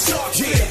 [0.00, 0.67] a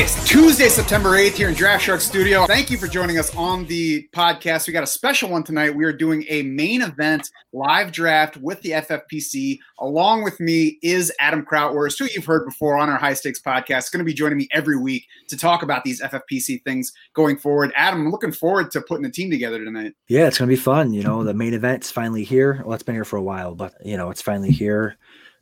[0.00, 2.46] is Tuesday, September 8th here in Draft Shark Studio.
[2.46, 4.66] Thank you for joining us on the podcast.
[4.66, 5.74] We got a special one tonight.
[5.74, 9.58] We are doing a main event live draft with the FFPC.
[9.78, 13.92] Along with me is Adam Krautwurst, who you've heard before on our High Stakes podcast.
[13.92, 17.70] Going to be joining me every week to talk about these FFPC things going forward.
[17.76, 19.92] Adam, I'm looking forward to putting a team together tonight.
[20.08, 20.94] Yeah, it's gonna be fun.
[20.94, 22.62] You know, the main event's finally here.
[22.64, 24.96] Well, it's been here for a while, but you know, it's finally here.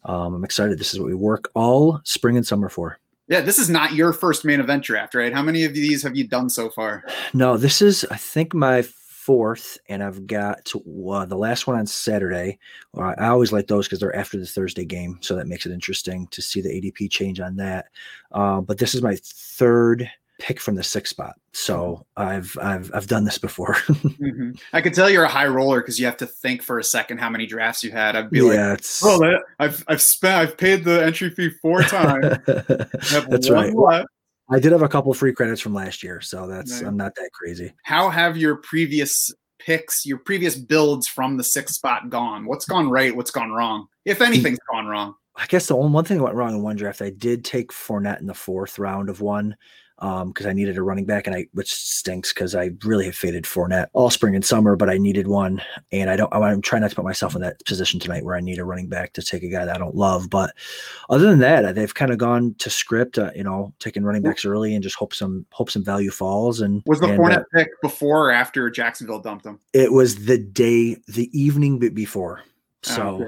[0.04, 0.80] Um, I'm excited.
[0.80, 2.98] This is what we work all spring and summer for.
[3.28, 5.32] Yeah, this is not your first main event draft, right?
[5.32, 7.04] How many of these have you done so far?
[7.34, 8.82] No, this is I think my
[9.28, 12.58] fourth, and I've got uh, the last one on Saturday.
[12.96, 15.72] Uh, I always like those because they're after the Thursday game, so that makes it
[15.72, 17.88] interesting to see the ADP change on that.
[18.32, 23.06] Uh, but this is my third pick from the sixth spot, so I've I've I've
[23.06, 23.74] done this before.
[24.18, 24.60] Mhm.
[24.72, 27.18] I can tell you're a high roller because you have to think for a second
[27.18, 28.16] how many drafts you had.
[28.16, 31.50] I'd be like, yeah, it's oh, that, I've I've spent I've paid the entry fee
[31.50, 32.38] four times.
[32.46, 34.04] That's right.
[34.50, 36.82] I did have a couple free credits from last year, so that's Nice.
[36.82, 37.72] I'm not that crazy.
[37.82, 42.46] How have your previous picks, your previous builds from the sixth spot gone?
[42.46, 43.14] What's gone right?
[43.14, 43.86] What's gone wrong?
[44.04, 45.14] If anything's gone wrong.
[45.36, 47.70] I guess the only one thing that went wrong in one draft, I did take
[47.70, 49.56] Fournette in the fourth round of one
[50.00, 53.44] because I needed a running back, and I which stinks because I really have faded
[53.44, 56.32] Fournette all spring and summer, but I needed one, and I don't.
[56.32, 58.88] I'm trying not to put myself in that position tonight where I need a running
[58.88, 60.30] back to take a guy that I don't love.
[60.30, 60.54] But
[61.10, 64.44] other than that, they've kind of gone to script, uh, you know, taking running backs
[64.44, 66.60] early and just hope some hope some value falls.
[66.60, 69.58] And Was the and, uh, Fournette pick before or after Jacksonville dumped him?
[69.72, 72.42] it was the day, the evening be- before.
[72.44, 73.24] Oh, So okay.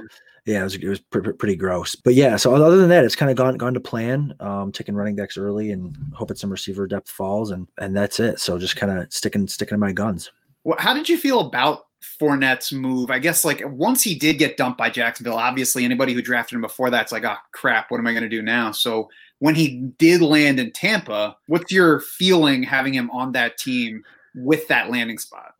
[0.46, 1.94] Yeah, it was, it was pr- pr- pretty gross.
[1.94, 4.34] But yeah, so other than that, it's kind of gone gone to plan.
[4.40, 8.40] Um, taking running backs early and hoping some receiver depth falls, and and that's it.
[8.40, 10.30] So just kind of sticking sticking to my guns.
[10.64, 11.86] Well, how did you feel about
[12.20, 13.10] Fournette's move?
[13.10, 16.62] I guess like once he did get dumped by Jacksonville, obviously anybody who drafted him
[16.62, 18.72] before that's like, oh crap, what am I going to do now?
[18.72, 19.08] So
[19.38, 24.04] when he did land in Tampa, what's your feeling having him on that team
[24.34, 25.54] with that landing spot?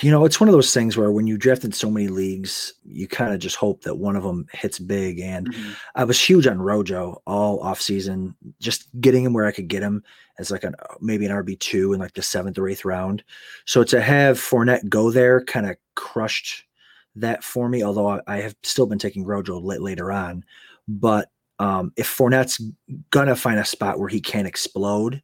[0.00, 2.72] You know, it's one of those things where when you draft in so many leagues,
[2.84, 5.20] you kind of just hope that one of them hits big.
[5.20, 5.76] And Mhm.
[5.94, 9.82] I was huge on Rojo all off season, just getting him where I could get
[9.82, 10.02] him
[10.38, 13.22] as like an maybe an RB two in like the seventh or eighth round.
[13.66, 16.64] So to have Fournette go there kind of crushed
[17.16, 17.84] that for me.
[17.84, 20.44] Although I, I have still been taking Rojo late, later on,
[20.88, 21.30] but
[21.60, 22.60] um, if Fournette's
[23.10, 25.22] gonna find a spot where he can explode,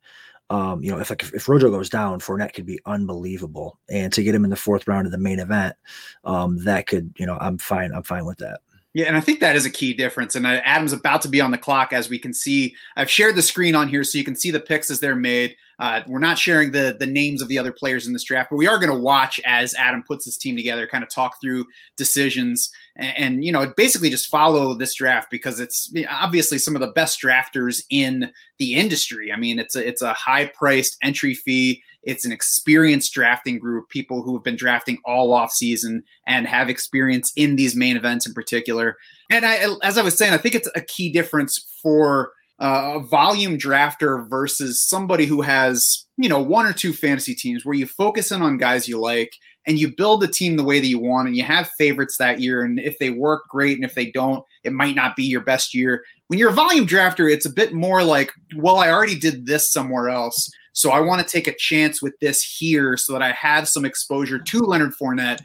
[0.51, 4.23] um, you know, if like if, Rojo goes down, Fournette could be unbelievable, and to
[4.23, 5.77] get him in the fourth round of the main event,
[6.25, 7.93] um, that could, you know, I'm fine.
[7.93, 8.61] I'm fine with that.
[8.93, 10.35] Yeah, and I think that is a key difference.
[10.35, 12.75] And uh, Adam's about to be on the clock, as we can see.
[12.97, 15.55] I've shared the screen on here so you can see the picks as they're made.
[15.79, 18.57] Uh, we're not sharing the the names of the other players in this draft, but
[18.57, 21.65] we are going to watch as Adam puts his team together, kind of talk through
[21.97, 26.81] decisions, and, and you know, basically just follow this draft because it's obviously some of
[26.81, 29.33] the best drafters in the industry.
[29.33, 31.83] I mean, it's a it's a high priced entry fee.
[32.03, 36.71] It's an experienced drafting group, people who have been drafting all off season and have
[36.71, 38.97] experience in these main events in particular.
[39.31, 43.01] And I, as I was saying, I think it's a key difference for uh, a
[43.01, 47.87] volume drafter versus somebody who has, you know, one or two fantasy teams where you
[47.87, 49.33] focus in on guys you like
[49.71, 52.41] and you build the team the way that you want and you have favorites that
[52.41, 52.65] year.
[52.65, 53.77] And if they work, great.
[53.77, 56.03] And if they don't, it might not be your best year.
[56.27, 59.71] When you're a volume drafter, it's a bit more like, well, I already did this
[59.71, 60.51] somewhere else.
[60.73, 63.85] So I want to take a chance with this here so that I have some
[63.85, 65.41] exposure to Leonard Fournette,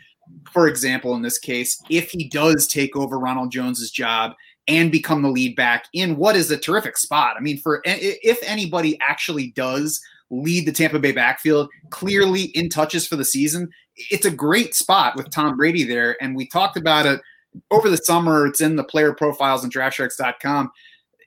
[0.52, 4.34] for example, in this case, if he does take over Ronald Jones's job
[4.68, 7.36] and become the lead back in what is a terrific spot.
[7.38, 13.06] I mean, for if anybody actually does lead the Tampa Bay backfield clearly in touches
[13.06, 16.22] for the season, it's a great spot with Tom Brady there.
[16.22, 17.22] And we talked about it
[17.72, 18.46] over the summer.
[18.48, 20.72] It's in the player profiles and draftsharks.com.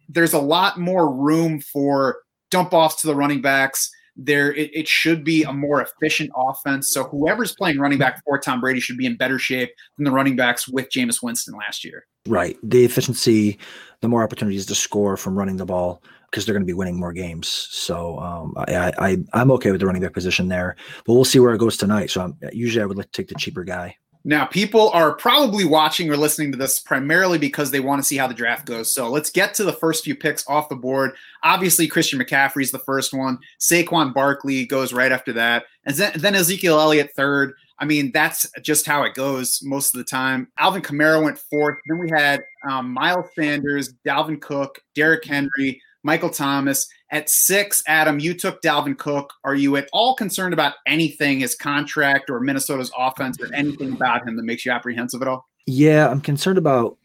[0.09, 2.19] There's a lot more room for
[2.50, 3.91] dump offs to the running backs.
[4.17, 6.88] There, it, it, should be a more efficient offense.
[6.93, 10.11] So whoever's playing running back for Tom Brady should be in better shape than the
[10.11, 12.05] running backs with Jameis Winston last year.
[12.26, 12.56] Right.
[12.64, 13.59] The efficiency,
[14.00, 16.98] the more opportunities to score from running the ball because they're going to be winning
[16.98, 17.48] more games.
[17.48, 20.76] So um, I, I, I'm okay with the running back position there,
[21.06, 22.10] but we'll see where it goes tonight.
[22.10, 23.96] So I'm, usually I would like to take the cheaper guy.
[24.25, 28.16] Now, people are probably watching or listening to this primarily because they want to see
[28.16, 28.92] how the draft goes.
[28.92, 31.12] So let's get to the first few picks off the board.
[31.44, 33.38] Obviously, Christian McCaffrey's the first one.
[33.58, 35.64] Saquon Barkley goes right after that.
[35.86, 37.54] And then, then Ezekiel Elliott third.
[37.78, 40.48] I mean, that's just how it goes most of the time.
[40.58, 41.78] Alvin Kamara went fourth.
[41.86, 46.88] Then we had um, Miles Sanders, Dalvin Cook, Derrick Henry, Michael Thomas.
[47.10, 49.34] At six, Adam, you took Dalvin Cook.
[49.44, 54.26] Are you at all concerned about anything, his contract or Minnesota's offense or anything about
[54.26, 55.46] him that makes you apprehensive at all?
[55.66, 56.96] Yeah, I'm concerned about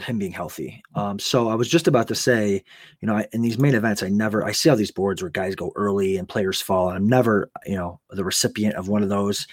[0.00, 0.82] him being healthy.
[0.96, 2.64] Um, so I was just about to say,
[3.00, 5.54] you know, in these main events, I never I see all these boards where guys
[5.54, 9.10] go early and players fall, and I'm never, you know, the recipient of one of
[9.10, 9.46] those.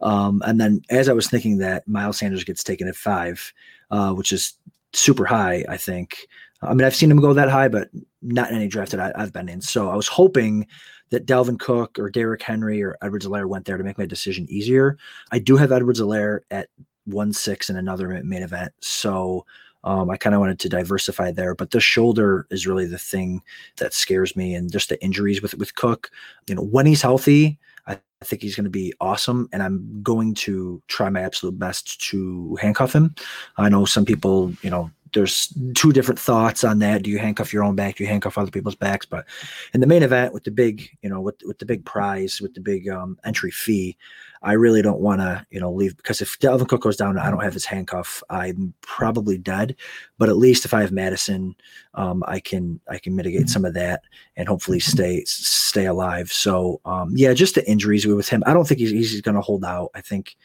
[0.00, 3.52] Um, and then as I was thinking that Miles Sanders gets taken at five,
[3.90, 4.52] uh, which is
[4.92, 6.28] super high, I think.
[6.62, 7.88] I mean, I've seen him go that high, but
[8.24, 9.60] not in any draft that I, have been in.
[9.60, 10.66] So I was hoping
[11.10, 14.46] that Dalvin Cook or Derrick Henry or Edwards Helaire went there to make my decision
[14.48, 14.96] easier.
[15.30, 16.68] I do have Edwards Helaire at
[17.04, 18.72] one six in another main event.
[18.80, 19.44] So
[19.84, 23.42] um, I kind of wanted to diversify there, but the shoulder is really the thing
[23.76, 26.10] that scares me, and just the injuries with with Cook.
[26.48, 30.32] You know, when he's healthy, I think he's going to be awesome, and I'm going
[30.36, 33.14] to try my absolute best to handcuff him.
[33.58, 37.02] I know some people, you know, there's two different thoughts on that.
[37.02, 37.96] Do you handcuff your own back?
[37.96, 39.06] Do you handcuff other people's backs?
[39.06, 39.24] But
[39.72, 42.54] in the main event with the big, you know, with with the big prize, with
[42.54, 43.96] the big um, entry fee,
[44.42, 47.30] I really don't want to, you know, leave because if Dalvin Cook goes down, I
[47.30, 48.22] don't have his handcuff.
[48.28, 49.76] I'm probably dead.
[50.18, 51.54] But at least if I have Mattison,
[51.94, 54.02] um, I can I can mitigate some of that
[54.36, 56.30] and hopefully stay stay alive.
[56.32, 58.42] So um, yeah, just the injuries with him.
[58.46, 59.90] I don't think he's he's going to hold out.
[59.94, 60.36] I think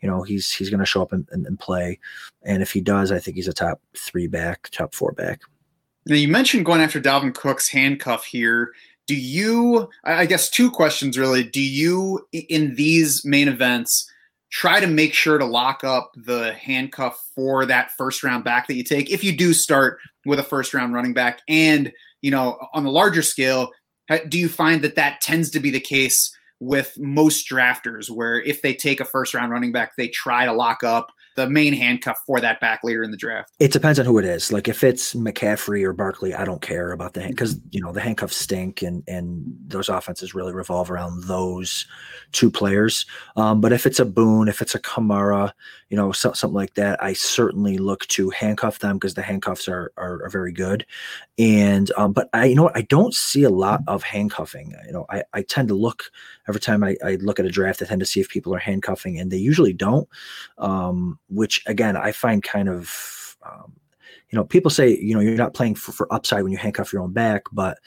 [0.00, 1.98] you know he's he's going to show up and, and, and, play.
[2.42, 5.40] And if he does i think he's a top three back top four back.
[6.06, 8.72] Now you mentioned going after dalvin cook's handcuff here.
[9.06, 11.44] Do you i guess two questions really.
[11.44, 14.10] Do you in these main events
[14.50, 18.74] try to make sure to lock up the handcuff for that first round back that
[18.74, 21.40] you take if you do start with a first round running back?
[21.48, 23.70] And you know on the larger scale
[24.28, 28.62] do you find that that tends to be the case with most drafters where if
[28.62, 32.18] they take a first round running back they try to lock up the main handcuff
[32.26, 33.52] for that back later in the draft.
[33.60, 34.50] It depends on who it is.
[34.50, 38.00] Like if it's McCaffrey or Barkley, I don't care about the because you know the
[38.00, 41.86] handcuffs stink and and those offenses really revolve around those
[42.32, 43.06] two players.
[43.36, 45.52] Um, but if it's a Boone, if it's a Kamara,
[45.88, 49.68] you know so, something like that, I certainly look to handcuff them because the handcuffs
[49.68, 50.84] are, are, are very good.
[51.38, 54.74] And um, but I you know what I don't see a lot of handcuffing.
[54.86, 56.10] You know I I tend to look
[56.48, 58.58] every time I, I look at a draft, I tend to see if people are
[58.58, 60.08] handcuffing, and they usually don't.
[60.58, 63.72] Um, which again I find kind of um,
[64.30, 66.92] you know people say you know you're not playing for, for upside when you handcuff
[66.92, 67.78] your own back, but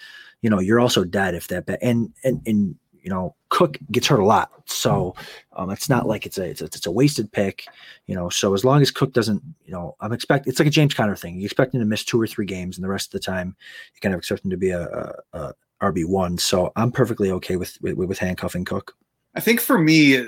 [0.41, 4.07] you know you're also dead if that back and and and you know Cook gets
[4.07, 5.15] hurt a lot, so
[5.53, 7.65] um, it's not like it's a, it's a it's a wasted pick,
[8.07, 8.29] you know.
[8.29, 11.15] So as long as Cook doesn't, you know, I'm expect it's like a James Conner
[11.15, 11.39] thing.
[11.39, 13.55] You expect him to miss two or three games, and the rest of the time
[13.95, 16.37] you kind of expect him to be a, a, a RB one.
[16.37, 18.95] So I'm perfectly okay with, with with handcuffing Cook.
[19.35, 20.27] I think for me,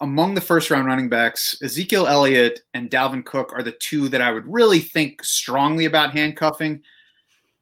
[0.00, 4.22] among the first round running backs, Ezekiel Elliott and Dalvin Cook are the two that
[4.22, 6.82] I would really think strongly about handcuffing.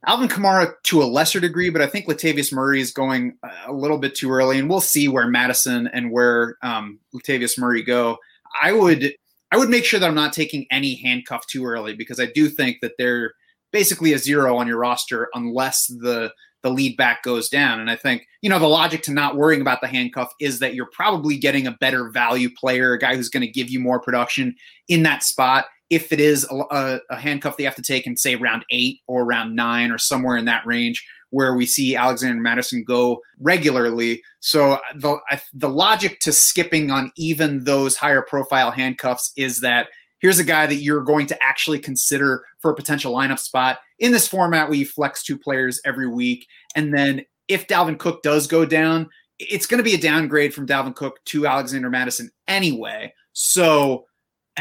[0.07, 3.99] Alvin Kamara to a lesser degree, but I think Latavius Murray is going a little
[3.99, 8.19] bit too early, and we'll see where Mattison and where um, Latavius Murray go.
[8.63, 9.15] I would
[9.53, 12.49] I would make sure that I'm not taking any handcuff too early because I do
[12.49, 13.33] think that they're
[13.73, 16.33] basically a zero on your roster unless the
[16.63, 17.79] the lead back goes down.
[17.79, 20.75] And I think, you know, the logic to not worrying about the handcuff is that
[20.75, 24.01] you're probably getting a better value player, a guy who's going to give you more
[24.01, 24.57] production
[24.89, 25.67] in that spot.
[25.91, 29.25] If it is a, a, handcuff they have to take in, say, round eight or
[29.25, 34.23] round nine or somewhere in that range, where we see Alexander Mattison go regularly.
[34.41, 35.19] So uh, the
[35.55, 39.89] the logic to skipping on even those higher profile handcuffs is that
[40.21, 44.13] here's a guy that you're going to actually consider for a potential lineup spot in
[44.13, 46.47] this format you flex two players every week.
[46.75, 49.09] And then if Dalvin Cook does go down,
[49.39, 53.13] it's going to be a downgrade from Dalvin Cook to Alexander Mattison anyway.
[53.33, 54.07] So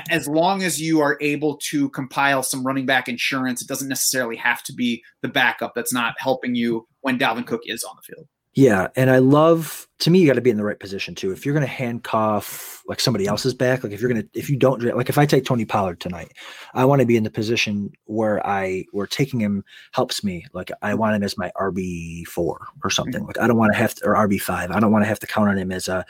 [0.09, 4.35] as long as you are able to compile some running back insurance, it doesn't necessarily
[4.35, 8.01] have to be the backup that's not helping you when Dalvin Cook is on the
[8.01, 8.27] field.
[8.55, 11.31] Yeah, and I love to me you got to be in the right position too.
[11.31, 14.49] If you're going to handcuff like somebody else's back, like if you're going to if
[14.49, 16.31] you don't like if I take Tony Pollard tonight,
[16.73, 20.45] I want to be in the position where I where taking him helps me.
[20.53, 23.15] Like I want him as my RB four or something.
[23.15, 23.27] Mm-hmm.
[23.27, 24.71] Like I don't want to have to or RB five.
[24.71, 26.05] I don't want to have to count on him as a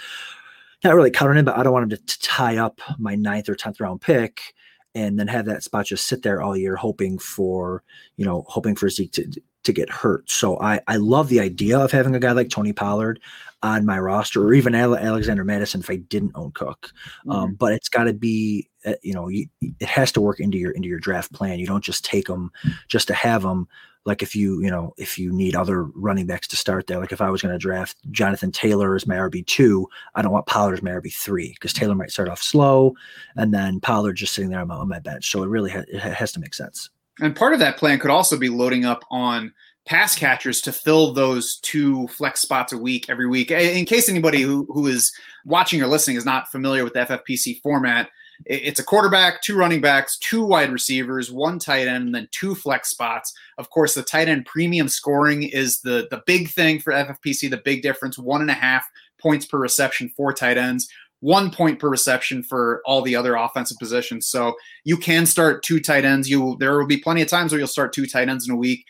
[0.84, 3.16] not really count on him, but I don't want him to, to tie up my
[3.16, 4.54] ninth or tenth round pick
[4.96, 7.84] and then have that spot just sit there all year hoping for
[8.18, 10.30] you know hoping for Zeke to to get hurt.
[10.30, 13.20] So I I love the idea of having a guy like Tony Pollard
[13.62, 16.92] on my roster, or even Alexander Mattison if I didn't own Cook.
[17.28, 17.32] Um, mm-hmm.
[17.32, 20.58] Um, but it's got to be uh, you know you, it has to work into
[20.58, 21.60] your into your draft plan.
[21.60, 22.52] You don't just take them
[22.88, 23.68] just to have them.
[24.06, 27.12] Like if you you know if you need other running backs to start there, like
[27.12, 30.46] if I was going to draft Jonathan Taylor as my RB two, I don't want
[30.46, 32.96] Pollard as my RB three because Taylor might start off slow,
[33.36, 35.32] and then Pollard just sitting there on my, on my bench.
[35.32, 36.90] So it really ha- it has to make sense.
[37.20, 39.54] And part of that plan could also be loading up on
[39.86, 43.52] pass catchers to fill those two flex spots a week every week.
[43.52, 45.12] In case anybody who, who is
[45.46, 48.10] watching or listening is not familiar with the FFPC format,
[48.46, 52.56] it's a quarterback, two running backs, two wide receivers, one tight end, and then two
[52.56, 53.34] flex spots.
[53.58, 57.50] Of course, the tight end premium scoring is the the big thing for FFPC.
[57.50, 58.90] The big difference: one and a half
[59.22, 60.90] points per reception for tight ends,
[61.22, 64.28] one point per reception for all the other offensive positions.
[64.28, 66.30] So you can start two tight ends.
[66.30, 68.58] You there will be plenty of times where you'll start two tight ends in a
[68.58, 68.86] week.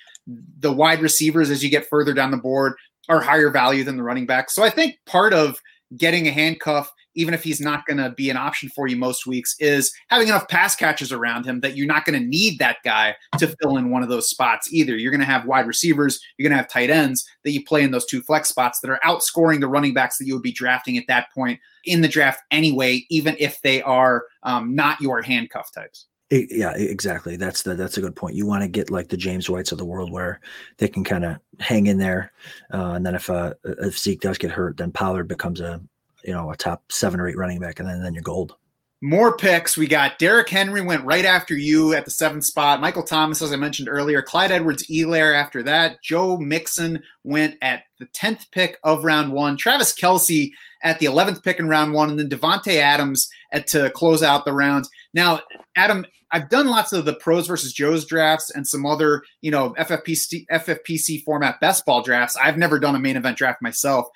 [0.59, 2.73] The wide receivers, as you get further down the board,
[3.09, 4.49] are higher value than the running back.
[4.49, 5.61] So I think part of
[5.95, 9.25] getting a handcuff even if he's not going to be an option for you most
[9.25, 12.77] weeks, is having enough pass catches around him that you're not going to need that
[12.83, 14.95] guy to fill in one of those spots either.
[14.95, 17.83] You're going to have wide receivers, you're going to have tight ends that you play
[17.83, 20.51] in those two flex spots that are outscoring the running backs that you would be
[20.51, 25.21] drafting at that point in the draft anyway, even if they are um, not your
[25.21, 26.07] handcuff types.
[26.31, 27.35] Yeah, exactly.
[27.35, 28.35] That's the that's a good point.
[28.35, 30.39] You want to get like the James Whites of the world where
[30.77, 32.31] they can kind of hang in there,
[32.73, 35.79] uh, and then if uh, if Zeke does get hurt, then Pollard becomes a
[36.25, 38.55] you know a top seven or eight running back, and then then you're gold.
[39.01, 39.77] More picks.
[39.77, 42.81] We got Derrick Henry went right after you at the seventh spot.
[42.81, 46.01] Michael Thomas, as I mentioned earlier, Clyde Edwards Helaire after that.
[46.01, 49.57] Joe Mixon went at the 10th pick of round one.
[49.57, 50.49] Travis Kelce
[50.81, 52.09] at the 11th pick in round one.
[52.09, 54.85] And then Davante Adams at to close out the round.
[55.13, 55.41] Now,
[55.75, 59.75] Adam, I've done lots of the pros versus Joe's drafts and some other, you know,
[59.77, 62.37] FFPC, FFPC format best ball drafts.
[62.37, 64.07] I've never done a main event draft myself.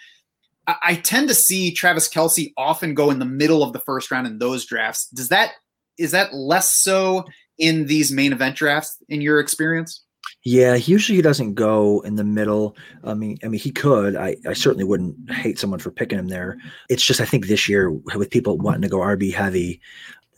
[0.84, 4.28] I tend to see Travis Kelce often go in the middle of the first round
[4.28, 5.08] in those drafts.
[5.10, 5.54] Does that
[5.98, 7.26] is that less so
[7.58, 10.04] in these main event drafts in your experience?
[10.46, 12.76] Yeah, usually he doesn't go in the middle.
[13.04, 14.16] I mean, I mean, he could.
[14.16, 16.58] I, I certainly wouldn't hate someone for picking him there.
[16.90, 19.82] It's just I think this year with people wanting to go RB heavy,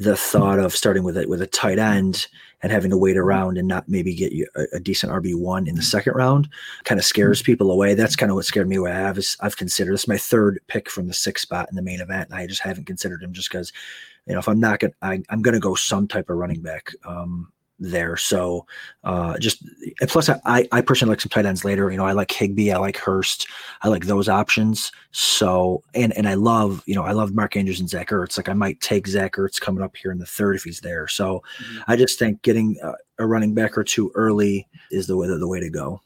[0.01, 2.27] the thought of starting with it with a tight end
[2.63, 5.67] and having to wait around and not maybe get you a, a decent RB one
[5.67, 6.49] in the second round
[6.85, 7.45] kind of scares mm-hmm.
[7.45, 7.93] people away.
[7.93, 8.91] That's kind of what scared me away.
[8.91, 12.01] I have I've considered this my third pick from the sixth spot in the main
[12.01, 12.29] event.
[12.29, 13.71] And I just haven't considered him just because,
[14.25, 16.91] you know, if I'm not gonna I, am gonna go some type of running back.
[17.05, 18.15] Um, there.
[18.15, 18.65] So
[19.03, 19.63] uh, just
[20.07, 21.91] plus I, I personally like some tight ends later.
[21.91, 23.47] You know, I like Higbee, I like Hurst,
[23.81, 24.91] I like those options.
[25.11, 28.37] So and and I love, you know, I love Mark Andrews and Zach Ertz.
[28.37, 31.07] Like I might take Zach Ertz coming up here in the third if he's there.
[31.07, 31.79] So mm-hmm.
[31.87, 35.37] I just think getting a, a running back or two early is the way the,
[35.37, 36.01] the way to go.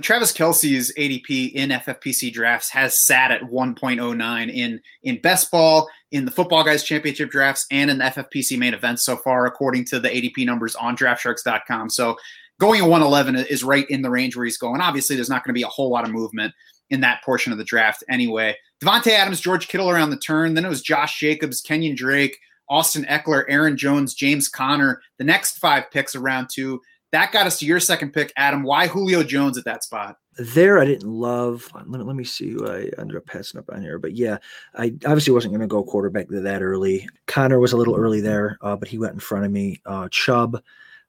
[0.00, 6.24] Travis Kelce's ADP in FFPC drafts has sat at 1.09 in in best ball, in
[6.24, 10.00] the Football Guys Championship drafts, and in the FFPC main events so far, according to
[10.00, 11.90] the ADP numbers on DraftSharks.com.
[11.90, 12.16] So
[12.58, 14.80] going at 111 is right in the range where he's going.
[14.80, 16.52] Obviously, there's not going to be a whole lot of movement
[16.90, 18.56] in that portion of the draft anyway.
[18.82, 20.54] Davante Adams, George Kittle around the turn.
[20.54, 22.36] Then it was Josh Jacobs, Kenyan Drake,
[22.68, 25.00] Austin Ekeler, Aaron Jones, James Conner.
[25.18, 26.80] The next five picks around two.
[27.12, 28.62] That got us to your second pick, Adam.
[28.62, 30.18] Why Julio Jones at that spot?
[30.38, 31.70] There, I didn't love.
[31.74, 33.98] Let me, let me see who I ended up passing up on here.
[33.98, 34.38] But yeah,
[34.74, 37.08] I obviously wasn't going to go quarterback that early.
[37.26, 39.80] Conner was a little early there, uh, but he went in front of me.
[39.86, 40.62] Uh, Chubb,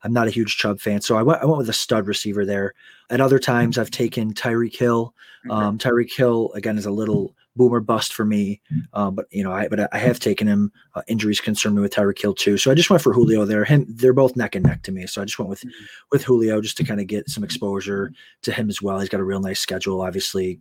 [0.04, 2.46] I'm not a huge Chubb fan, so I went, I went with a stud receiver
[2.46, 2.74] there.
[3.10, 5.14] At other times, I've taken Tyreek Hill.
[5.50, 8.62] Um, Tyreek Hill again is a little boomer bust for me.
[8.94, 10.72] Uh, but you know, I but I have taken him.
[10.96, 13.66] Uh, injuries concern me with Tyreek Hill too, so I just went for Julio there.
[13.66, 15.64] Him, they're both neck and neck to me, so I just went with
[16.12, 18.12] with Julio just to kind of get some exposure
[18.44, 19.00] to him as well.
[19.00, 20.60] He's got a real nice schedule, obviously.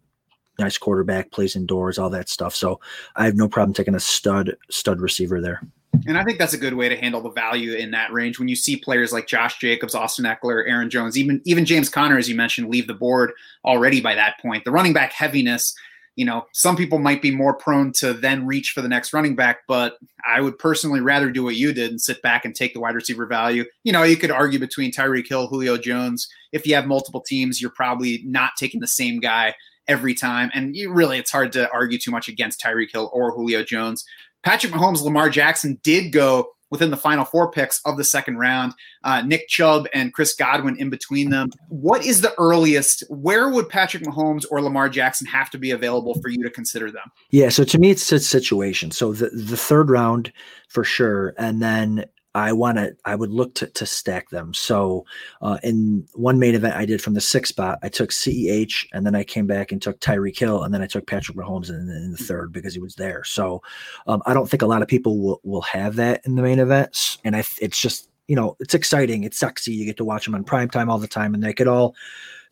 [0.58, 2.54] Nice quarterback, plays indoors, all that stuff.
[2.54, 2.80] So
[3.14, 5.60] I have no problem taking a stud stud receiver there.
[6.06, 8.38] And I think that's a good way to handle the value in that range.
[8.38, 12.18] When you see players like Josh Jacobs, Austin Ekeler, Aaron Jones, even even James Conner,
[12.18, 13.32] as you mentioned, leave the board
[13.64, 14.64] already by that point.
[14.64, 15.74] The running back heaviness
[16.16, 19.36] you know, some people might be more prone to then reach for the next running
[19.36, 22.72] back, but I would personally rather do what you did and sit back and take
[22.72, 23.64] the wide receiver value.
[23.84, 26.26] You know, you could argue between Tyreek Hill, Julio Jones.
[26.52, 29.54] If you have multiple teams, you're probably not taking the same guy
[29.86, 30.50] every time.
[30.54, 34.04] And you really, it's hard to argue too much against Tyreek Hill or Julio Jones.
[34.42, 38.72] Patrick Mahomes, Lamar Jackson did go within the final four picks of the second round.
[39.04, 41.50] Uh, Nick Chubb and Chris Godwin in between them.
[41.68, 43.04] What is the earliest?
[43.08, 46.90] Where would Patrick Mahomes or Lamar Jackson have to be available for you to consider
[46.90, 47.10] them?
[47.30, 48.90] Yeah, so to me, it's a situation.
[48.90, 50.32] So the the third round
[50.68, 52.04] for sure, and then
[52.36, 54.52] I want to, I would look to, to stack them.
[54.52, 55.06] So
[55.40, 59.06] uh, in one main event I did from the sixth spot, I took CEH and
[59.06, 61.76] then I came back and took Tyreek Hill and then I took Patrick Mahomes in,
[61.76, 63.24] in the third because he was there.
[63.24, 63.62] So
[64.06, 66.58] um, I don't think a lot of people will, will have that in the main
[66.58, 67.16] events.
[67.24, 69.24] And I, it's just, you know, it's exciting.
[69.24, 69.72] It's sexy.
[69.72, 71.94] You get to watch them on prime time all the time and they could all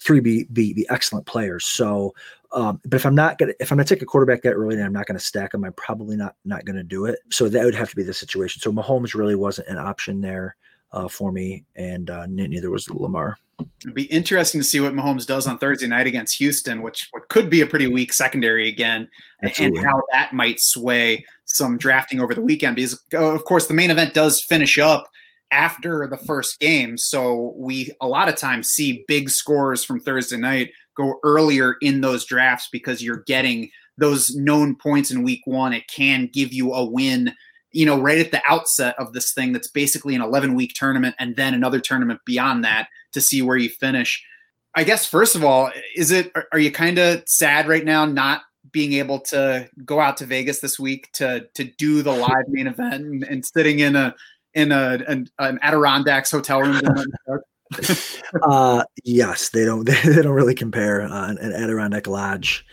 [0.00, 1.66] three be, be, be excellent players.
[1.66, 2.14] So
[2.54, 4.84] um, but if I'm not gonna if I'm gonna take a quarterback that early and
[4.84, 7.18] I'm not gonna stack him, I'm probably not not gonna do it.
[7.30, 8.60] So that would have to be the situation.
[8.60, 10.56] So Mahomes really wasn't an option there
[10.92, 13.36] uh, for me, and uh, neither was Lamar.
[13.82, 17.28] It'd be interesting to see what Mahomes does on Thursday night against Houston, which what
[17.28, 19.08] could be a pretty weak secondary again,
[19.42, 19.78] Absolutely.
[19.78, 22.76] and how that might sway some drafting over the weekend.
[22.76, 25.08] Because of course the main event does finish up
[25.50, 30.36] after the first game, so we a lot of times see big scores from Thursday
[30.36, 35.72] night go earlier in those drafts because you're getting those known points in week one.
[35.72, 37.34] It can give you a win
[37.74, 41.16] you know, right at the outset of this thing that's basically an 11 week tournament
[41.18, 44.24] and then another tournament beyond that to see where you finish.
[44.76, 48.42] I guess, first of all, is it, are you kind of sad right now not
[48.70, 52.68] being able to go out to Vegas this week to, to do the live main
[52.68, 54.14] event and, and sitting in a,
[54.54, 56.80] in a, an, an Adirondacks hotel room?
[58.42, 62.64] uh, yes, they don't, they don't really compare uh, Adirondack Lodge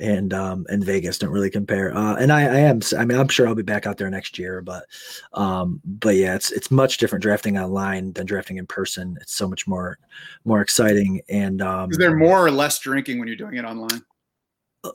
[0.00, 1.96] and um and Vegas don't really compare.
[1.96, 4.38] Uh and I, I am I mean I'm sure I'll be back out there next
[4.38, 4.84] year, but
[5.32, 9.18] um but yeah, it's it's much different drafting online than drafting in person.
[9.20, 9.98] It's so much more
[10.44, 14.02] more exciting and um is there more or less drinking when you're doing it online?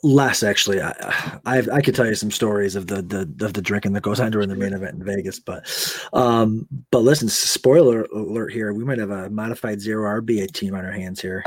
[0.04, 0.92] Less actually I,
[1.46, 4.20] I i could tell you some stories of the the of the drinking that goes
[4.20, 5.66] on during the main event in vegas but
[6.14, 10.86] um but listen spoiler alert here we might have a modified zero rba team on
[10.86, 11.44] our hands here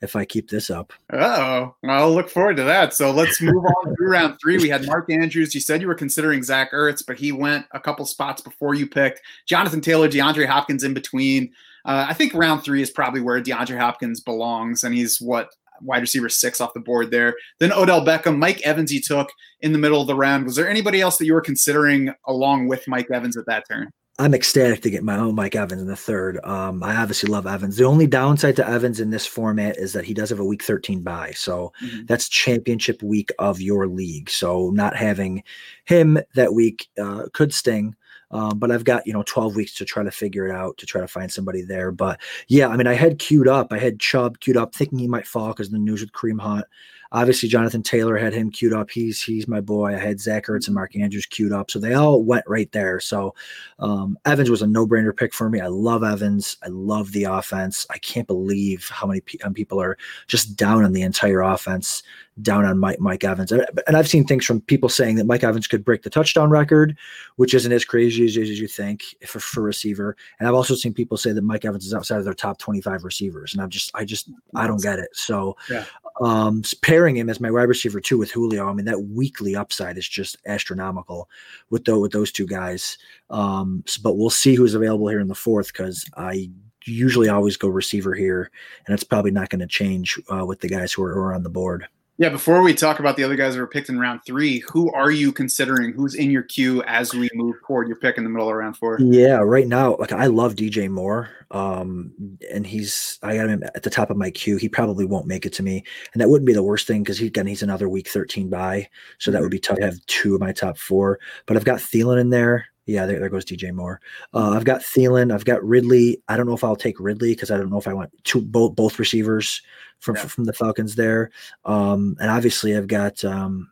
[0.00, 0.92] if I keep this up.
[1.12, 2.94] Oh, I'll look forward to that.
[2.94, 4.58] So let's move on through round three.
[4.58, 5.54] We had Mark Andrews.
[5.54, 8.86] You said you were considering Zach Ertz, but he went a couple spots before you
[8.86, 11.50] picked Jonathan Taylor, DeAndre Hopkins in between.
[11.84, 15.50] Uh, I think round three is probably where DeAndre Hopkins belongs, and he's what
[15.82, 17.34] wide receiver six off the board there.
[17.60, 19.30] Then Odell Beckham, Mike Evans, he took
[19.60, 20.44] in the middle of the round.
[20.44, 23.90] Was there anybody else that you were considering along with Mike Evans at that turn?
[24.20, 26.44] I'm ecstatic to get my own Mike Evans in the third.
[26.44, 27.76] Um, I obviously love Evans.
[27.76, 30.64] The only downside to Evans in this format is that he does have a week
[30.64, 31.32] 13 bye.
[31.36, 32.06] So mm-hmm.
[32.06, 34.28] that's championship week of your league.
[34.28, 35.44] So not having
[35.84, 37.94] him that week uh, could sting.
[38.30, 40.86] Um, but I've got you know 12 weeks to try to figure it out to
[40.86, 41.90] try to find somebody there.
[41.90, 43.72] But yeah, I mean, I had queued up.
[43.72, 46.66] I had Chubb queued up, thinking he might fall because the news with Kareem Hunt.
[47.10, 48.90] Obviously, Jonathan Taylor had him queued up.
[48.90, 49.94] He's he's my boy.
[49.94, 50.74] I had Zach Ertz and.
[50.78, 53.00] Mark Andrews queued up, so they all went right there.
[53.00, 53.34] So
[53.80, 55.60] um, Evans was a no brainer pick for me.
[55.60, 56.56] I love Evans.
[56.62, 57.84] I love the offense.
[57.90, 59.22] I can't believe how many
[59.54, 62.04] people are just down on the entire offense
[62.42, 63.52] down on Mike, Mike Evans.
[63.52, 66.96] And, I've seen things from people saying that Mike Evans could break the touchdown record,
[67.36, 70.16] which isn't as crazy as, as you think for, for receiver.
[70.38, 73.04] And I've also seen people say that Mike Evans is outside of their top 25
[73.04, 73.52] receivers.
[73.52, 75.08] And I'm just, I just, I don't get it.
[75.14, 75.84] So yeah.
[76.20, 79.98] um, pairing him as my wide receiver too with Julio, I mean, that weekly upside
[79.98, 81.28] is just astronomical
[81.70, 82.98] with, the, with those two guys.
[83.30, 86.50] Um, so, but we'll see who's available here in the fourth because I
[86.88, 88.50] usually always go receiver here,
[88.86, 91.34] and it's probably not going to change uh, with the guys who are, who are
[91.34, 91.86] on the board.
[92.18, 94.92] Yeah, before we talk about the other guys that were picked in round three, who
[94.92, 95.92] are you considering?
[95.92, 98.76] Who's in your queue as we move toward your pick in the middle of round
[98.76, 98.98] four?
[99.00, 101.30] Yeah, right now, like I love DJ Moore.
[101.52, 102.12] Um,
[102.52, 104.56] and he's I got him at the top of my queue.
[104.56, 105.84] He probably won't make it to me.
[106.12, 108.88] And that wouldn't be the worst thing because he again he's another week 13 bye.
[109.18, 111.20] So that would be tough to have two of my top four.
[111.46, 112.66] But I've got Thielen in there.
[112.88, 114.00] Yeah, there, there goes DJ Moore.
[114.32, 115.32] Uh, I've got Thielen.
[115.32, 116.22] I've got Ridley.
[116.28, 118.40] I don't know if I'll take Ridley because I don't know if I want two
[118.40, 119.60] both both receivers
[119.98, 120.22] from yeah.
[120.22, 121.30] from the Falcons there.
[121.66, 123.70] Um, and obviously, I've got um,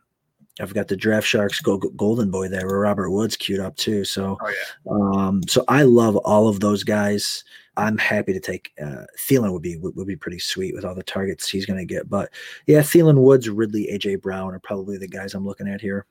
[0.61, 4.05] I've got the Draft Sharks Golden Boy there, where Robert Woods queued up too.
[4.05, 5.27] So, oh, yeah.
[5.27, 7.43] um, so I love all of those guys.
[7.75, 10.95] I'm happy to take uh, Thielen would be would, would be pretty sweet with all
[10.95, 12.07] the targets he's going to get.
[12.07, 12.29] But
[12.67, 16.05] yeah, Thielen, Woods, Ridley, AJ Brown are probably the guys I'm looking at here.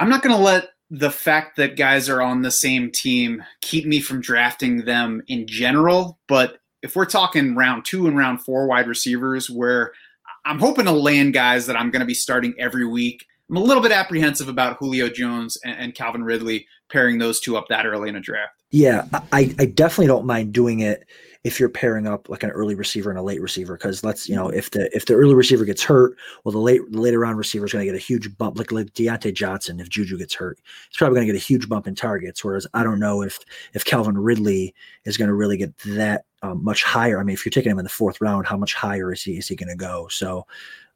[0.00, 3.86] I'm not going to let the fact that guys are on the same team keep
[3.86, 6.18] me from drafting them in general.
[6.26, 9.92] But if we're talking round two and round four wide receivers, where
[10.44, 13.60] I'm hoping to land guys that I'm going to be starting every week, I'm a
[13.60, 17.86] little bit apprehensive about Julio Jones and, and Calvin Ridley pairing those two up that
[17.86, 18.62] early in a draft.
[18.70, 21.04] Yeah, I, I definitely don't mind doing it
[21.42, 24.36] if you're pairing up like an early receiver and a late receiver because let's you
[24.36, 24.58] know mm-hmm.
[24.58, 27.64] if the if the early receiver gets hurt well the late the later round receiver
[27.64, 30.58] is going to get a huge bump like like Diontae Johnson if Juju gets hurt
[30.90, 33.38] he's probably going to get a huge bump in targets whereas I don't know if
[33.72, 34.74] if Calvin Ridley
[35.04, 37.18] is going to really get that um, much higher.
[37.18, 39.38] I mean if you're taking him in the fourth round how much higher is he
[39.38, 40.08] is he going to go?
[40.08, 40.46] So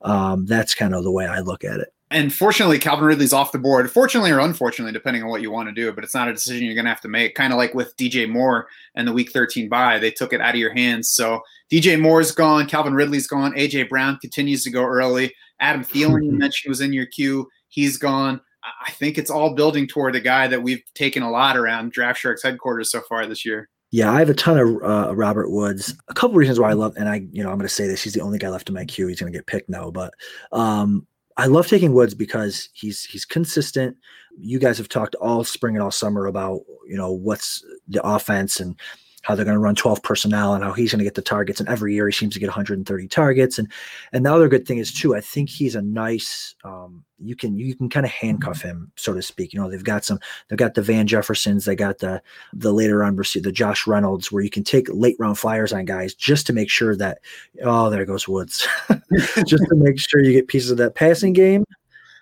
[0.02, 3.50] um, that's kind of the way I look at it and fortunately, Calvin Ridley's off
[3.50, 3.90] the board.
[3.90, 6.64] Fortunately or unfortunately, depending on what you want to do, but it's not a decision
[6.64, 7.35] you're going to have to make.
[7.35, 10.55] Kind of like with DJ Moore and the Week 13 bye, they took it out
[10.55, 11.11] of your hands.
[11.11, 11.40] So
[11.72, 15.35] DJ Moore's gone, Calvin Ridley's gone, AJ Brown continues to go early.
[15.59, 17.48] Adam Thielen, you mentioned, was in your queue.
[17.68, 18.40] He's gone.
[18.87, 22.20] I think it's all building toward a guy that we've taken a lot around Draft
[22.20, 23.68] Sharks headquarters so far this year.
[23.90, 25.94] Yeah, I have a ton of uh, Robert Woods.
[26.09, 28.03] A couple reasons why I love, and I, you know, I'm going to say this.
[28.03, 29.07] He's the only guy left in my queue.
[29.07, 30.14] He's going to get picked now, but
[30.50, 33.96] um, I love taking Woods because he's he's consistent.
[34.38, 38.60] You guys have talked all spring and all summer about you know what's the offense
[38.60, 38.78] and
[39.24, 41.58] how they're going to run 12 personnel and how he's going to get the targets.
[41.58, 43.58] And every year he seems to get 130 targets.
[43.58, 43.72] And
[44.12, 46.54] and the other good thing is too, I think he's a nice.
[46.62, 49.52] Um, you can you can kind of handcuff him, so to speak.
[49.52, 50.18] You know, they've got some.
[50.48, 51.64] They've got the Van Jeffersons.
[51.64, 55.16] They got the the later on receive the Josh Reynolds, where you can take late
[55.18, 57.18] round flyers on guys just to make sure that.
[57.62, 58.68] Oh, there goes Woods.
[59.46, 61.64] just to make sure you get pieces of that passing game,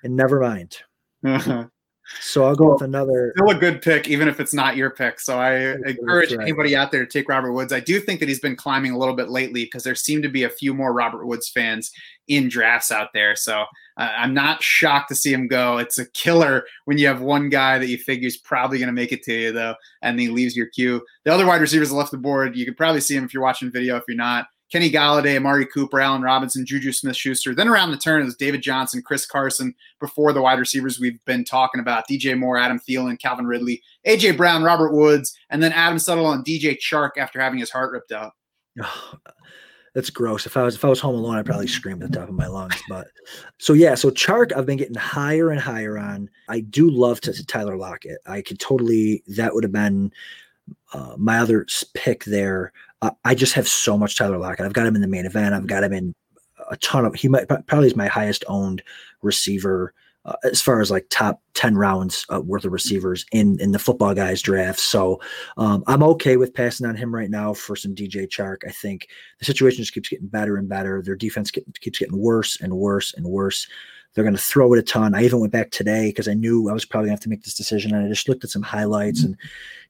[0.05, 0.79] and never mind.
[1.25, 1.67] Uh-huh.
[2.21, 3.33] So I'll go well, with another.
[3.37, 5.21] Still a good pick, even if it's not your pick.
[5.21, 6.43] So I encourage right.
[6.43, 7.73] anybody out there to take Robert Woods.
[7.73, 10.29] I do think that he's been climbing a little bit lately because there seem to
[10.29, 11.91] be a few more Robert Woods fans
[12.29, 13.37] in drafts out there.
[13.37, 13.65] So
[13.97, 15.79] uh, I'm not shocked to see him go.
[15.79, 18.93] It's a killer when you have one guy that you figure is probably going to
[18.93, 21.03] make it to you, though, and he leaves your queue.
[21.25, 22.57] The other wide receivers left the board.
[22.57, 23.97] You could probably see him if you're watching video.
[23.97, 27.55] If you're not, Kenny Golladay, Amari Cooper, Allen Robinson, Juju Smith Schuster.
[27.55, 31.23] Then around the turn, it was David Johnson, Chris Carson before the wide receivers we've
[31.27, 35.73] been talking about DJ Moore, Adam Thielen, Calvin Ridley, AJ Brown, Robert Woods, and then
[35.73, 38.33] Adam Suttle and DJ Chark after having his heart ripped out.
[39.95, 40.47] that's gross.
[40.47, 42.35] If I was if I was home alone, I'd probably scream at the top of
[42.35, 42.81] my lungs.
[42.89, 43.09] But
[43.59, 46.31] so yeah, so Chark, I've been getting higher and higher on.
[46.49, 48.21] I do love to, to Tyler Lockett.
[48.27, 50.13] I could totally that would have been
[50.95, 52.73] uh, my other pick there.
[53.25, 54.65] I just have so much Tyler Lockett.
[54.65, 55.55] I've got him in the main event.
[55.55, 56.15] I've got him in
[56.71, 57.15] a ton of.
[57.15, 58.83] He might probably is my highest owned
[59.23, 59.93] receiver
[60.25, 63.79] uh, as far as like top 10 rounds uh, worth of receivers in in the
[63.79, 65.21] football guys draft so
[65.57, 69.09] um, i'm okay with passing on him right now for some dj chark i think
[69.39, 72.73] the situation just keeps getting better and better their defense get, keeps getting worse and
[72.73, 73.67] worse and worse
[74.15, 75.15] they're going to throw it a ton.
[75.15, 77.29] I even went back today because I knew I was probably going to have to
[77.29, 77.95] make this decision.
[77.95, 79.37] And I just looked at some highlights, and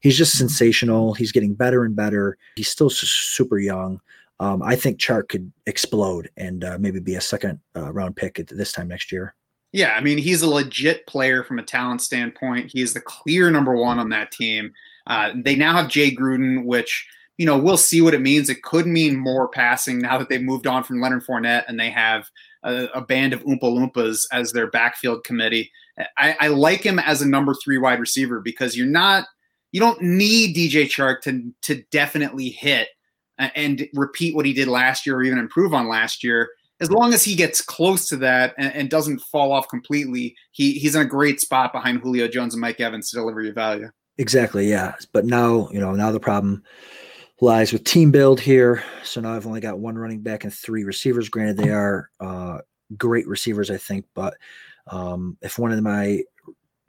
[0.01, 1.13] he's just sensational.
[1.13, 2.37] He's getting better and better.
[2.55, 3.99] He's still super young.
[4.39, 8.39] Um, I think Chark could explode and uh, maybe be a second uh, round pick
[8.39, 9.35] at this time next year.
[9.71, 12.71] Yeah, I mean, he's a legit player from a talent standpoint.
[12.71, 14.71] He is the clear number one on that team.
[15.07, 17.07] Uh, they now have Jay Gruden, which
[17.37, 18.49] you know we'll see what it means.
[18.49, 21.89] It could mean more passing now that they've moved on from Leonard Fournette and they
[21.89, 22.29] have
[22.63, 25.71] a, a band of Oompa Loompas as their backfield committee.
[26.17, 29.25] I, I, like him as a number three wide receiver because you're not
[29.71, 32.87] you don't need DJ Chark to to definitely hit
[33.37, 36.49] and repeat what he did last year or even improve on last year.
[36.79, 40.73] As long as he gets close to that and, and doesn't fall off completely, he
[40.73, 43.89] he's in a great spot behind Julio Jones and Mike Evans to deliver your value.
[44.17, 44.93] Exactly, yeah.
[45.11, 46.63] But now, you know, now the problem
[47.43, 48.83] lies with team build here.
[49.03, 51.29] So now I've only got one running back and three receivers.
[51.29, 52.59] Granted, they are uh,
[52.97, 54.35] great receivers, I think, but
[54.87, 56.23] um, if one of my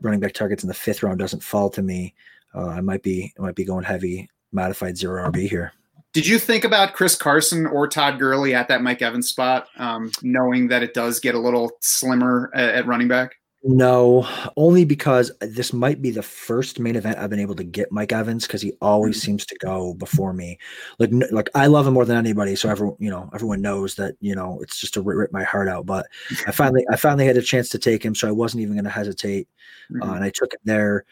[0.01, 2.15] running back targets in the fifth round doesn't fall to me,
[2.55, 5.73] uh, I might be I might be going heavy modified zero RB here.
[6.13, 10.13] Did you think about Chris Carson or Todd Gurley at that Mike Evans spot, um,
[10.23, 13.35] knowing that it does get a little slimmer at, at running back?
[13.67, 17.91] No, only because this might be the first main event I've been able to get
[17.91, 19.25] Mike Evans because he always mm-hmm.
[19.25, 20.59] seems to go before me.
[20.99, 24.17] Like, like I love him more than anybody, so everyone, you know, everyone knows that
[24.21, 25.87] you know it's just to rip my heart out.
[25.87, 26.07] But
[26.47, 28.85] I finally, I finally had a chance to take him, so I wasn't even going
[28.85, 29.49] to hesitate,
[29.91, 30.11] uh, mm-hmm.
[30.11, 31.07] uh, and I took him there.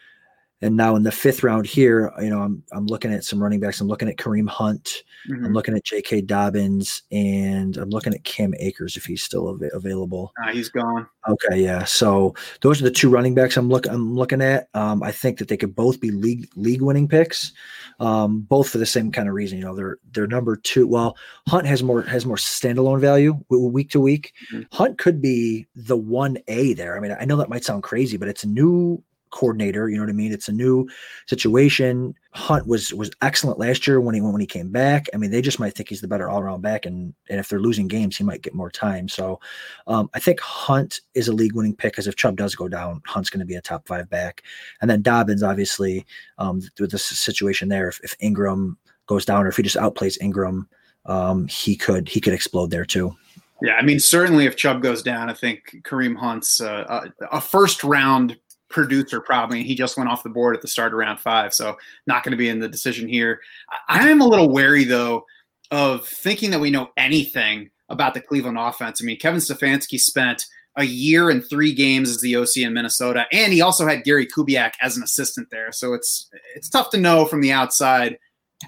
[0.63, 3.59] And now in the fifth round here, you know, I'm I'm looking at some running
[3.59, 3.81] backs.
[3.81, 5.03] I'm looking at Kareem Hunt.
[5.29, 5.45] Mm-hmm.
[5.45, 6.21] I'm looking at J.K.
[6.21, 10.31] Dobbins, and I'm looking at Cam Akers if he's still av- available.
[10.41, 11.07] Uh, he's gone.
[11.27, 11.83] Okay, yeah.
[11.83, 14.69] So those are the two running backs I'm looking I'm looking at.
[14.73, 17.51] Um, I think that they could both be league league winning picks,
[17.99, 19.57] um, both for the same kind of reason.
[19.57, 20.87] You know, they're they're number two.
[20.87, 21.17] Well,
[21.49, 24.33] Hunt has more has more standalone value week to week.
[24.53, 24.63] Mm-hmm.
[24.71, 26.95] Hunt could be the one A there.
[26.95, 29.89] I mean, I know that might sound crazy, but it's a new coordinator.
[29.89, 30.31] You know what I mean?
[30.31, 30.87] It's a new
[31.27, 32.13] situation.
[32.31, 35.07] Hunt was was excellent last year when he when he came back.
[35.13, 37.49] I mean, they just might think he's the better all around back, and and if
[37.49, 39.09] they're losing games, he might get more time.
[39.09, 39.39] So,
[39.87, 43.01] um, I think Hunt is a league winning pick because if Chubb does go down,
[43.05, 44.43] Hunt's going to be a top five back,
[44.81, 46.05] and then Dobbins obviously
[46.37, 47.89] um, with this situation there.
[47.89, 50.67] If, if Ingram goes down or if he just outplays Ingram,
[51.05, 53.15] um, he could he could explode there too.
[53.63, 57.39] Yeah, I mean, certainly if Chubb goes down, I think Kareem Hunt's uh, a, a,
[57.39, 58.37] first round
[58.73, 61.75] producer probably he just went off the board at the start of round five so
[62.07, 63.39] not going to be in the decision here
[63.87, 65.25] i am a little wary though
[65.71, 70.45] of thinking that we know anything about the cleveland offense i mean kevin stefanski spent
[70.77, 74.25] a year and three games as the oc in minnesota and he also had gary
[74.25, 78.17] kubiak as an assistant there so it's it's tough to know from the outside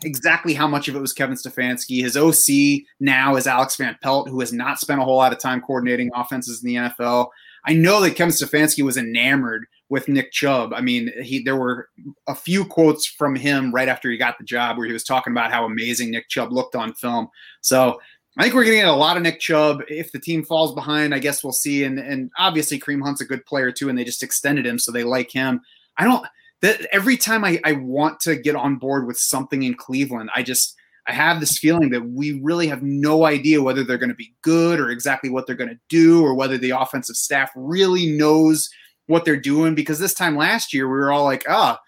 [0.04, 2.02] exactly how much of it was Kevin Stefanski.
[2.02, 5.40] His OC now is Alex Van Pelt, who has not spent a whole lot of
[5.40, 7.30] time coordinating offenses in the NFL.
[7.66, 10.74] I know that Kevin Stefanski was enamored with Nick Chubb.
[10.74, 11.90] I mean, he there were
[12.28, 15.32] a few quotes from him right after he got the job where he was talking
[15.32, 17.28] about how amazing Nick Chubb looked on film.
[17.62, 18.00] So
[18.38, 19.82] I think we're going to get a lot of Nick Chubb.
[19.88, 21.84] If the team falls behind, I guess we'll see.
[21.84, 24.92] And and obviously, Kareem Hunt's a good player too, and they just extended him, so
[24.92, 25.62] they like him.
[25.98, 26.26] I don't.
[26.62, 30.44] that every time I, I want to get on board with something in Cleveland, I
[30.44, 30.76] just
[31.08, 34.34] I have this feeling that we really have no idea whether they're going to be
[34.42, 38.70] good or exactly what they're going to do or whether the offensive staff really knows
[39.08, 39.76] what they're doing.
[39.76, 41.80] Because this time last year, we were all like, ah,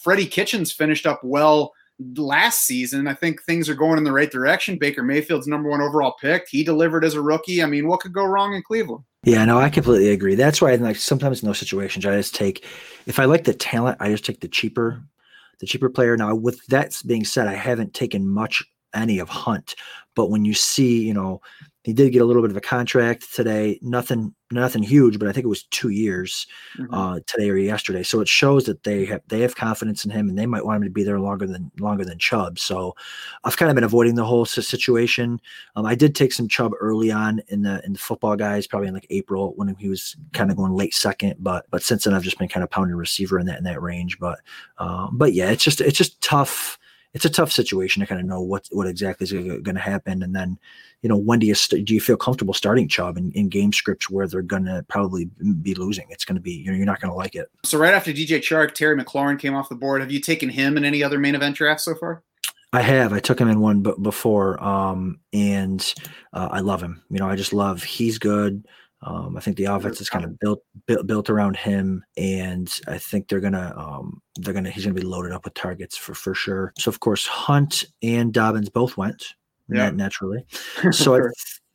[0.00, 1.72] Freddie Kitchens finished up well
[2.16, 3.06] last season.
[3.06, 4.78] I think things are going in the right direction.
[4.78, 6.46] Baker Mayfield's number one overall pick.
[6.48, 7.62] He delivered as a rookie.
[7.62, 9.04] I mean, what could go wrong in Cleveland?
[9.24, 10.34] Yeah, no, I completely agree.
[10.34, 12.64] That's why, like, sometimes in those situations, I just take,
[13.06, 15.02] if I like the talent, I just take the cheaper
[15.58, 16.16] the cheaper player.
[16.16, 19.74] Now, with that being said, I haven't taken much any of Hunt,
[20.14, 21.40] but when you see, you know,
[21.86, 23.78] he did get a little bit of a contract today.
[23.80, 26.44] Nothing, nothing huge, but I think it was two years
[26.76, 26.92] mm-hmm.
[26.92, 28.02] uh, today or yesterday.
[28.02, 30.78] So it shows that they have they have confidence in him, and they might want
[30.78, 32.58] him to be there longer than longer than Chubb.
[32.58, 32.96] So
[33.44, 35.40] I've kind of been avoiding the whole situation.
[35.76, 38.88] Um, I did take some Chubb early on in the in the football guys, probably
[38.88, 41.36] in like April when he was kind of going late second.
[41.38, 43.80] But but since then I've just been kind of pounding receiver in that in that
[43.80, 44.18] range.
[44.18, 44.40] But
[44.78, 46.80] um, but yeah, it's just it's just tough
[47.16, 50.22] it's a tough situation to kind of know what what exactly is going to happen.
[50.22, 50.58] And then,
[51.00, 53.72] you know, when do you st- do you feel comfortable starting Chubb in, in game
[53.72, 55.24] scripts where they're going to probably
[55.62, 56.06] be losing?
[56.10, 57.50] It's going to be you know you're not going to like it.
[57.64, 60.02] So right after DJ Chark, Terry McLaurin came off the board.
[60.02, 62.22] Have you taken him in any other main event drafts so far?
[62.74, 63.14] I have.
[63.14, 65.94] I took him in one b- before, um, and
[66.34, 67.02] uh, I love him.
[67.08, 67.82] You know, I just love.
[67.82, 68.68] He's good.
[69.06, 72.98] Um, I think the offense is kind of built, built built around him, and I
[72.98, 76.34] think they're gonna um, they're gonna he's gonna be loaded up with targets for for
[76.34, 76.72] sure.
[76.76, 79.34] So of course Hunt and Dobbins both went
[79.68, 79.90] yeah.
[79.90, 80.44] naturally.
[80.92, 81.20] So I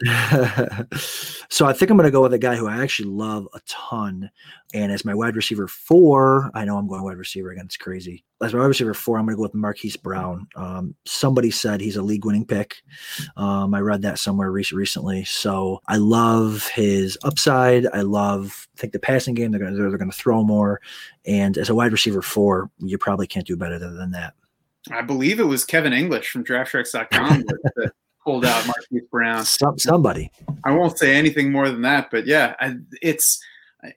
[1.50, 3.60] so I think I'm going to go with a guy who I actually love a
[3.68, 4.32] ton.
[4.74, 7.66] And as my wide receiver four, I know I'm going wide receiver again.
[7.66, 8.24] It's crazy.
[8.42, 10.48] As my wide receiver four, I'm going to go with Marquise Brown.
[10.56, 12.78] Um, somebody said he's a league winning pick.
[13.38, 15.24] Um, I read that somewhere re- recently.
[15.24, 17.86] So I love his upside.
[17.94, 20.42] I love, I think the passing game, they're going to, they're, they're going to throw
[20.42, 20.82] more.
[21.26, 24.34] And as a wide receiver four, you probably can't do better than that.
[24.90, 27.42] I believe it was Kevin English from DraftSharks.com
[27.76, 27.92] that,
[28.24, 29.46] pulled out Marquise Brown.
[29.46, 30.32] Some, somebody.
[30.64, 33.40] I won't say anything more than that, but yeah, I, it's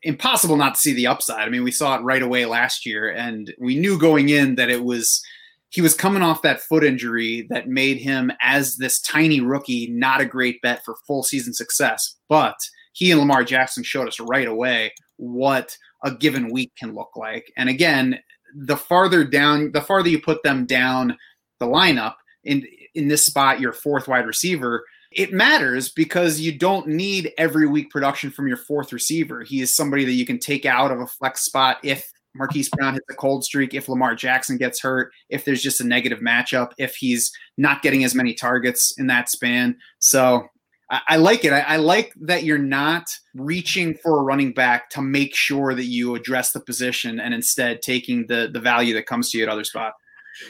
[0.03, 1.47] impossible not to see the upside.
[1.47, 4.71] I mean, we saw it right away last year, and we knew going in that
[4.71, 5.23] it was
[5.71, 10.21] he was coming off that foot injury that made him, as this tiny rookie, not
[10.21, 12.17] a great bet for full season success.
[12.29, 12.55] But
[12.93, 17.53] he and Lamar Jackson showed us right away what a given week can look like.
[17.57, 18.21] And again,
[18.55, 21.17] the farther down, the farther you put them down
[21.61, 22.15] the lineup,
[22.45, 27.67] in in this spot, your fourth wide receiver, it matters because you don't need every
[27.67, 29.43] week production from your fourth receiver.
[29.43, 32.95] He is somebody that you can take out of a flex spot if Marquise Brown
[32.95, 36.73] hits a cold streak, if Lamar Jackson gets hurt, if there's just a negative matchup,
[36.79, 39.77] if he's not getting as many targets in that span.
[40.01, 40.49] So
[40.91, 41.53] I, like it.
[41.53, 45.85] I, I, like that you're not reaching for a running back to make sure that
[45.85, 49.49] you address the position and instead taking the the value that comes to you at
[49.49, 49.95] other spot.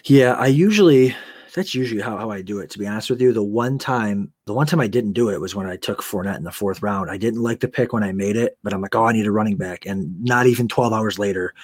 [0.05, 1.15] Yeah, I usually
[1.55, 2.69] that's usually how, how I do it.
[2.71, 5.41] To be honest with you, the one time the one time I didn't do it
[5.41, 7.11] was when I took Fournette in the fourth round.
[7.11, 9.27] I didn't like the pick when I made it, but I'm like, oh, I need
[9.27, 9.87] a running back.
[9.87, 11.55] And not even 12 hours later,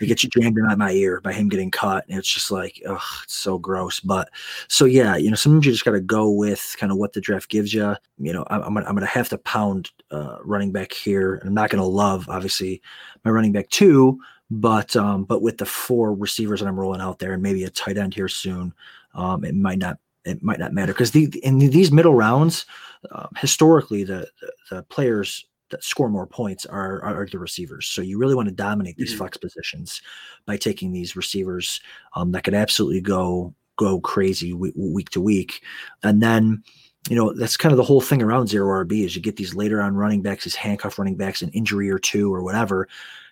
[0.00, 2.04] it gets you jammed in my ear by him getting cut.
[2.08, 4.00] And it's just like, oh, it's so gross.
[4.00, 4.30] But
[4.66, 7.20] so yeah, you know, sometimes you just got to go with kind of what the
[7.20, 7.94] draft gives you.
[8.18, 11.40] You know, I'm, I'm gonna, I'm gonna have to pound uh, running back here.
[11.44, 12.82] I'm not gonna love obviously
[13.24, 17.18] my running back two, but um, but with the four receivers that I'm rolling out
[17.18, 18.74] there and maybe a tight end here soon,
[19.16, 22.66] um, it might not it might not matter because the in these middle rounds,
[23.12, 27.88] um, historically the, the, the players that score more points are, are the receivers.
[27.88, 29.18] So you really want to dominate these mm-hmm.
[29.18, 30.00] flex positions
[30.46, 31.80] by taking these receivers
[32.14, 35.62] um, that could absolutely go go crazy week, week to week,
[36.02, 36.62] and then
[37.08, 39.54] you know that's kind of the whole thing around zero RB is you get these
[39.54, 42.88] later on running backs, these handcuff running backs, an injury or two or whatever,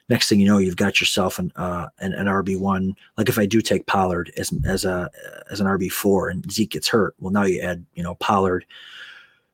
[0.08, 2.94] next thing you know, you've got yourself an uh, an, an RB one.
[3.16, 5.10] Like if I do take Pollard as as a
[5.50, 8.64] as an RB four and Zeke gets hurt, well now you add you know Pollard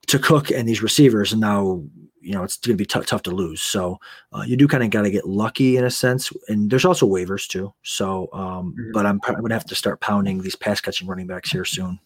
[0.07, 1.83] to Cook and these receivers, and now
[2.21, 3.63] you know it's going to be t- tough to lose.
[3.63, 3.99] So
[4.33, 7.07] uh, you do kind of got to get lucky in a sense, and there's also
[7.07, 7.73] waivers too.
[7.83, 8.93] So, um, mm-hmm.
[8.93, 11.65] but I'm, I'm going to have to start pounding these pass catching running backs here
[11.65, 11.99] soon.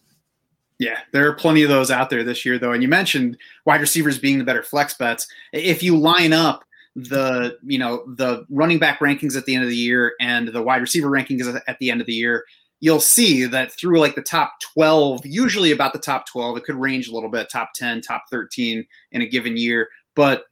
[0.77, 2.73] Yeah, there are plenty of those out there this year, though.
[2.73, 5.27] And you mentioned wide receivers being the better flex bets.
[5.53, 9.69] If you line up the you know the running back rankings at the end of
[9.69, 12.45] the year and the wide receiver rankings at the end of the year
[12.79, 16.75] you'll see that through like the top 12 usually about the top 12 it could
[16.75, 20.45] range a little bit top 10 top 13 in a given year but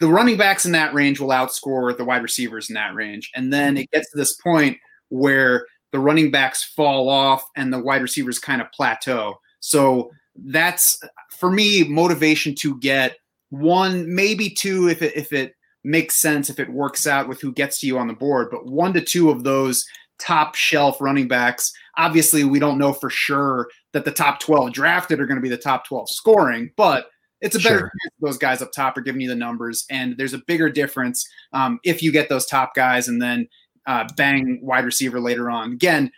[0.00, 3.30] the running backs in that range will outscore the wide receivers in that range.
[3.34, 7.82] And then it gets to this point where the running backs fall off and the
[7.82, 9.34] wide receivers kind of plateau.
[9.60, 13.16] So that's for me motivation to get
[13.50, 15.54] one maybe two if it if it
[15.88, 18.48] makes sense if it works out with who gets to you on the board.
[18.50, 19.84] But one to two of those
[20.18, 25.18] top shelf running backs, obviously, we don't know for sure that the top 12 drafted
[25.20, 27.06] are going to be the top 12 scoring, but
[27.40, 27.80] it's a better Sure.
[27.80, 29.84] chance those guys up top are giving you the numbers.
[29.90, 33.48] And there's a bigger difference um, if you get those top guys and then
[33.86, 35.72] uh, bang wide receiver later on.
[35.72, 36.10] Again,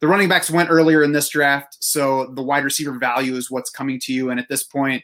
[0.00, 3.70] the running backs went earlier in this draft, so the wide receiver value is what's
[3.70, 4.30] coming to you.
[4.30, 5.02] And at this point,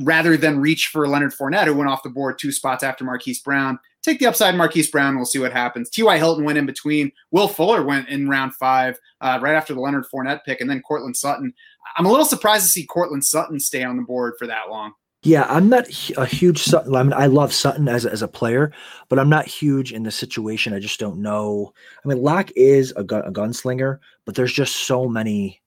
[0.00, 3.40] rather than reach for Leonard Fournette, who went off the board two spots after Marquise
[3.40, 5.16] Brown, take the upside Marquise Brown.
[5.16, 5.90] We'll see what happens.
[5.90, 6.18] T.Y.
[6.18, 7.12] Hilton went in between.
[7.30, 10.82] Will Fuller went in round five, uh, right after the Leonard Fournette pick, and then
[10.82, 11.52] Courtland Sutton.
[11.96, 14.92] I'm a little surprised to see Courtland Sutton stay on the board for that long.
[15.24, 16.96] Yeah, I'm not a huge Sutton.
[16.96, 18.72] I mean, I love Sutton as as a player,
[19.08, 20.74] but I'm not huge in the situation.
[20.74, 21.72] I just don't know.
[22.04, 25.61] I mean, Lock is a, gun, a gunslinger, but there's just so many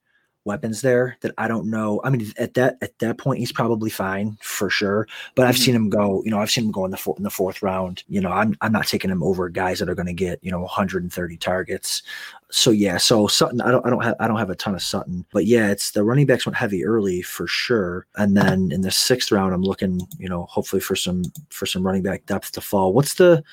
[0.45, 1.99] weapons there that I don't know.
[2.03, 5.07] I mean, at that at that point, he's probably fine for sure.
[5.35, 5.59] But I've Mhm.
[5.65, 6.21] seen him go.
[6.23, 8.03] You know, I've seen him go in the four, in the fourth round.
[8.07, 10.51] You know, I'm I'm not taking him over guys that are going to get you
[10.51, 12.03] know 130 targets.
[12.51, 14.81] So yeah, so Sutton, I don't I don't have I don't have a ton of
[14.81, 18.05] Sutton, but yeah, it's the running backs went heavy early for sure.
[18.15, 21.85] And then in the sixth round, I'm looking, you know, hopefully for some for some
[21.85, 22.93] running back depth to fall.
[22.93, 23.43] What's the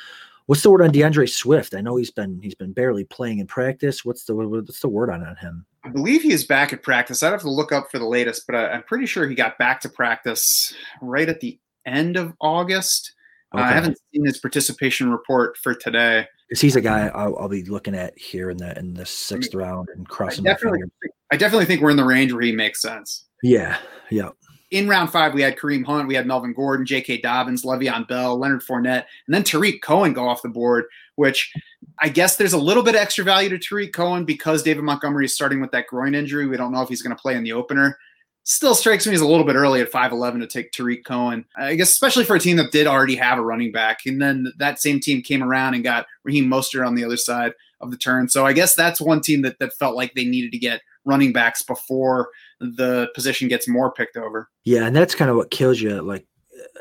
[0.53, 1.75] what's the word on D'Andre Swift?
[1.75, 4.05] I know he's been he's been barely playing in practice.
[4.05, 5.65] What's the what's the word on on him?
[5.83, 7.23] I believe he is back at practice.
[7.23, 9.57] I'd have to look up for the latest, but I, I'm pretty sure he got
[9.57, 13.15] back to practice right at the end of August.
[13.55, 16.27] Uh, I haven't seen his participation report for today.
[16.51, 19.55] because he's a guy I'll, I'll be looking at here in the in the sixth
[19.55, 21.17] round and crossing my definitely, fingers.
[21.33, 23.25] I definitely think we're in the range where he makes sense.
[23.43, 23.79] Yeah,
[24.11, 24.29] yeah,
[24.73, 27.21] In round five, we had Kareem Hunt, we had Melvin Gordon, J.K.
[27.21, 31.53] Dobbins, Le'Veon Bell, Leonard Fournette, and then Tarik Cohen go off the board, which
[31.99, 35.27] I guess there's a little bit of extra value to Tarik Cohen because David Montgomery
[35.27, 36.47] is starting with that groin injury.
[36.47, 37.99] We don't know if he's going to play in the opener.
[38.45, 41.45] Still strikes me as a little bit early at 5'11 to take Tarik Cohen.
[41.55, 43.99] I guess, especially for a team that did already have a running back.
[44.07, 47.53] And then that same team came around and got Raheem Mostert on the other side
[47.83, 48.31] of the turn.
[48.31, 51.33] So I guess that's one team that, that felt like they needed to get running
[51.33, 52.31] backs before
[52.77, 54.49] the position gets more picked over.
[54.65, 56.01] yeah, and that's kind of what kills you.
[56.01, 56.27] Like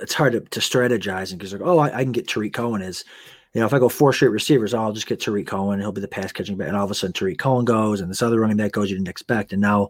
[0.01, 2.81] it's hard to, to strategize and because like, oh, I, I can get Tarik Cohen
[2.81, 3.03] is.
[3.53, 5.81] You know, if I go four straight receivers, oh, I'll just get Tarik Cohen.
[5.81, 6.69] He'll be the pass catching back.
[6.69, 8.95] And all of a sudden, Tarik Cohen goes, and this other running back goes you
[8.95, 9.51] didn't expect.
[9.51, 9.89] And now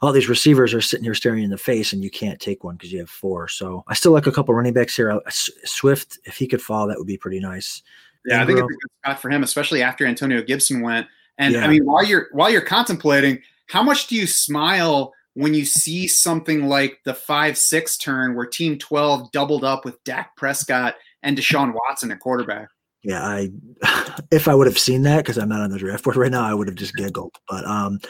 [0.00, 2.76] all these receivers are sitting here staring in the face, and you can't take one
[2.76, 3.46] because you have four.
[3.46, 5.20] So I still like a couple running backs here.
[5.28, 7.82] Swift, if he could fall, that would be pretty nice.
[8.24, 8.66] Yeah, I think it's Ingram.
[8.66, 11.06] a good spot for him, especially after Antonio Gibson went.
[11.36, 15.64] And I mean, while you're while you're contemplating, how much do you smile when you
[15.64, 20.94] see something like the five six turn where Team Twelve doubled up with Dak Prescott
[21.22, 22.68] and Deshaun Watson at quarterback?
[23.04, 23.50] Yeah, I
[24.30, 26.44] if I would have seen that because I'm not on the draft board right now,
[26.44, 27.34] I would have just giggled.
[27.48, 28.00] But um,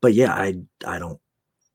[0.00, 0.54] but yeah, I
[0.86, 1.20] I don't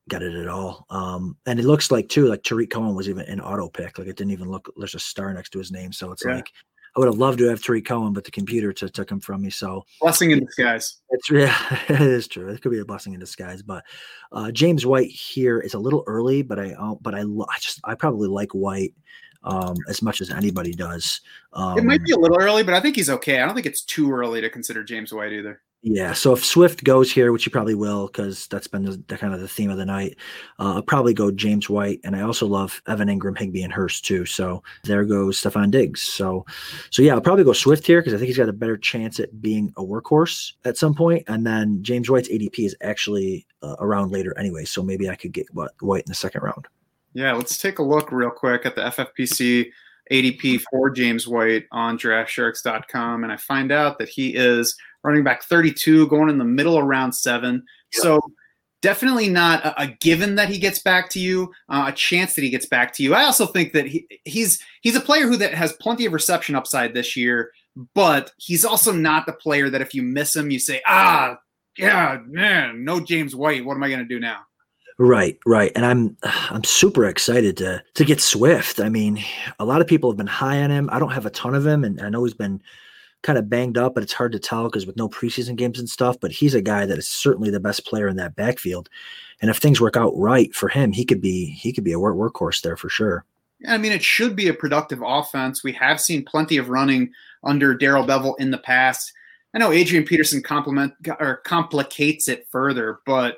[0.09, 0.85] get it at all.
[0.89, 3.97] Um, and it looks like too like Tarik Cohen was even an auto pick.
[3.97, 4.71] Like it didn't even look.
[4.77, 6.35] There's a star next to his name, so it's Yeah.
[6.35, 6.49] like
[6.97, 9.43] I would have loved to have Tarik Cohen, but the computer t- took him from
[9.43, 9.51] me.
[9.51, 10.97] So Blessing in disguise.
[11.11, 11.55] it's yeah,
[11.87, 12.49] it is true.
[12.49, 13.61] It could be a blessing in disguise.
[13.61, 13.83] But
[14.31, 17.59] uh, James White here is a little early, but I uh, but I lo- I
[17.59, 18.95] just I probably like White
[19.43, 21.21] um, as much as anybody does.
[21.53, 23.39] Um, It might be a little early, but I think he's okay.
[23.41, 25.61] I don't think it's too early to consider James White either.
[25.89, 29.17] Yeah, so if Swift goes here, which he probably will, because that's been the, the
[29.17, 30.17] kind of the theme of the night,
[30.59, 34.03] uh, I'll probably go James White, and I also love Evan Engram, Higbee, and Hurst
[34.03, 34.25] too.
[34.25, 36.01] So there goes Stefon Diggs.
[36.01, 36.45] So,
[36.89, 39.17] so yeah, I'll probably go Swift here because I think he's got a better chance
[39.21, 41.23] at being a workhorse at some point.
[41.27, 45.31] And then James White's ADP is actually uh, around later anyway, so maybe I could
[45.31, 46.67] get what White in the second round.
[47.13, 49.71] Yeah, let's take a look real quick at the FFPC
[50.11, 53.23] ADP for James White on draftsharks.com.
[53.23, 56.85] And I find out that he is running back 32, going in the middle of
[56.85, 57.63] round seven.
[57.93, 58.01] Yeah.
[58.01, 58.19] So
[58.81, 62.43] definitely not a, a given that he gets back to you, uh, a chance that
[62.43, 63.13] he gets back to you.
[63.13, 66.55] I also think that he, he's he's a player who that has plenty of reception
[66.55, 67.51] upside this year,
[67.93, 71.37] but he's also not the player that if you miss him, you say, ah,
[71.77, 73.63] yeah, man, no James White.
[73.63, 74.41] What am I going to do now?
[74.99, 75.71] Right, right.
[75.75, 78.79] And I'm I'm super excited to to get Swift.
[78.79, 79.23] I mean,
[79.59, 80.89] a lot of people have been high on him.
[80.91, 82.61] I don't have a ton of him and I know he's been
[83.23, 85.89] kind of banged up, but it's hard to tell because with no preseason games and
[85.89, 88.89] stuff, but he's a guy that is certainly the best player in that backfield.
[89.41, 91.99] And if things work out right for him, he could be he could be a
[91.99, 93.25] work workhorse there for sure.
[93.67, 95.63] I mean, it should be a productive offense.
[95.63, 97.11] We have seen plenty of running
[97.43, 99.13] under Darrell Bevell in the past.
[99.53, 103.37] I know Adrian Peterson compliment or complicates it further, but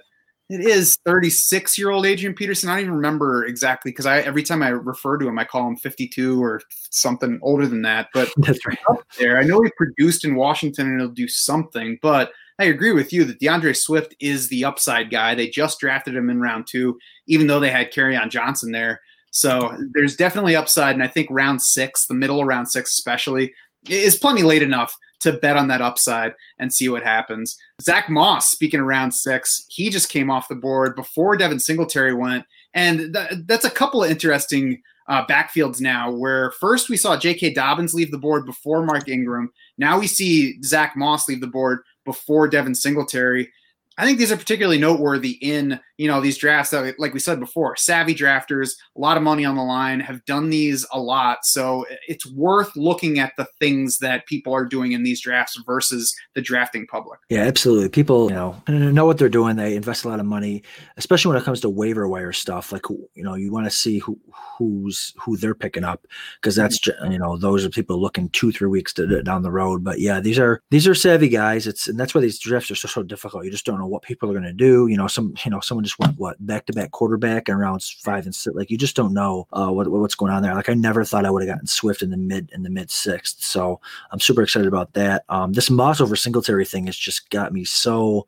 [0.49, 2.69] it is 36 year old Adrian Peterson.
[2.69, 5.67] I don't even remember exactly because I every time I refer to him, I call
[5.67, 8.09] him 52 or something older than that.
[8.13, 8.77] But That's right.
[9.19, 11.99] there, I know he produced in Washington and he'll do something.
[12.01, 15.35] But I agree with you that D'Andre Swift is the upside guy.
[15.35, 16.97] They just drafted him in round two,
[17.27, 19.01] even though they had Kerryon Johnson there.
[19.31, 23.53] So there's definitely upside, and I think round six, the middle of round six especially,
[23.87, 27.57] is plenty late enough to bet on that upside and see what happens.
[27.81, 32.45] Zach Moss, speaking around six, he just came off the board before Devin Singletary went,
[32.73, 36.11] and th- that's a couple of interesting uh, backfields now.
[36.11, 37.53] Where first we saw J.K.
[37.53, 39.51] Dobbins leave the board before Mark Ingram.
[39.77, 43.51] Now we see Zach Moss leave the board before Devin Singletary.
[43.99, 47.37] I think these are particularly noteworthy in you know these drafts that, like we said
[47.41, 51.39] before, savvy drafters, a lot of money on the line, have done these a lot.
[51.43, 56.15] So it's worth looking at the things that people are doing in these drafts versus
[56.33, 57.19] the drafting public.
[57.29, 57.89] Yeah, absolutely.
[57.89, 59.57] People you know know what they're doing.
[59.57, 60.63] They invest a lot of money,
[60.95, 62.71] especially when it comes to waiver wire stuff.
[62.71, 64.17] Like you know, you want to see who
[64.57, 67.11] who's who they're picking up because that's mm-hmm.
[67.11, 69.83] you know those are people looking two three weeks to, down the road.
[69.83, 71.67] But yeah, these are these are savvy guys.
[71.67, 73.43] It's and that's why these drafts are so so difficult.
[73.43, 74.87] You just don't know what people are going to do.
[74.87, 77.89] You know, some you know someone just went what back to back quarterback in rounds
[77.89, 78.55] five and six.
[78.55, 80.55] Like you just don't know uh, what what's going on there.
[80.55, 82.91] Like I never thought I would have gotten Swift in the mid in the mid
[82.91, 83.43] sixth.
[83.43, 83.79] So
[84.11, 85.25] I'm super excited about that.
[85.29, 88.27] Um, this Moss over Singletary thing has just got me so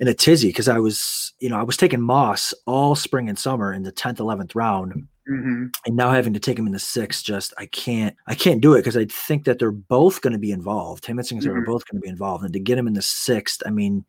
[0.00, 3.38] in a tizzy because I was you know I was taking Moss all spring and
[3.38, 5.08] summer in the tenth eleventh round.
[5.28, 5.66] Mm-hmm.
[5.84, 8.72] And now having to take him in the sixth, just I can't, I can't do
[8.74, 11.04] it because I think that they're both going to be involved.
[11.04, 11.62] Him and Singletary mm-hmm.
[11.64, 14.04] are both going to be involved, and to get him in the sixth, I mean,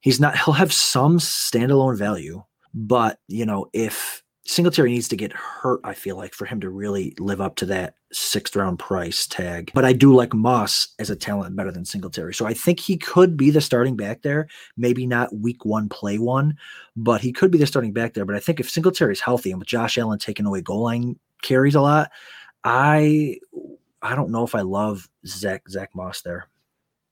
[0.00, 2.42] he's not he'll have some standalone value
[2.74, 6.70] but you know if singletary needs to get hurt i feel like for him to
[6.70, 9.70] really live up to that sixth round price tag.
[9.74, 12.34] But i do like moss as a talent better than singletary.
[12.34, 14.48] So i think he could be the starting back there.
[14.76, 16.56] Maybe not week one play one
[16.96, 18.24] but he could be the starting back there.
[18.24, 21.18] But i think if singletary is healthy and with josh allen taking away goal line
[21.42, 22.10] carries a lot
[22.64, 23.36] i
[24.02, 26.48] i don't know if i love zach zach moss there.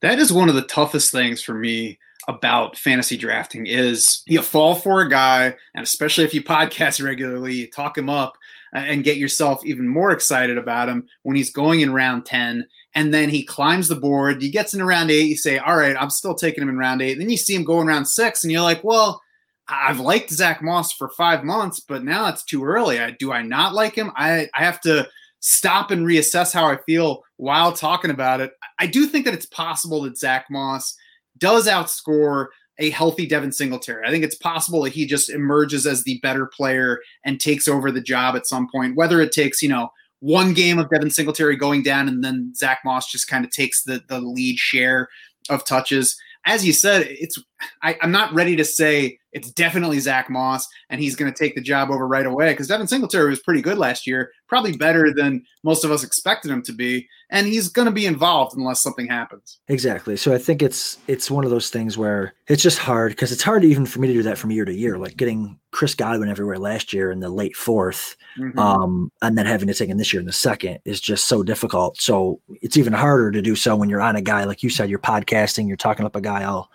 [0.01, 1.99] That is one of the toughest things for me
[2.29, 7.55] about fantasy drafting is you fall for a guy, and especially if you podcast regularly,
[7.55, 8.37] you talk him up
[8.72, 13.14] and get yourself even more excited about him when he's going in round 10 and
[13.14, 16.11] then he climbs the board he gets in round eight you say all right i'm
[16.11, 17.12] still taking him in round eight.
[17.12, 19.22] And then you see him going round six and you're like well
[19.68, 23.01] i've liked zach moss for five months but now it's too early.
[23.01, 24.12] I, do i not like him?
[24.16, 25.09] I, I have to
[25.41, 28.53] stop and reassess how i feel while talking about it.
[28.79, 30.97] I do think that it's possible that zach moss
[31.39, 32.47] does outscore
[32.78, 34.07] a healthy Devin Singletary.
[34.07, 37.91] I think it's possible that he just emerges as the better player and takes over
[37.91, 39.89] the job at some point, whether it takes, you know,
[40.20, 43.82] one game of Devin Singletary going down and then Zach Moss just kind of takes
[43.82, 45.09] the, the lead share
[45.49, 46.16] of touches.
[46.47, 47.39] As you said, it's
[47.83, 51.55] I, am not ready to say it's definitely Zach Moss and he's going to take
[51.55, 55.13] the job over right away because Devin Singletary was pretty good last year, probably better
[55.13, 58.83] than most of us expected him to be, and he's going to be involved unless
[58.83, 59.59] something happens.
[59.69, 60.17] Exactly.
[60.17, 63.43] So I think it's it's one of those things where it's just hard because it's
[63.43, 66.31] hard even for me to do that from year to year, like getting Chris Godwin
[66.31, 68.59] everywhere last year in the late 4th mm-hmm.
[68.59, 71.43] um, and then having to take him this year in the second is just so
[71.43, 72.01] difficult.
[72.01, 74.89] So it's even harder to do so when you're on a guy like you said,
[74.89, 76.71] you're podcasting, you're talking up a guy all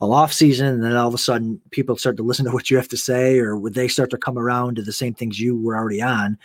[0.00, 2.70] all off season and then all of a sudden people start to listen to what
[2.70, 5.40] you have to say or would they start to come around to the same things
[5.40, 6.38] you were already on?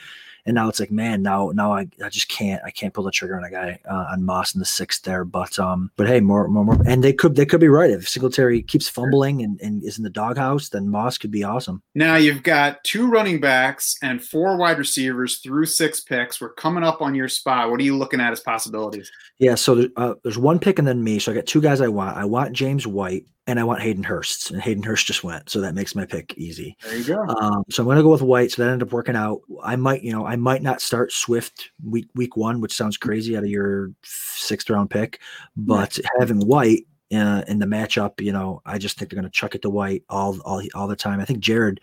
[0.45, 3.12] And now it's like man now now I, I just can't I can't pull the
[3.12, 5.26] trigger on a guy uh, on Moss in the sixth there.
[5.26, 7.91] But um but hey more, more more and they could they could be right.
[7.91, 11.84] If Singletary keeps fumbling and, and is in the doghouse then Moss could be awesome.
[11.93, 16.39] Now you've got two running backs and four wide receivers through six picks.
[16.39, 17.70] We're coming up on your spot.
[17.70, 19.12] What are you looking at as possibilities?
[19.38, 21.20] Yeah so uh, there's one pick and then me.
[21.20, 22.18] So I got two guys I want.
[22.18, 25.60] I want James White and I want Hayden Hurst, and Hayden Hurst just went, so
[25.62, 26.78] that makes my pick easy.
[26.84, 27.20] There you go.
[27.24, 28.52] Um, so I'm going to go with White.
[28.52, 29.41] So that ended up working out.
[29.64, 33.36] I might, you know, I might not start Swift week week one, which sounds crazy
[33.36, 35.20] out of your sixth round pick,
[35.58, 36.06] but right.
[36.20, 39.56] having White uh, in the matchup, you know, I just think they're going to chuck
[39.56, 41.20] it to White all all all the time.
[41.20, 41.82] I think Jared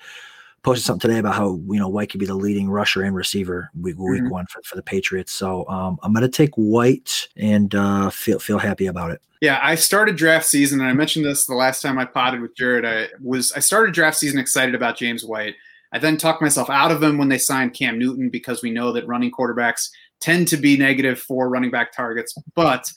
[0.66, 3.70] posted something today about how you know White could be the leading rusher and receiver
[3.80, 4.30] week, week mm-hmm.
[4.30, 5.32] one for, for the Patriots.
[5.32, 9.22] So um, I'm going to take White and uh, feel feel happy about it.
[9.40, 12.56] Yeah, I started draft season, and I mentioned this the last time I potted with
[12.56, 12.84] Jared.
[12.84, 15.54] I was I started draft season excited about James White.
[15.92, 18.90] I then talked myself out of him when they signed Cam Newton because we know
[18.92, 19.88] that running quarterbacks
[20.20, 22.90] tend to be negative for running back targets, but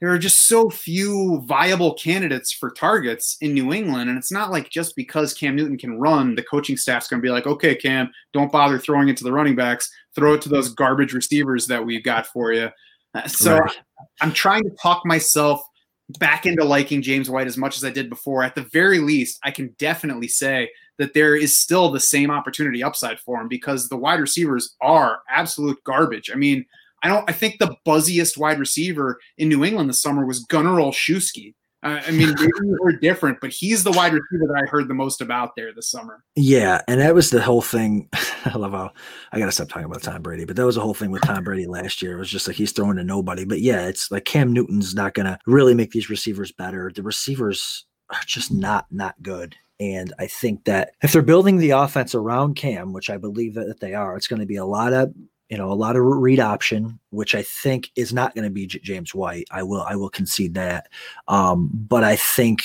[0.00, 4.10] there are just so few viable candidates for targets in New England.
[4.10, 7.26] And it's not like just because Cam Newton can run, the coaching staff's going to
[7.26, 9.90] be like, okay, Cam, don't bother throwing it to the running backs.
[10.14, 12.70] Throw it to those garbage receivers that we've got for you.
[13.14, 13.76] Uh, so right.
[14.20, 15.62] I'm trying to talk myself
[16.18, 18.42] back into liking James White as much as I did before.
[18.42, 22.82] At the very least, I can definitely say that there is still the same opportunity
[22.82, 26.30] upside for him because the wide receivers are absolute garbage.
[26.32, 26.66] I mean,
[27.04, 30.80] I don't I think the buzziest wide receiver in New England this summer was Gunnar
[30.80, 31.54] Olszewski.
[31.82, 32.50] Uh, I mean, maybe
[32.80, 35.90] we're different, but he's the wide receiver that I heard the most about there this
[35.90, 36.24] summer.
[36.34, 38.08] Yeah, and that was the whole thing.
[38.46, 38.90] I love how
[39.32, 41.44] I gotta stop talking about Tom Brady, but that was the whole thing with Tom
[41.44, 42.14] Brady last year.
[42.14, 43.44] It was just like he's throwing to nobody.
[43.44, 46.90] But yeah, it's like Cam Newton's not gonna really make these receivers better.
[46.94, 49.54] The receivers are just not not good.
[49.80, 53.80] And I think that if they're building the offense around Cam, which I believe that
[53.80, 55.12] they are, it's going to be a lot of
[55.48, 58.66] you know a lot of read option which i think is not going to be
[58.66, 59.46] J- james white.
[59.50, 60.88] I will i will concede that.
[61.28, 62.62] Um, but i think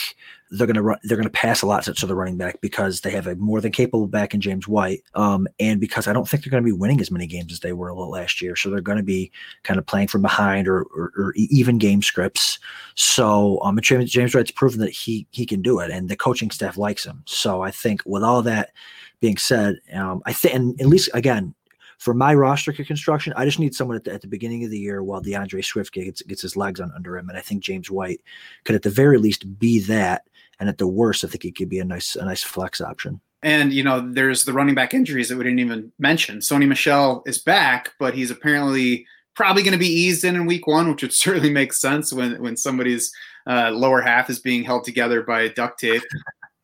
[0.52, 3.02] they're going to run they're going to pass a lot to the running back because
[3.02, 6.28] they have a more than capable back in james white um, and because i don't
[6.28, 8.56] think they're going to be winning as many games as they were last year.
[8.56, 9.32] So they're going to be
[9.64, 12.60] kind of playing from behind or, or, or even game scripts.
[12.96, 16.52] So um, james, james white's proven that he he can do it and the coaching
[16.52, 17.24] staff likes him.
[17.26, 18.72] So i think with all that
[19.20, 21.54] being said, um, I think, and at least again,
[22.00, 24.80] for my roster construction, I just need someone at the, at the beginning of the
[24.80, 27.92] year while D'Andre Swift gets gets his legs on under him, and I think James
[27.92, 28.22] White
[28.64, 30.24] could at the very least be that,
[30.60, 33.20] and at the worst, I think he could be a nice a nice flex option.
[33.44, 36.40] And you know, there's the running back injuries that we didn't even mention.
[36.40, 40.68] Sony Michel is back, but he's apparently probably going to be eased in in week
[40.68, 43.12] one, which would certainly make sense when when somebody's
[43.46, 46.04] uh, lower half is being held together by duct tape.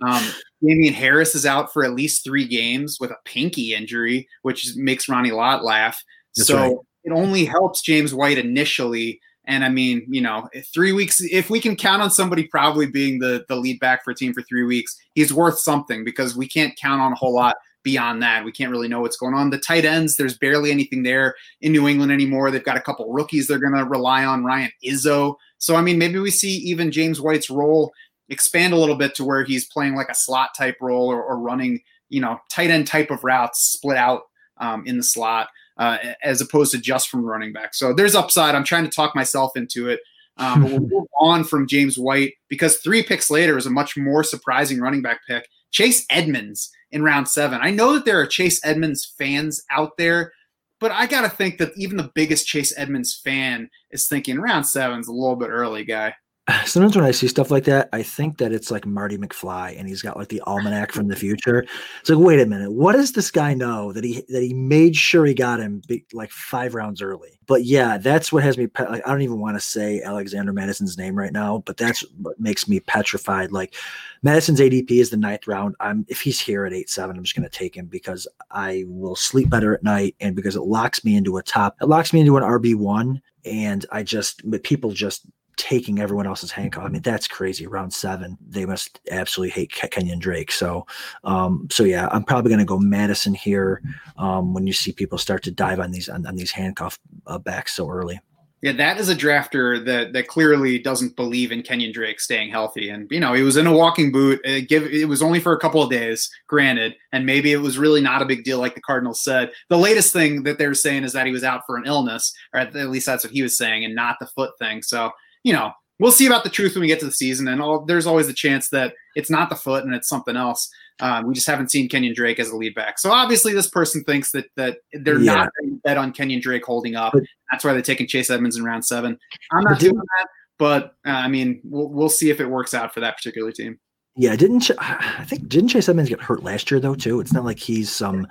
[0.01, 0.23] Um,
[0.61, 5.07] Damien Harris is out for at least three games with a pinky injury, which makes
[5.07, 6.03] Ronnie Lott laugh.
[6.35, 6.75] That's so right.
[7.05, 9.19] it only helps James White initially.
[9.45, 13.19] And I mean, you know, three weeks, if we can count on somebody probably being
[13.19, 16.47] the, the lead back for a team for three weeks, he's worth something because we
[16.47, 18.43] can't count on a whole lot beyond that.
[18.43, 19.51] We can't really know what's going on.
[19.51, 22.49] The tight ends, there's barely anything there in New England anymore.
[22.49, 25.35] They've got a couple rookies they're going to rely on, Ryan Izzo.
[25.59, 27.93] So, I mean, maybe we see even James White's role
[28.30, 31.38] expand a little bit to where he's playing like a slot type role or, or
[31.38, 34.23] running, you know, tight end type of routes split out
[34.57, 37.73] um, in the slot uh, as opposed to just from running back.
[37.73, 38.55] So there's upside.
[38.55, 39.99] I'm trying to talk myself into it.
[40.38, 43.95] Um, but we'll move on from James White because three picks later is a much
[43.95, 45.47] more surprising running back pick.
[45.71, 47.59] Chase Edmonds in round seven.
[47.61, 50.34] I know that there are Chase Edmonds fans out there,
[50.80, 54.65] but I got to think that even the biggest Chase Edmonds fan is thinking round
[54.65, 56.13] seven's a little bit early, guy
[56.65, 59.87] sometimes when I see stuff like that, I think that it's like Marty McFly and
[59.87, 61.65] he's got like the almanac from the future.
[61.99, 64.95] It's like, wait a minute, what does this guy know that he that he made
[64.95, 67.39] sure he got him be, like five rounds early?
[67.47, 68.67] But yeah, that's what has me.
[68.67, 72.01] Pe- like, I don't even want to say Alexander Mattison's name right now, but that's
[72.21, 73.51] what makes me petrified.
[73.51, 73.75] Like
[74.21, 75.75] Mattison's ADP is the ninth round.
[75.79, 78.83] I'm if he's here at eight seven, I'm just going to take him because I
[78.87, 81.75] will sleep better at night and because it locks me into a top.
[81.81, 85.25] It locks me into an RB one and I just people just
[85.58, 86.84] taking everyone else's handcuff.
[86.84, 87.68] I mean, that's crazy.
[87.68, 90.51] Round seven, they must absolutely hate Kenyan Drake.
[90.51, 90.86] So,
[91.24, 93.82] um, so yeah, I'm probably going to go Mattison here.
[94.18, 97.38] Um, when you see people start to dive on these on, on these handcuff uh,
[97.38, 98.20] backs so early.
[98.62, 102.89] Yeah, that is a drafter that that clearly doesn't believe in Kenyan Drake staying healthy.
[102.89, 104.41] And you know, he was in a walking boot.
[104.43, 107.58] It, uh, give it was only for a couple of days, granted, and maybe it
[107.58, 109.51] was really not a big deal, like the Cardinals said.
[109.70, 112.62] The latest thing that they're saying is that he was out for an illness, or
[112.62, 114.82] at least that's what he was saying, and not the foot thing.
[114.82, 115.12] So
[115.45, 117.47] you know, we'll see about the truth when we get to the season.
[117.47, 120.67] And all, there's always the chance that it's not the foot and it's something else.
[120.99, 122.97] Um, we just haven't seen Kenyan Drake as a lead back.
[122.97, 125.35] So obviously, this person thinks that that they're yeah.
[125.35, 125.49] not
[125.83, 127.13] bet on Kenyan Drake holding up.
[127.13, 129.17] But, That's why they're taking Chase Edmonds in round seven.
[129.51, 130.27] I'm not doing that,
[130.57, 133.77] but uh, I mean, we'll, we'll see if it works out for that particular team.
[134.15, 137.19] Yeah, didn't I think didn't Chase Edmonds get hurt last year though too?
[137.19, 138.25] It's not like he's some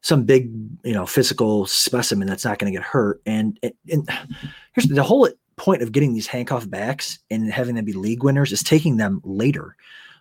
[0.00, 0.50] some big
[0.82, 3.20] you know physical specimen that's not going to get hurt.
[3.26, 4.10] And, and, and
[4.72, 5.28] here's the whole
[5.62, 9.20] point of getting these handcuff backs and having them be league winners is taking them
[9.22, 9.76] later.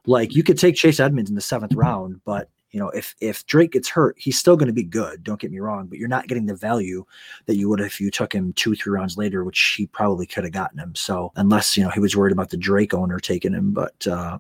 [0.06, 3.44] Like you could take Chase Edmonds in the seventh round, but you know if if
[3.48, 5.24] Drake gets hurt, he's still going to be good.
[5.24, 7.04] Don't get me wrong, but you're not getting the value
[7.48, 10.44] that you would if you took him two three rounds later, which he probably could
[10.44, 10.94] have gotten him.
[10.94, 14.38] So unless you know he was worried about the Drake owner taking him, but uh,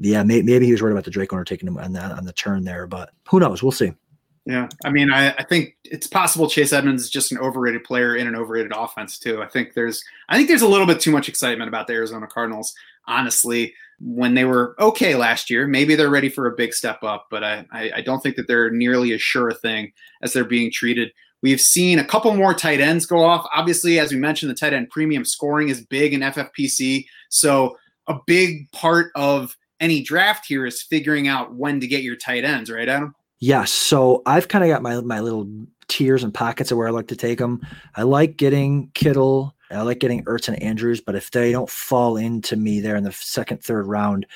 [0.00, 2.32] yeah, may, maybe he was worried about the Drake owner taking him on on the
[2.32, 3.62] turn there, but who knows?
[3.62, 3.92] We'll see.
[4.44, 8.16] Yeah, I mean, I, I, think it's possible Chase Edmonds is just an overrated player
[8.16, 9.40] in an overrated offense too.
[9.40, 12.26] I think there's, I think there's a little bit too much excitement about the Arizona
[12.26, 12.74] Cardinals.
[13.06, 17.28] Honestly, when they were okay last year, maybe they're ready for a big step up,
[17.30, 20.44] but I, I, I don't think that they're nearly as sure a thing as they're
[20.44, 21.12] being treated.
[21.40, 23.46] We've seen a couple more tight ends go off.
[23.54, 27.76] Obviously, as we mentioned, the tight end premium scoring is big in FFPC, so
[28.08, 32.44] a big part of any draft here is figuring out when to get your tight
[32.44, 33.14] ends, right, Adam?
[33.42, 33.72] Yes.
[33.72, 35.50] So I've kind of got my my little
[35.88, 37.60] tiers and pockets of where I like to take them.
[37.96, 39.56] I like getting Kittle.
[39.68, 43.02] I like getting Ertz and Andrews, but if they don't fall into me there in
[43.02, 44.26] the second, third round,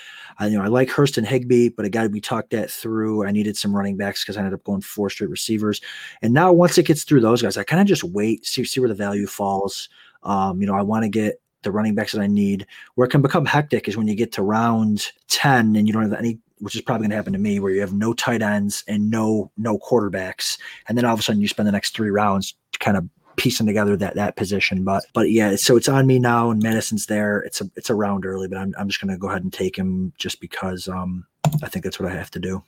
[0.40, 2.68] I you know I like Hurst and Higbee, but I got to be talked that
[2.68, 3.24] through.
[3.24, 5.80] I needed some running backs because I ended up going four straight receivers,
[6.20, 8.80] and now once it gets through those guys, I kind of just wait, see see
[8.80, 9.88] where the value falls.
[10.24, 12.66] Um, you know, I want to get the running backs that I need.
[12.96, 16.02] Where it can become hectic is when you get to round 10 and you don't
[16.02, 18.42] have any which is probably going to happen to me where you have no tight
[18.42, 21.94] ends and no no quarterbacks and then all of a sudden you spend the next
[21.94, 26.06] 3 rounds kind of piecing together that that position but but yeah so it's on
[26.06, 29.00] me now and Mattison's there it's a it's a round early but I'm I'm just
[29.00, 31.26] going to go ahead and take him just because um
[31.62, 32.62] I think that's what I have to do.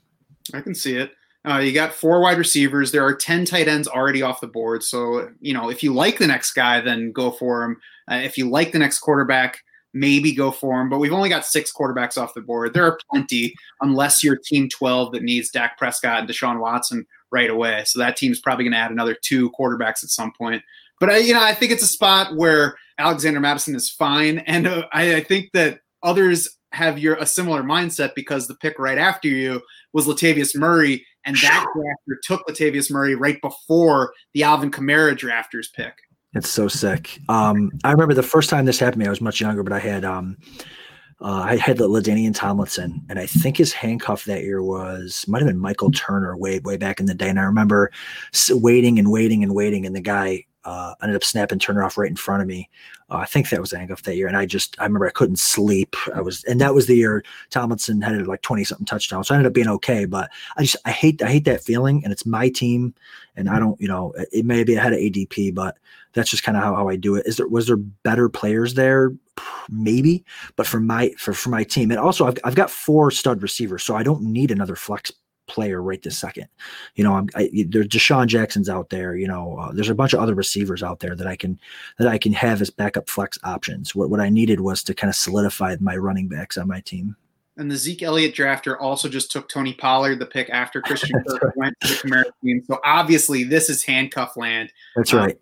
[0.54, 1.12] I can see it.
[1.48, 2.90] Uh, you got four wide receivers.
[2.90, 4.82] There are 10 tight ends already off the board.
[4.82, 7.80] So, you know, if you like the next guy, then go for him.
[8.10, 9.60] Uh, if you like the next quarterback,
[9.94, 10.88] maybe go for him.
[10.88, 12.74] But we've only got six quarterbacks off the board.
[12.74, 17.50] There are plenty, unless you're team 12 that needs Dak Prescott and Deshaun Watson right
[17.50, 17.82] away.
[17.86, 20.62] So that team's probably going to add another two quarterbacks at some point.
[21.00, 24.38] But, I, you know, I think it's a spot where Alexander Mattison is fine.
[24.46, 28.78] And uh, I, I think that others have your a similar mindset because the pick
[28.78, 29.62] right after you
[29.92, 35.72] was Latavius Murray, and that drafter took Latavius Murray right before the Alvin Kamara drafters
[35.72, 35.94] pick.
[36.34, 37.20] It's so sick.
[37.28, 39.72] Um, I remember the first time this happened to me, I was much younger, but
[39.72, 40.36] I had um,
[41.20, 45.40] uh, I had the LaDainian Tomlinson, and I think his handcuff that year was might
[45.40, 47.28] have been Michael Turner way way back in the day.
[47.28, 47.90] And I remember
[48.50, 52.10] waiting and waiting and waiting, and the guy uh, ended up snapping Turner off right
[52.10, 52.68] in front of me.
[53.10, 55.38] Uh, I think that was handcuff that year, and I just I remember I couldn't
[55.38, 55.96] sleep.
[56.14, 59.28] I was, and that was the year Tomlinson had like twenty something touchdowns.
[59.28, 62.04] So I ended up being okay, but I just I hate I hate that feeling,
[62.04, 62.94] and it's my team,
[63.34, 65.78] and I don't you know it may be ahead of ADP, but
[66.18, 67.26] that's just kind of how, how I do it.
[67.26, 69.14] Is there was there better players there?
[69.70, 70.24] Maybe,
[70.56, 73.84] but for my for for my team, and also I've I've got four stud receivers,
[73.84, 75.12] so I don't need another flex
[75.48, 76.46] player right this second.
[76.94, 79.16] You know, I'm, I, there's DeSean Jackson's out there.
[79.16, 81.58] You know, uh, there's a bunch of other receivers out there that I can
[81.98, 83.94] that I can have as backup flex options.
[83.94, 87.16] What what I needed was to kind of solidify my running backs on my team.
[87.56, 91.42] And the Zeke Elliott drafter also just took Tony Pollard, the pick after Christian Kirk
[91.42, 91.56] right.
[91.56, 92.62] went to the Kamara team.
[92.64, 94.72] So obviously, this is handcuff land.
[94.94, 95.36] That's right.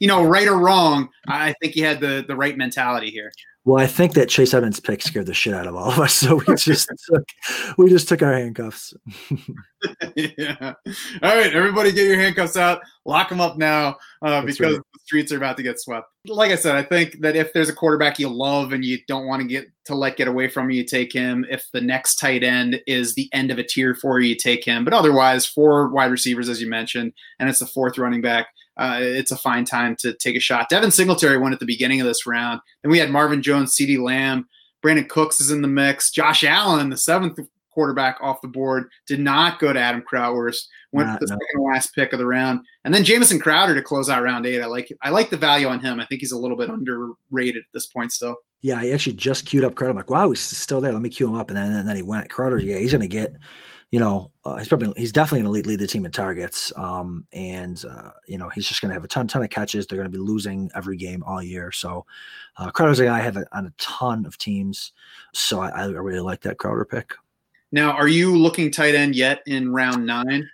[0.00, 3.30] You know, right or wrong, I think he had the the right mentality here.
[3.64, 6.14] Well, I think that Chase Edmonds pick scared the shit out of all of us,
[6.20, 7.28] so we just took,
[7.76, 8.94] we just took our handcuffs.
[10.16, 10.74] yeah.
[11.22, 12.80] All right, everybody, get your handcuffs out.
[13.04, 14.82] Lock them up now uh, because right.
[14.92, 16.06] the streets are about to get swept.
[16.26, 19.26] Like I said, I think that if there's a quarterback you love and you don't
[19.26, 21.46] want to get to let get away from you, you take him.
[21.50, 24.64] If the next tight end is the end of a tier for you, you take
[24.64, 24.84] him.
[24.84, 28.48] But otherwise, four wide receivers, as you mentioned, and it's the fourth running back
[28.80, 30.70] uh, it's a fine time to take a shot.
[30.70, 32.60] Devin Singletary won at the beginning of this round.
[32.82, 34.48] Then we had Marvin Jones, CeeDee Lamb,
[34.82, 36.10] Brandin Cooks is in the mix.
[36.10, 37.38] Josh Allen, the seventh
[37.70, 40.66] quarterback off the board, did not go to Adam Crowhurst.
[40.92, 41.36] Went nah, the no.
[41.36, 44.60] second last pick of the round, and then Jamison Crowder to close out round eight.
[44.60, 46.00] I like I like the value on him.
[46.00, 48.36] I think he's a little bit underrated at this point still.
[48.62, 49.90] Yeah, I actually just queued up Crowder.
[49.90, 50.92] I'm like, wow, he's still there.
[50.92, 52.28] Let me queue him up, and then and then he went.
[52.28, 53.36] Crowder, yeah, he's gonna get
[53.90, 56.72] you know, uh, he's probably he's definitely going to lead, lead the team in targets.
[56.76, 59.86] Um, and uh, you know, he's just going to have a ton ton of catches.
[59.86, 61.72] They're going to be losing every game all year.
[61.72, 62.06] So,
[62.56, 64.92] uh, Crowder's a guy I have on a ton of teams.
[65.34, 67.14] So I, I really like that Crowder pick.
[67.72, 70.48] Now, are you looking tight end yet in round nine?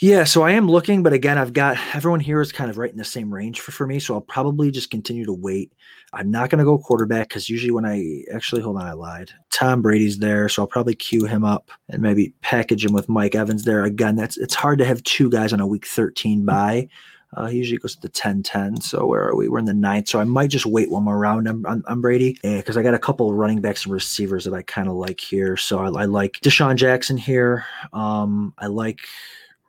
[0.00, 2.90] Yeah, so I am looking, but again, I've got everyone here is kind of right
[2.90, 4.00] in the same range for, for me.
[4.00, 5.74] So I'll probably just continue to wait.
[6.14, 9.30] I'm not going to go quarterback because usually when I actually hold on, I lied.
[9.50, 13.34] Tom Brady's there, so I'll probably queue him up and maybe package him with Mike
[13.34, 13.84] Evans there.
[13.84, 16.88] Again, that's it's hard to have two guys on a week 13 buy.
[17.36, 18.80] Uh, he usually goes to the 10 10.
[18.80, 19.50] So where are we?
[19.50, 20.08] We're in the ninth.
[20.08, 22.94] So I might just wait one more round on, on, on Brady because I got
[22.94, 25.58] a couple of running backs and receivers that I kind of like here.
[25.58, 27.66] So I, I like DeSean Jackson here.
[27.92, 29.00] Um, I like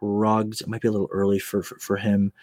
[0.02, 0.62] Ruggs.
[0.62, 2.34] It might be a little early for for, for him,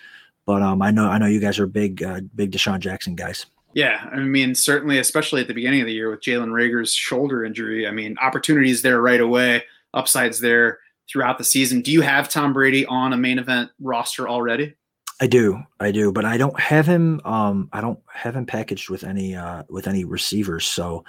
[0.47, 3.47] but um, I know I know you guys are big uh, big DeSean Jackson guys.
[3.75, 7.45] Yeah, I mean, certainly, especially at the beginning of the year with Jalen Reagor's shoulder
[7.45, 7.87] injury.
[7.87, 10.79] I mean, opportunities there right away, upsides there
[11.11, 11.83] throughout the season.
[11.83, 14.75] Do you have Tom Brady on a main event roster already?
[15.21, 17.21] I do, I do, but I don't have him.
[17.25, 20.65] Um, I don't have him packaged with any uh with any receivers.
[20.65, 21.05] So,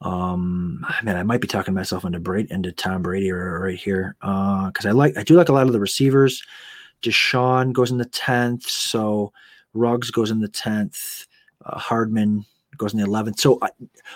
[0.00, 4.14] um, man, I might be talking myself into Brady into Tom Brady right here.
[4.22, 6.42] Uh, because I like I do like a lot of the receivers.
[7.02, 9.32] DeSean goes in the tenth, so
[9.74, 11.26] Ruggs goes in the tenth.
[11.64, 12.46] Uh, Hardman
[12.78, 13.38] goes in the 11th.
[13.38, 13.68] So uh,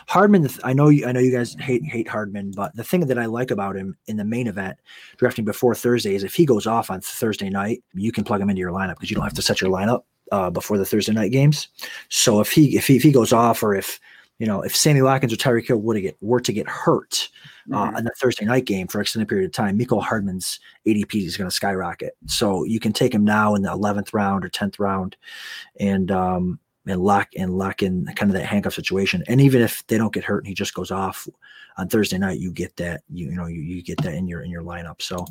[0.07, 3.19] Hardman, I know you, I know you guys hate hate Hardman, but the thing that
[3.19, 4.79] I like about him in the main event,
[5.17, 8.51] drafting before Thursday, is if he goes off on Thursday night, you can plug him
[8.51, 10.03] into your lineup because you don't have to set your lineup
[10.33, 11.69] uh, before the Thursday night games.
[12.09, 14.01] So if he if he if he goes off, or if
[14.39, 17.29] you know if Sammy Watkins or Tyreek Hill were to get were to get hurt
[17.73, 17.97] uh, mm-hmm.
[17.99, 21.49] in the Thursday night game for extended period of time, Mecole Hardman's ADP is going
[21.49, 22.17] to skyrocket.
[22.27, 25.17] So you can take him now in the 11th round or 10th round,
[25.79, 29.23] and um, and lock and lock in kind of that handcuff situation.
[29.29, 31.29] And even if they don't get hurt and he just goes off
[31.77, 34.43] on Thursday night, you get that you, you know you, you get that in your
[34.43, 35.01] in your lineup.
[35.01, 35.25] So,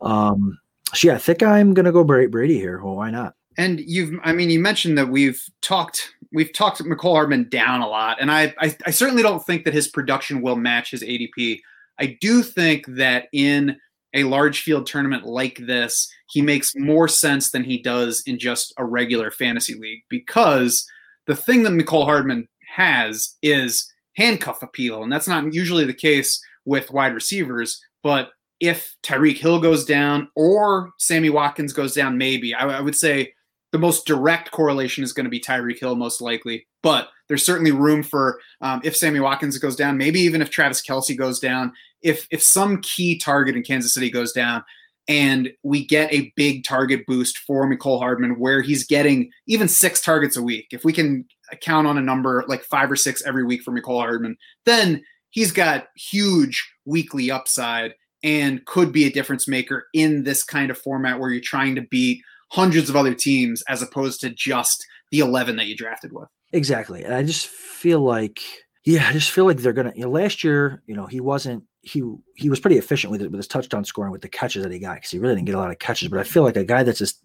[0.00, 0.58] um,
[0.94, 2.82] so yeah, I think I'm gonna go Brady here.
[2.82, 3.34] Well, why not?
[3.56, 7.88] And you've, I mean, you mentioned that we've talked, we've talked Mecole Hardman down a
[7.88, 11.60] lot, and I, I, I certainly don't think that his production will match his ADP.
[11.98, 13.76] I do think that in
[14.14, 18.72] a large field tournament like this, he makes more sense than he does in just
[18.78, 20.86] a regular fantasy league because
[21.26, 26.40] the thing that Mecole Hardman has is handcuff appeal, and that's not usually the case
[26.64, 27.80] with wide receivers.
[28.02, 28.30] But
[28.60, 33.32] if Tyreek Hill goes down or Sammy Watkins goes down, maybe I, I would say
[33.72, 36.66] the most direct correlation is going to be Tyreek Hill, most likely.
[36.82, 40.82] But there's certainly room for um, if Sammy Watkins goes down, maybe even if Travis
[40.82, 44.64] Kelce goes down, if if some key target in Kansas City goes down,
[45.08, 50.00] and we get a big target boost for Mecole Hardman, where he's getting even six
[50.00, 50.68] targets a week.
[50.70, 51.24] If we can
[51.60, 54.36] count on a number like five or six every week for Mecole Hardman,
[54.66, 60.70] then he's got huge weekly upside and could be a difference maker in this kind
[60.70, 62.22] of format where you're trying to beat
[62.52, 66.28] hundreds of other teams as opposed to just the 11 that you drafted with.
[66.52, 67.02] Exactly.
[67.02, 68.40] And I just feel like,
[68.84, 71.20] yeah, I just feel like they're going to, you know, last year, you know, he
[71.20, 72.02] wasn't, he,
[72.34, 74.78] he was pretty efficient with it, with his touchdown scoring, with the catches that he
[74.78, 76.08] got, because he really didn't get a lot of catches.
[76.08, 77.20] But I feel like a guy that's just,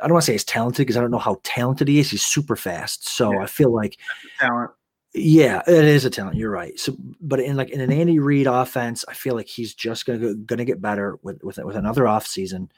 [0.00, 2.10] I don't want to say he's talented because I don't know how talented he is.
[2.10, 3.08] He's super fast.
[3.08, 3.42] So yeah.
[3.42, 3.98] I feel like
[4.38, 4.70] talent.
[5.14, 6.36] Yeah, it is a talent.
[6.36, 6.78] You're right.
[6.78, 10.34] So, but in like in an Andy Reid offense, I feel like he's just gonna
[10.34, 12.70] gonna get better with with with another off season,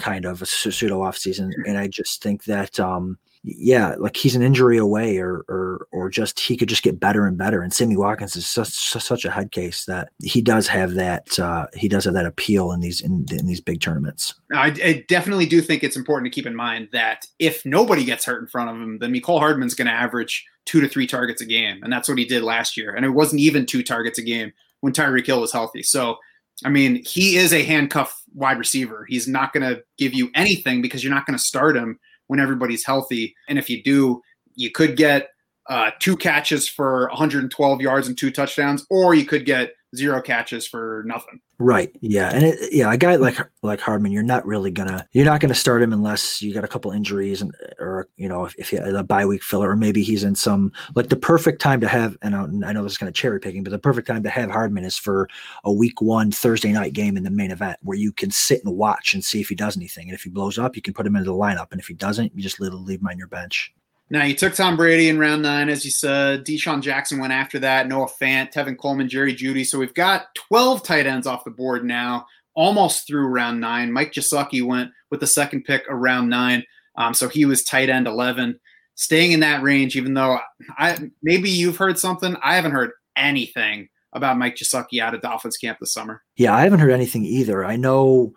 [0.00, 1.52] kind of a pseudo off season.
[1.66, 6.10] And I just think that um, yeah, like he's an injury away, or or or
[6.10, 7.62] just he could just get better and better.
[7.62, 11.66] And Sammy Watkins is such such a head case that he does have that uh,
[11.74, 14.34] he does have that appeal in these in, in these big tournaments.
[14.52, 18.24] I, I, definitely do think it's important to keep in mind that if nobody gets
[18.24, 21.40] hurt in front of him, then Mecole Hardman's going to average two to three targets
[21.40, 22.94] a game, and that's what he did last year.
[22.94, 25.82] And it wasn't even two targets a game when Tyreek Hill was healthy.
[25.82, 26.16] So.
[26.64, 29.04] I mean, he is a handcuff wide receiver.
[29.06, 31.98] He's not going to give you anything because you're not going to start him
[32.28, 33.34] when everybody's healthy.
[33.48, 34.22] And if you do,
[34.54, 35.28] you could get
[35.68, 40.66] uh, two catches for 112 yards and two touchdowns, or you could get zero catches
[40.66, 41.40] for nothing.
[41.58, 41.90] Right.
[42.00, 42.30] Yeah.
[42.34, 45.54] And it, yeah, a guy like like Hardman, you're not really gonna you're not gonna
[45.54, 48.80] start him unless you got a couple injuries and or you know if, if you
[48.80, 52.16] a bye week filler or maybe he's in some like the perfect time to have.
[52.22, 54.50] And I, know this is kind of cherry picking, but the perfect time to have
[54.50, 55.28] Hardman is for
[55.64, 58.76] a week one Thursday night game in the main event where you can sit and
[58.76, 60.08] watch and see if he does anything.
[60.08, 61.68] And if he blows up, you can put him into the lineup.
[61.70, 63.72] And if he doesn't, you just leave him on your bench.
[64.08, 66.44] Now you took Tom Brady in round nine, as you said.
[66.44, 67.88] DeSean Jackson went after that.
[67.88, 69.66] Noah Fant, Tevin Coleman, Jerry Jeudy.
[69.66, 73.92] So we've got 12 tight ends off the board now, almost through round nine.
[73.92, 76.64] Mike Gesicki went with the second pick around nine.
[76.96, 78.58] Um, so he was tight end 11,
[78.94, 80.38] staying in that range, even though
[80.78, 82.36] I maybe you've heard something.
[82.42, 86.22] I haven't heard anything about Mike Gesicki out of Dolphins camp this summer.
[86.36, 87.64] Yeah, I haven't heard anything either.
[87.64, 88.32] I know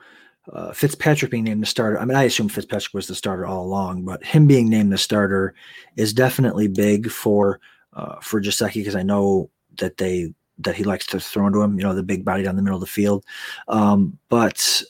[0.53, 1.99] uh, Fitzpatrick being named the starter.
[1.99, 4.97] I mean, I assume Fitzpatrick was the starter all along, but him being named the
[4.97, 5.53] starter
[5.95, 7.59] is definitely big for
[7.93, 11.77] uh, for Gesicki because I know that they that he likes to throw into him.
[11.77, 13.25] You know, the big body down the middle of the field.
[13.67, 14.81] Um, but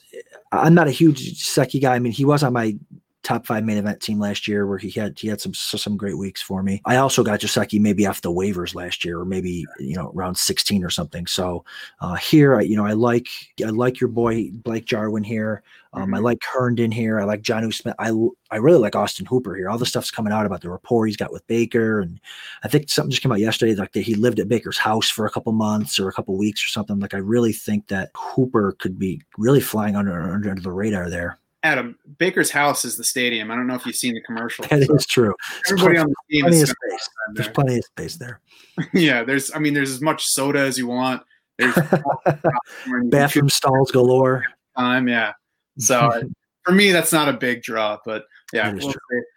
[0.52, 1.94] I'm not a huge Gesicki guy.
[1.94, 2.76] I mean, he was on my
[3.30, 6.18] top five main event team last year where he had he had some some great
[6.18, 6.82] weeks for me.
[6.84, 10.34] I also got Gesicki maybe off the waivers last year or maybe you know around
[10.34, 11.26] 16 or something.
[11.26, 11.64] So
[12.00, 13.28] uh, here I you know I like
[13.64, 15.62] I like your boy Blake Jarwin here.
[15.92, 16.14] Um, mm-hmm.
[16.14, 17.20] I like Herndon here.
[17.20, 17.94] I like Jonnu Smith.
[17.98, 18.12] I
[18.50, 19.68] I really like Austin Hooper here.
[19.68, 22.20] All the stuff's coming out about the rapport he's got with Baker, and
[22.64, 25.26] I think something just came out yesterday like that he lived at Baker's house for
[25.26, 26.98] a couple months or a couple weeks or something.
[26.98, 31.39] Like I really think that Hooper could be really flying under under the radar there.
[31.62, 33.50] Adam, Baker's house is the stadium.
[33.50, 34.64] I don't know if you've seen the commercial.
[34.68, 34.94] That so.
[34.94, 35.34] is true.
[35.68, 37.08] Everybody on the team plenty of space.
[37.34, 38.40] There's plenty of space there.
[38.94, 39.54] yeah, there's.
[39.54, 41.22] I mean, there's as much soda as you want.
[41.58, 41.76] There's
[43.04, 44.44] bathroom stalls galore.
[44.76, 45.32] Time, yeah.
[45.78, 46.22] So uh,
[46.64, 48.92] for me, that's not a big draw, but yeah, we'll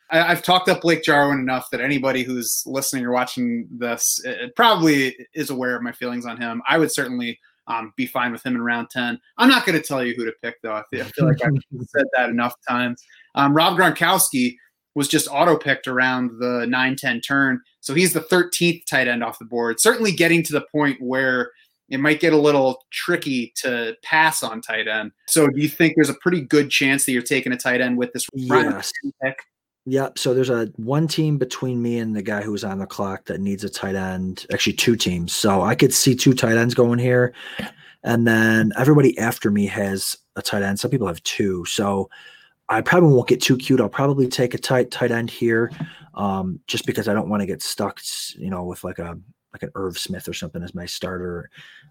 [0.09, 4.19] I, have talked up Blake Jarwin enough that anybody who's listening or watching this
[4.55, 6.61] probably is aware of my feelings on him.
[6.67, 9.19] I would certainly um, be fine with him in round 10.
[9.37, 10.73] I'm not going to tell you who to pick, though.
[10.73, 11.51] I feel, I feel like I've
[11.87, 13.03] said that enough times.
[13.35, 14.55] Um, Rob Gronkowski
[14.95, 17.61] was just auto picked around the 9 10 turn.
[17.79, 19.79] So he's the 13th tight end off the board.
[19.79, 21.51] Certainly getting to the point where
[21.89, 25.11] it might get a little tricky to pass on tight end.
[25.27, 27.97] So do you think there's a pretty good chance that you're taking a tight end
[27.97, 28.91] with this yes.
[29.23, 29.37] pick?
[29.85, 30.17] Yep.
[30.17, 33.41] So there's a one team between me and the guy who's on the clock that
[33.41, 34.45] needs a tight end.
[34.53, 35.33] Actually, two teams.
[35.33, 37.33] So I could see two tight ends going here,
[38.03, 40.79] and then everybody after me has a tight end.
[40.79, 41.65] Some people have two.
[41.65, 42.09] So
[42.69, 43.81] I probably won't get too cute.
[43.81, 45.69] I'll probably take a tight tight end here,
[46.13, 47.99] um, just because I don't want to get stuck,
[48.37, 49.19] you know, with like a
[49.51, 51.49] like an Irv Smith or something as my starter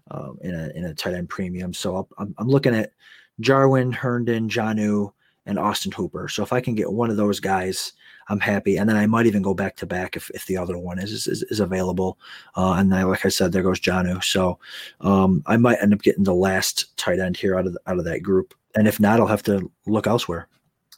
[0.09, 1.73] um, in a in a tight end premium.
[1.73, 2.91] So i am I'm looking at
[3.39, 5.11] Jarwin, Herndon, Jonnu
[5.45, 6.27] and Austin Hooper.
[6.27, 7.93] So if I can get one of those guys,
[8.29, 8.77] I'm happy.
[8.77, 11.27] And then I might even go back to back if, if the other one is
[11.27, 12.17] is, is available.
[12.55, 14.23] Uh, and then, like I said, there goes Jonnu.
[14.23, 14.59] So
[15.01, 17.99] um, I might end up getting the last tight end here out of the, out
[17.99, 18.53] of that group.
[18.75, 20.47] And if not, I'll have to look elsewhere.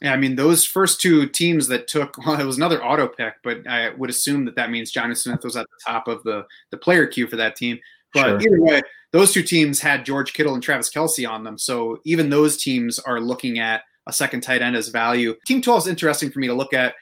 [0.02, 3.34] Yeah, I mean those first two teams that took well, it was another auto pick,
[3.42, 6.46] but I would assume that that means Jonnu Smith was at the top of the
[6.70, 7.78] the player queue for that team.
[8.12, 8.40] But sure.
[8.40, 8.82] either way,
[9.12, 12.98] those two teams had George Kittle and Travis Kelce on them, so even those teams
[12.98, 15.34] are looking at a second tight end as value.
[15.46, 16.94] Team 12 is interesting for me to look at.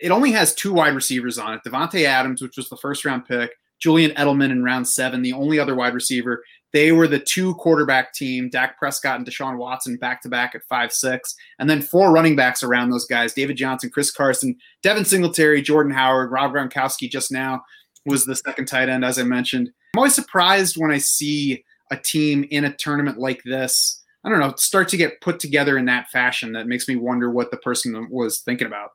[0.00, 3.26] It only has two wide receivers on it: Davante Adams, which was the first round
[3.26, 6.42] pick, Julian Edelman in round seven, the only other wide receiver.
[6.72, 10.64] They were the two quarterback team, Dak Prescott and Deshaun Watson back to back at
[10.64, 15.04] five six, and then four running backs around those guys: David Johnson, Chris Carson, Devin
[15.04, 17.08] Singletary, Jordan Howard, Rob Gronkowski.
[17.08, 17.62] Just now
[18.06, 19.70] was the second tight end, as I mentioned.
[19.94, 24.40] I'm always surprised when I see a team in a tournament like this I don't
[24.40, 27.58] know, start to get put together in that fashion that makes me wonder what the
[27.58, 28.92] person was thinking about.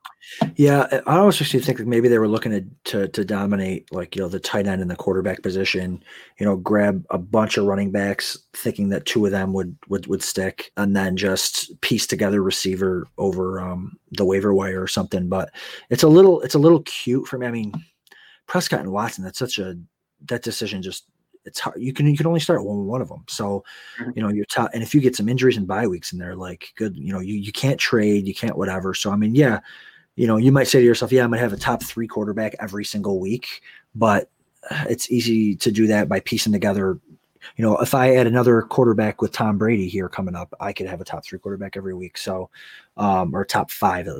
[0.56, 4.22] Yeah, I was actually thinking maybe they were looking to, to, to dominate, like you
[4.22, 6.02] know, the tight end and the quarterback position.
[6.38, 10.08] You know, grab a bunch of running backs, thinking that two of them would would
[10.08, 15.28] would stick, and then just piece together receiver over um, the waiver wire or something.
[15.28, 15.50] But
[15.90, 17.46] it's a little it's a little cute for me.
[17.46, 17.72] I mean,
[18.48, 19.22] Prescott and Watson.
[19.22, 19.76] That's such a
[20.26, 21.04] that decision just
[21.44, 21.80] it's hard.
[21.80, 23.24] You can you can only start one one of them.
[23.28, 23.64] So,
[23.98, 24.10] mm-hmm.
[24.14, 24.70] you know, you're top.
[24.74, 27.20] And if you get some injuries and bye weeks in there, like good, you know,
[27.20, 28.94] you you can't trade, you can't whatever.
[28.94, 29.60] So I mean, yeah,
[30.16, 32.54] you know, you might say to yourself, yeah, I'm gonna have a top three quarterback
[32.60, 33.62] every single week,
[33.94, 34.30] but
[34.88, 36.98] it's easy to do that by piecing together
[37.56, 40.86] you know, if I had another quarterback with Tom Brady here coming up, I could
[40.86, 42.18] have a top three quarterback every week.
[42.18, 42.50] So,
[42.96, 44.16] um, or top five at,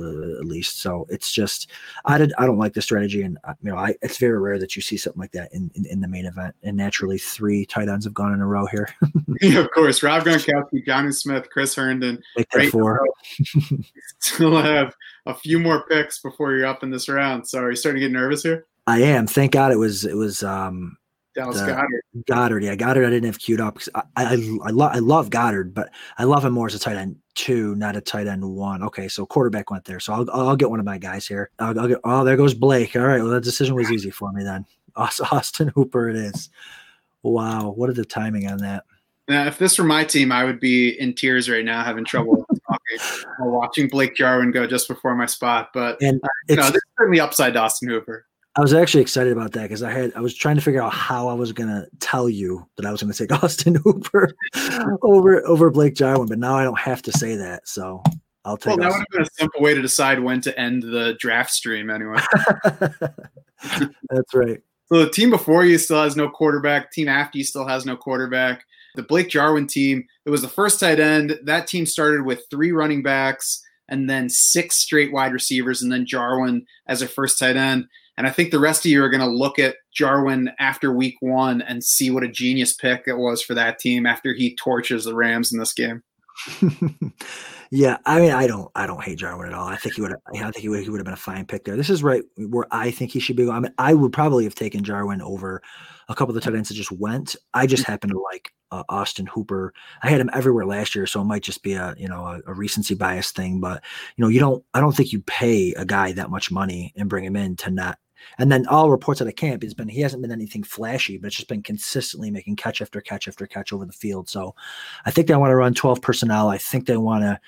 [0.46, 0.80] least.
[0.80, 1.70] So it's just,
[2.04, 4.58] I did, I don't like the strategy, and uh, you know, I it's very rare
[4.58, 6.54] that you see something like that in, in, in the main event.
[6.62, 8.88] And naturally, three tight ends have gone in a row here.
[9.40, 12.22] yeah, of course, Rob Gronkowski, Jonnu Smith, Chris Herndon.
[12.54, 13.06] Right four.
[14.18, 14.94] still have
[15.26, 17.46] a few more picks before you're up in this round.
[17.46, 18.66] So, are you starting to get nervous here?
[18.86, 19.26] I am.
[19.26, 20.96] Thank God it was it was um
[21.40, 22.00] Dallas Goedert.
[22.28, 23.06] Goedert, yeah, Goedert.
[23.06, 24.32] I didn't have queued up because I I,
[24.64, 27.74] I, lo- I love Goddard, but I love him more as a tight end two,
[27.76, 28.82] not a tight end one.
[28.82, 31.50] Okay, so quarterback went there, so I'll I'll get one of my guys here.
[31.58, 32.94] I'll, I'll get, oh, there goes Blake.
[32.94, 34.66] All right, well that decision was easy for me then.
[34.96, 36.50] Austin Hooper, it is.
[37.22, 38.84] Wow, what are the timing on that?
[39.28, 42.44] Now, if this were my team, I would be in tears right now, having trouble
[42.66, 45.70] talking while watching Blake Jarwin go just before my spot.
[45.72, 48.26] But and uh, you know, there's certainly upside to Austin Hooper.
[48.60, 50.92] I was actually excited about that because I had I was trying to figure out
[50.92, 54.34] how I was gonna tell you that I was gonna take Austin Hooper
[55.00, 57.66] over over Blake Jarwin, but now I don't have to say that.
[57.66, 58.02] So
[58.44, 58.76] I'll take.
[58.76, 61.52] Well, that would have been a simple way to decide when to end the draft
[61.52, 62.18] stream, anyway.
[64.10, 64.60] That's right.
[64.92, 66.92] So the team before you still has no quarterback.
[66.92, 68.66] Team after you still has no quarterback.
[68.94, 70.04] The Blake Jarwin team.
[70.26, 71.38] It was the first tight end.
[71.44, 76.04] That team started with three running backs and then six straight wide receivers, and then
[76.04, 77.86] Jarwin as a first tight end.
[78.20, 81.16] And I think the rest of you are going to look at Jarwin after week
[81.20, 85.06] one and see what a genius pick it was for that team after he torches
[85.06, 86.02] the Rams in this game.
[87.70, 89.66] yeah, I mean, I don't, I don't hate Jarwin at all.
[89.66, 91.64] I think he would, I think he would, he would have been a fine pick
[91.64, 91.76] there.
[91.76, 93.48] This is right where I think he should be.
[93.48, 95.62] I mean, I would probably have taken Jarwin over
[96.10, 97.36] a couple of the tight ends that just went.
[97.54, 99.72] I just happen to like uh, Austin Hooper.
[100.02, 102.40] I had him everywhere last year, so it might just be a you know a,
[102.46, 103.60] a, recency bias thing.
[103.60, 103.82] But
[104.16, 104.62] you know, you don't.
[104.74, 107.70] I don't think you pay a guy that much money and bring him in to
[107.70, 107.98] not
[108.38, 111.28] and then all reports out of camp has been he hasn't been anything flashy, but
[111.28, 114.28] it's just been consistently making catch after catch after catch over the field.
[114.28, 114.54] So
[115.04, 116.48] I think they want to run 12 personnel.
[116.48, 117.40] I think they want to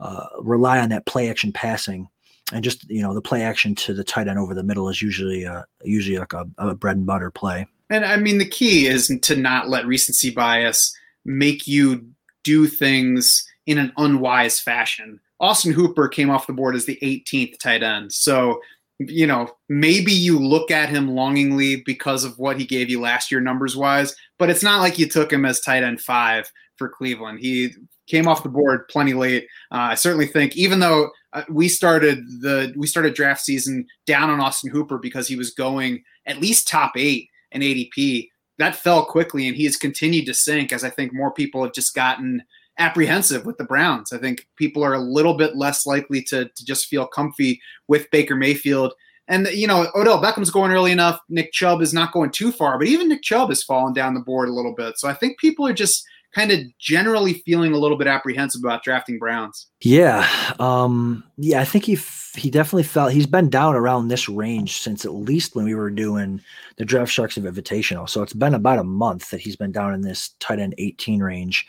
[0.00, 2.08] uh, rely on that play action passing.
[2.52, 5.00] And just you know, the play action to the tight end over the middle is
[5.00, 7.66] usually uh, usually like a, a bread and butter play.
[7.90, 12.08] And I mean, the key is to not let recency bias make you
[12.42, 15.20] do things in an unwise fashion.
[15.38, 18.12] Austin Hooper came off the board as the 18th tight end.
[18.12, 18.60] So
[19.08, 23.30] you know, maybe you look at him longingly because of what he gave you last
[23.30, 26.88] year numbers wise, but it's not like you took him as tight end five for
[26.88, 27.38] Cleveland.
[27.40, 27.72] He
[28.06, 29.44] came off the board plenty late.
[29.72, 34.28] Uh, I certainly think, even though uh, we started the we started draft season down
[34.28, 38.28] on Austin Hooper because he was going at least top eight in ADP,
[38.58, 41.72] that fell quickly, and he has continued to sink as I think more people have
[41.72, 42.42] just gotten
[42.80, 44.12] apprehensive with the Browns.
[44.12, 48.10] I think people are a little bit less likely to, to just feel comfy with
[48.10, 48.92] Baker Mayfield.
[49.28, 51.20] And, you know, Odell Beckham's going early enough.
[51.28, 54.20] Nick Chubb is not going too far, but even Nick Chubb has fallen down the
[54.20, 54.98] board a little bit.
[54.98, 56.04] So I think people are just
[56.34, 59.66] kind of generally feeling a little bit apprehensive about drafting Browns.
[59.80, 60.28] Yeah.
[60.58, 61.98] Um, yeah, I think he
[62.36, 65.90] he definitely felt he's been down around this range since at least when we were
[65.90, 66.40] doing
[66.76, 68.08] the Draft Sharks of Invitational.
[68.08, 71.20] So it's been about a month that he's been down in this tight end 18
[71.20, 71.66] range.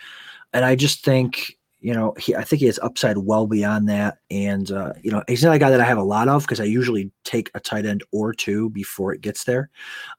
[0.54, 4.20] And I just think, You know, he I think he has upside well beyond that,
[4.30, 6.60] and uh, you know, he's not a guy that I have a lot of because
[6.60, 9.70] I usually take a tight end or two before it gets there.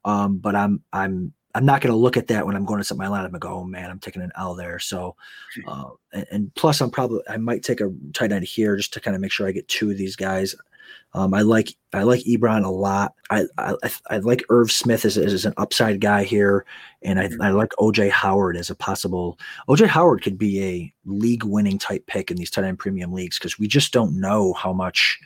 [0.04, 2.84] Um, but I'm I'm I'm not going to look at that when I'm going to
[2.84, 4.78] set my lineup and go, oh man, I'm taking an L there.
[4.78, 5.14] So,
[5.68, 9.00] uh, and, and, plus, I'm probably I might take a tight end here just to
[9.00, 10.56] kind of make sure I get two of these guys.
[11.14, 13.14] Um, I like I like Ebron a lot.
[13.30, 13.74] I I,
[14.08, 16.64] I like Irv Smith as, as an upside guy here,
[17.02, 19.38] and I, I like OJ Howard as a possible.
[19.68, 23.38] OJ Howard could be a league winning type pick in these tight end premium leagues
[23.38, 25.18] because we just don't know how much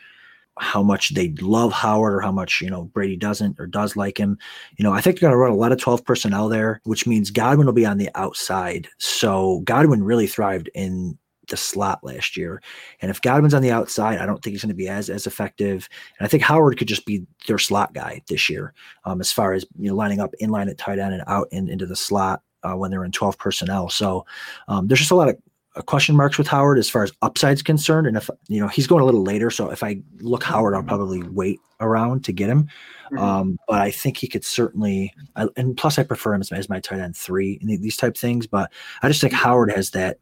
[0.58, 4.18] how much they love Howard or how much you know Brady doesn't or does like
[4.18, 4.38] him.
[4.76, 7.06] You know, I think they're going to run a lot of 12 personnel there, which
[7.06, 8.88] means Godwin will be on the outside.
[8.98, 11.18] So Godwin really thrived in
[11.48, 12.62] the slot last year.
[13.00, 15.26] And if Godwin's on the outside, I don't think he's going to be as as
[15.26, 15.88] effective.
[16.18, 18.74] And I think Howard could just be their slot guy this year,
[19.04, 21.48] um, as far as you know, lining up in line at tight end and out
[21.50, 23.88] in, into the slot uh, when they're in 12 personnel.
[23.88, 24.26] So
[24.68, 25.36] um, there's just a lot of
[25.76, 28.06] uh, question marks with Howard as far as upside's concerned.
[28.06, 30.82] And if you know he's going a little later, so if I look Howard, I'll
[30.82, 32.68] probably wait around to get him.
[33.12, 33.18] Mm-hmm.
[33.18, 36.68] Um, but I think he could certainly, I, and plus I prefer him as, as
[36.68, 38.46] my tight end three in these type things.
[38.46, 38.72] But
[39.02, 40.18] I just think Howard has that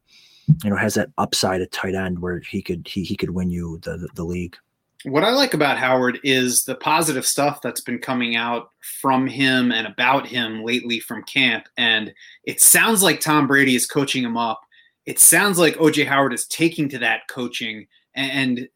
[0.62, 3.50] you know has that upside at tight end where he could he, he could win
[3.50, 4.56] you the, the, the league.
[5.04, 8.70] What i like about howard is the positive stuff that's been coming out
[9.00, 11.66] from him and about him lately from camp.
[11.76, 12.12] And
[12.44, 14.60] it sounds like tom brady is coaching him up.
[15.06, 18.68] It sounds like oj howard is taking to that coaching and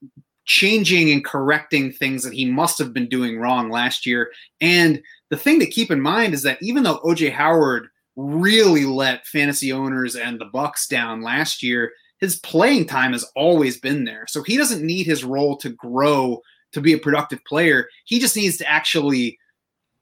[0.45, 4.31] changing and correcting things that he must have been doing wrong last year.
[4.63, 7.89] And the thing to keep in mind is that even though oj howard
[8.19, 13.79] really let fantasy owners and the Bucs down last year, his playing time has always
[13.79, 14.27] been there.
[14.29, 16.43] So he doesn't need his role to grow
[16.73, 17.89] to be a productive player.
[18.05, 19.39] He just needs to actually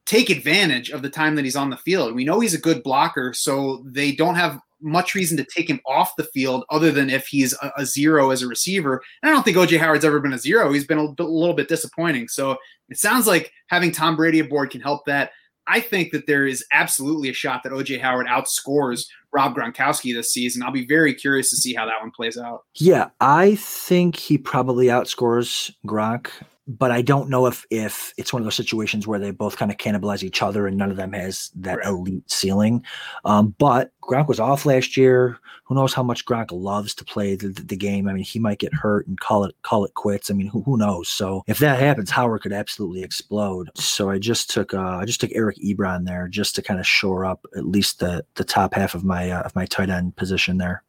[0.06, 2.14] take advantage of the time that he's on the field.
[2.14, 5.80] We know he's a good blocker, so they don't have much reason to take him
[5.86, 9.02] off the field other than if he's a, a zero as a receiver.
[9.22, 10.72] And I don't think OJ Howard's ever been a zero.
[10.72, 12.28] He's been a, a little bit disappointing.
[12.28, 12.56] So
[12.88, 15.32] it sounds like having Tom Brady aboard can help that.
[15.66, 20.32] I think that there is absolutely a shot that OJ Howard outscores Rob Gronkowski this
[20.32, 20.62] season.
[20.62, 22.64] I'll be very curious to see how that one plays out.
[22.76, 26.28] Yeah, I think he probably outscores Gronk
[26.66, 29.70] but I don't know if if it's one of those situations where they both kind
[29.70, 31.86] of cannibalize each other and none of them has that right.
[31.86, 32.84] elite ceiling.
[33.24, 35.38] Um, but Gronk was off last year.
[35.64, 38.08] Who knows how much Gronk loves to play the, the, game?
[38.08, 40.30] I mean, he might get hurt and call it call it quits.
[40.30, 41.08] I mean, who, who knows?
[41.08, 43.70] So if that happens, Howard could absolutely explode.
[43.74, 46.86] So I just took uh, I just took Eric Ebron there just to kind of
[46.86, 50.16] shore up at least the the top half of my uh, of my tight end
[50.16, 50.82] position there.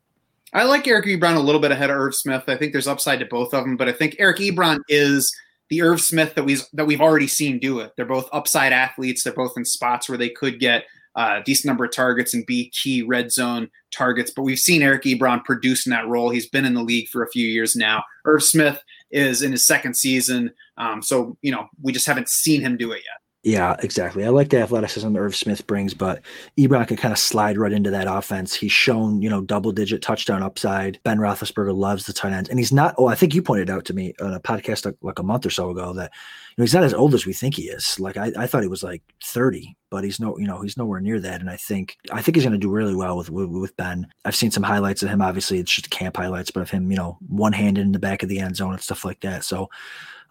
[0.54, 2.44] I like Eric Ebron a little bit ahead of Irv Smith.
[2.48, 5.36] I think there's upside to both of them, but I think Eric Ebron is
[5.70, 7.94] the Irv Smith that we've that we've already seen do it.
[7.96, 9.24] They're both upside athletes.
[9.24, 12.46] They're both in spots where they could get uh, a decent number of targets and
[12.46, 14.32] be key red zone targets.
[14.32, 16.30] But we've seen Eric Ebron produce in that role.
[16.30, 18.04] He's been in the league for a few years now.
[18.26, 22.62] Irv Smith is in his second season, um, so you know we just haven't seen
[22.62, 23.27] him do it yet.
[23.48, 24.26] Yeah, exactly.
[24.26, 26.22] I like the athleticism that Irv Smith brings, but
[26.60, 28.54] Ebron can kind of slide right into that offense.
[28.54, 31.00] He's shown, you know, double digit touchdown upside.
[31.04, 32.50] Ben Roethlisberger loves the tight ends.
[32.50, 35.18] And he's not, oh, I think you pointed out to me on a podcast like,
[35.18, 37.56] a month or so ago that you know, he's not as old as we think
[37.56, 37.98] he is.
[38.02, 41.00] Like I, I thought he was like 30, but he's no, you know, he's nowhere
[41.00, 41.40] near that.
[41.40, 44.08] And I think, I think he's going to do really well with, with, with Ben.
[44.26, 45.22] I've seen some highlights of him.
[45.22, 48.24] Obviously, it's just camp highlights, but of him, you know, one handed in the back
[48.24, 49.46] of the end zone and stuff like that.
[49.46, 49.70] So,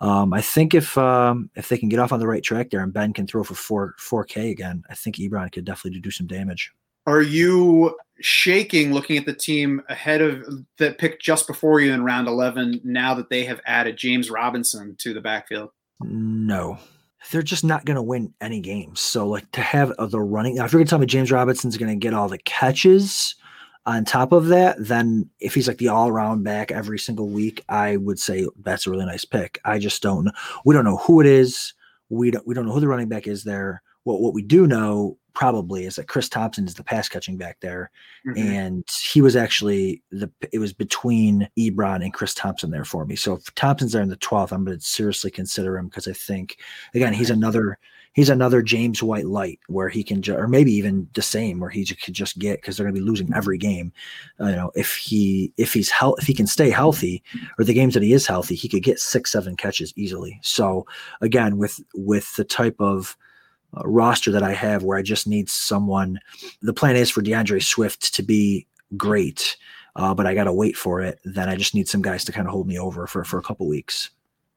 [0.01, 2.81] um, I think if um, if they can get off on the right track there
[2.81, 6.11] and Ben can throw for four four K again, I think Ebron could definitely do
[6.11, 6.73] some damage.
[7.07, 10.45] Are you shaking looking at the team ahead of
[10.79, 12.81] that pick just before you in round eleven?
[12.85, 15.71] Now that they have added James Robinson to the backfield,
[16.01, 16.79] no,
[17.31, 19.01] they're just not going to win any games.
[19.01, 21.77] So like to have the running, now if you're going to tell me James Robinson's
[21.77, 23.35] going to get all the catches
[23.87, 27.65] on top of that, then if he's like the all around back every single week,
[27.69, 29.61] I would say that's a really nice pick.
[29.65, 30.29] I just don't.
[30.65, 31.73] We don't know who it is.
[32.09, 33.83] We don't we don't know who the running back is there.
[34.07, 37.59] What what we do know probably is that Chris Thompson is the pass catching back
[37.61, 37.91] there,
[38.25, 38.39] mm-hmm.
[38.39, 43.17] and he was actually the it was between Ebron and Chris Thompson there for me.
[43.17, 46.13] So if Thompson's there in the twelfth, I'm going to seriously consider him because I
[46.13, 46.59] think
[46.95, 47.79] again he's another
[48.13, 51.69] he's another James White light where he can, ju- or maybe even the same where
[51.69, 53.93] he could just get because they're going to be losing every game.
[54.41, 57.23] Uh, you know, if he if he's health if he can stay healthy,
[57.59, 60.39] or the games that he is healthy, he could get six seven catches easily.
[60.43, 60.87] So
[61.21, 63.17] again, with with the type of
[63.85, 66.19] roster that I have, where I just need someone,
[66.63, 69.57] the plan is for D'Andre Swift to be great.
[69.97, 71.19] Uh, but I got to wait for it.
[71.25, 73.43] Then I just need some guys to kind of hold me over for, for a
[73.43, 74.11] couple weeks.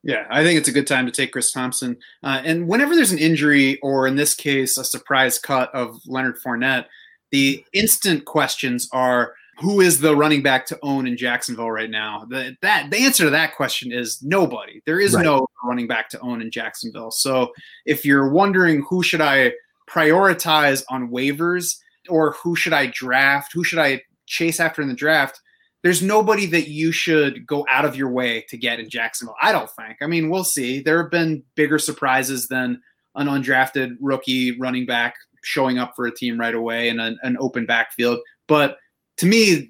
[0.03, 1.97] Yeah, I think it's a good time to take Chris Thompson.
[2.24, 6.39] Uh, and whenever there's an injury, or in this case, a surprise cut of Leonard
[6.41, 6.86] Fournette,
[7.32, 12.26] the instant questions are who is the running back to own in Jacksonville right now?
[12.30, 14.82] The, that the answer to that question is nobody.
[14.86, 15.24] There is Right.
[15.24, 17.12] no running back to own in Jacksonville.
[17.12, 17.51] So
[17.86, 19.53] if you're wondering who should I
[19.89, 24.93] prioritize on waivers or who should I draft, who should I chase after in the
[24.93, 25.41] draft,
[25.84, 29.36] there's nobody that you should go out of your way to get in Jacksonville.
[29.41, 29.97] I don't think.
[30.01, 30.82] I mean, we'll see.
[30.82, 32.82] There have been bigger surprises than
[33.16, 37.38] an undrafted rookie running back showing up for a team right away in an, an
[37.39, 38.20] open backfield.
[38.47, 38.78] But
[39.20, 39.70] to me,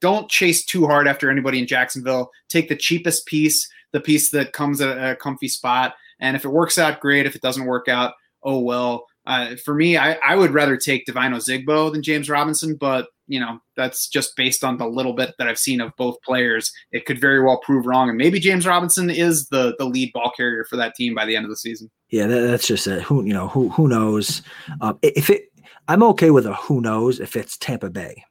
[0.00, 2.30] don't chase too hard after anybody in Jacksonville.
[2.48, 5.94] Take the cheapest piece, the piece that comes at a comfy spot.
[6.18, 7.26] And if it works out, great.
[7.26, 9.06] If it doesn't work out, oh well.
[9.26, 13.38] Uh, for me, I, I would rather take Devine Ozigbo than James Robinson, but you
[13.38, 16.72] know that's just based on the little bit that I've seen of both players.
[16.90, 20.32] It could very well prove wrong, and maybe James Robinson is the the lead ball
[20.34, 21.90] carrier for that team by the end of the season.
[22.08, 23.02] Yeah, that, that's just it.
[23.02, 24.42] Who you know who who knows?
[24.80, 25.44] Um, if it,
[25.86, 28.24] I'm okay with a who knows if it's Tampa Bay.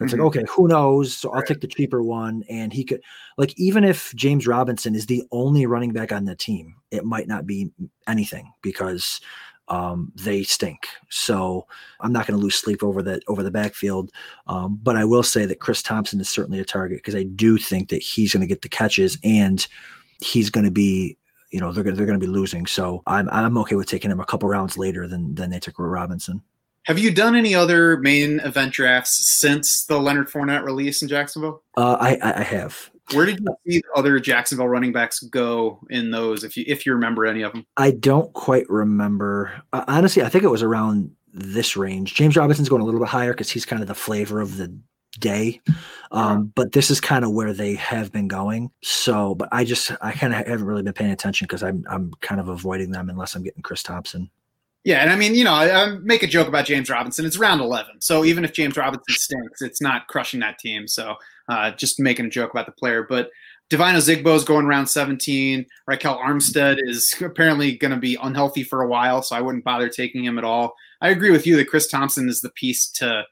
[0.00, 0.18] It's Mhm.
[0.18, 1.16] like okay, who knows?
[1.16, 1.46] So I'll Right.
[1.46, 3.00] take the cheaper one, and he could
[3.38, 7.28] like even if James Robinson is the only running back on the team, it might
[7.28, 7.70] not be
[8.06, 9.20] anything because
[9.68, 10.86] um, they stink.
[11.08, 11.66] So
[12.00, 14.12] I'm not going to lose sleep over that over the backfield.
[14.46, 17.58] Um, but I will say that Chris Thompson is certainly a target because I do
[17.58, 19.66] think that he's going to get the catches and
[20.20, 21.16] he's going to be
[21.50, 22.66] you know they're going they're going to be losing.
[22.66, 25.78] So I'm I'm okay with taking him a couple rounds later than than they took
[25.78, 26.42] Robinson.
[26.86, 31.62] Have you done any other main event drafts since the Leonard Fournette release in Jacksonville?
[31.76, 32.90] Uh, I I I have.
[33.12, 36.44] Where did you see the other Jacksonville running backs go in those?
[36.44, 39.52] If you if you remember any of them, I don't quite remember.
[39.72, 42.14] Uh, honestly, I think it was around this range.
[42.14, 44.76] James Robinson's going a little bit higher because he's kind of the flavor of the
[45.18, 45.60] day.
[46.12, 48.70] Um, But this is kind of where they have been going.
[48.82, 52.12] So, but I just I kind of haven't really been paying attention because I'm I'm
[52.20, 54.30] kind of avoiding them unless I'm getting Chris Thompson.
[54.86, 55.00] Yeah.
[55.00, 57.26] And I mean, you know, I, I make a joke about James Robinson.
[57.26, 60.86] It's round eleven, so even if James Robinson stinks, it's not crushing that team.
[60.86, 61.16] So
[61.48, 63.28] uh, just making a joke about the player, but.
[63.68, 65.66] Devine Ozigbo is going round 17.
[65.90, 69.88] Ryquell Armstead is apparently going to be unhealthy for a while, so I wouldn't bother
[69.88, 70.76] taking him at all.
[71.00, 73.24] I agree with you that Chris Thompson is the piece to,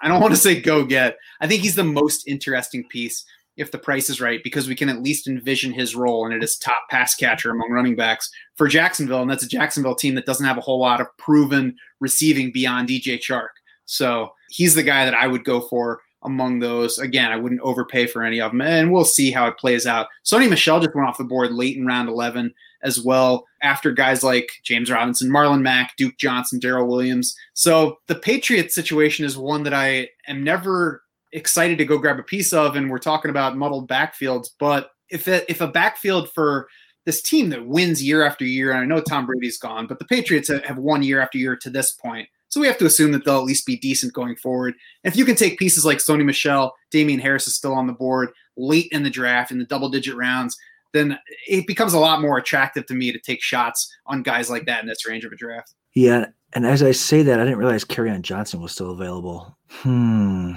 [0.00, 1.16] I don't want to say go get.
[1.40, 3.24] I think he's the most interesting piece
[3.60, 6.42] if the price is right because we can at least envision his role and it
[6.42, 9.22] is top pass catcher among running backs for Jacksonville.
[9.22, 12.88] And that's a Jacksonville team that doesn't have a whole lot of proven receiving beyond
[12.88, 13.50] DJ Chark.
[13.84, 16.98] So he's the guy that I would go for among those.
[16.98, 20.06] Again, I wouldn't overpay for any of them, and we'll see how it plays out.
[20.24, 24.22] Sony Michel just went off the board late in round 11 as well, after guys
[24.22, 27.36] like James Robinson, Marlon Mack, Duke Johnson, Darrel Williams.
[27.52, 31.02] So the Patriots situation is one that I am never
[31.32, 34.48] excited to go grab a piece of, and we're talking about muddled backfields.
[34.58, 36.68] But if if a backfield for
[37.06, 40.04] this team that wins year after year, and I know Tom Brady's gone, but the
[40.04, 42.28] Patriots have, won year after year to this point.
[42.48, 44.74] So we have to assume that they'll at least be decent going forward.
[45.04, 48.30] If you can take pieces like Sony Michel, Damien Harris is still on the board
[48.56, 50.56] late in the draft in the double digit rounds,
[50.92, 51.18] then
[51.48, 54.82] it becomes a lot more attractive to me to take shots on guys like that
[54.82, 55.74] in this range of a draft.
[55.94, 59.56] Yeah, and as I say that, I didn't realize on Johnson was still available.
[59.68, 60.54] Hmm.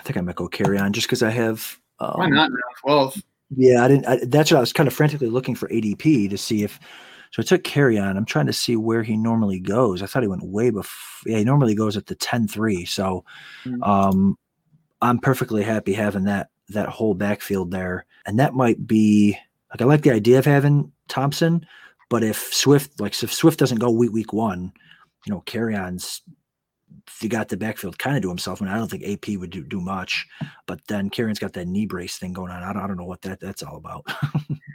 [0.00, 1.78] I think I might go Kerryon just because I have.
[1.98, 3.22] Um, Why not round 12?
[3.54, 4.06] Yeah, I didn't.
[4.06, 6.80] I, that's what I was kind of frantically looking for ADP to see if.
[7.32, 8.16] So I took Kerryon.
[8.16, 10.02] I'm trying to see where he normally goes.
[10.02, 11.30] I thought he went way before.
[11.30, 12.86] Yeah, he normally goes at the 10 3.
[12.86, 13.24] So
[13.66, 13.86] Mhm.
[13.86, 14.38] um,
[15.02, 18.06] I'm perfectly happy having that that whole backfield there.
[18.24, 19.36] And that might be
[19.70, 21.66] like I like the idea of having Thompson,
[22.08, 24.72] but if Swift like if Swift doesn't go week week one,
[25.26, 26.22] you know, Kerryon's
[27.20, 28.60] he got the backfield kind of to himself.
[28.60, 30.26] I mean, I don't think AP would do, do much,
[30.66, 32.62] but then Kerryon's got that knee brace thing going on.
[32.62, 34.06] I don't, I don't know what that that's all about.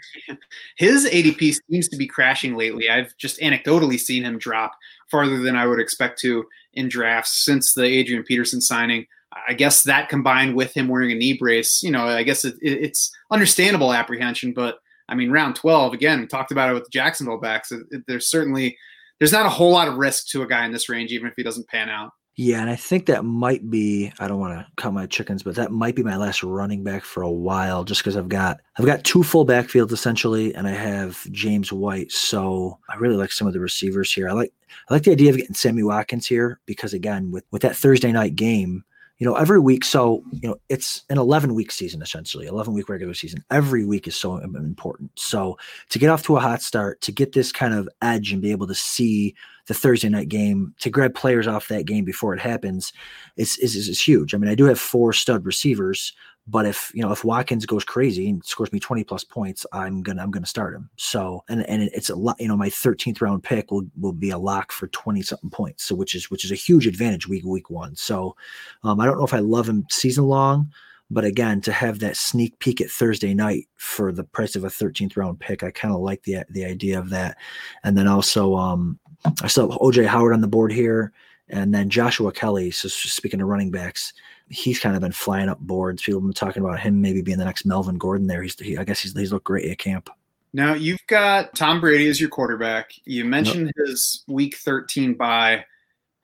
[0.78, 2.89] His ADP seems to be crashing lately.
[2.89, 4.74] I've just anecdotally seen him drop
[5.09, 9.05] farther than I would expect to in drafts since the Adrian Peterson signing.
[9.47, 12.55] I guess that combined with him wearing a knee brace, you know, I guess it,
[12.62, 14.54] it, it's understandable apprehension.
[14.54, 14.79] But
[15.09, 17.71] I mean, round 12, again, talked about it with the Jacksonville backs.
[17.71, 18.78] It, there's certainly
[19.20, 21.33] there's not a whole lot of risk to a guy in this range, even if
[21.36, 22.12] he doesn't pan out.
[22.37, 25.55] Yeah, and I think that might be I don't want to count my chickens, but
[25.55, 28.86] that might be my last running back for a while just because I've got I've
[28.86, 32.12] got two full backfields essentially and I have James White.
[32.12, 34.28] So I really like some of the receivers here.
[34.28, 34.51] I like
[34.89, 38.12] I like the idea of getting Sammy Watkins here because again with with that Thursday
[38.12, 38.83] night game,
[39.17, 42.89] you know, every week so, you know, it's an 11 week season essentially, 11 week
[42.89, 43.43] regular season.
[43.50, 45.12] Every week is so important.
[45.16, 45.58] So
[45.89, 48.51] to get off to a hot start, to get this kind of edge and be
[48.51, 49.33] able to see
[49.67, 52.92] the Thursday night game to grab players off that game before it happens
[53.37, 54.33] is, is, is huge.
[54.33, 56.13] I mean, I do have four stud receivers,
[56.47, 60.04] but if you know if Watkins goes crazy and scores me 20 plus points, I'm
[60.04, 60.89] gonna I'm gonna start him.
[60.96, 64.30] So and and it's a lot, you know, my 13th round pick will will be
[64.30, 65.84] a lock for 20 something points.
[65.84, 67.96] So which is which is a huge advantage week week one.
[67.96, 68.36] So
[68.84, 70.72] um, I don't know if I love him season long.
[71.12, 74.70] But again, to have that sneak peek at Thursday night for the price of a
[74.70, 77.38] 13th round pick, I kind of like the the idea of that.
[77.84, 78.97] And then also, um,
[79.42, 81.12] I still have OJ Howard on the board here,
[81.47, 82.72] and then Joshua Kelley.
[82.72, 84.13] So speaking of running backs,
[84.50, 86.04] he's kind of been flying up boards.
[86.04, 88.28] People have been talking about him maybe being the next Melvin Gordon.
[88.28, 90.09] There, he's he, I guess he's he's looked great at camp.
[90.54, 92.92] Now you've got Tom Brady as your quarterback.
[93.05, 93.88] You mentioned yep.
[93.88, 95.66] his Week 13 bye.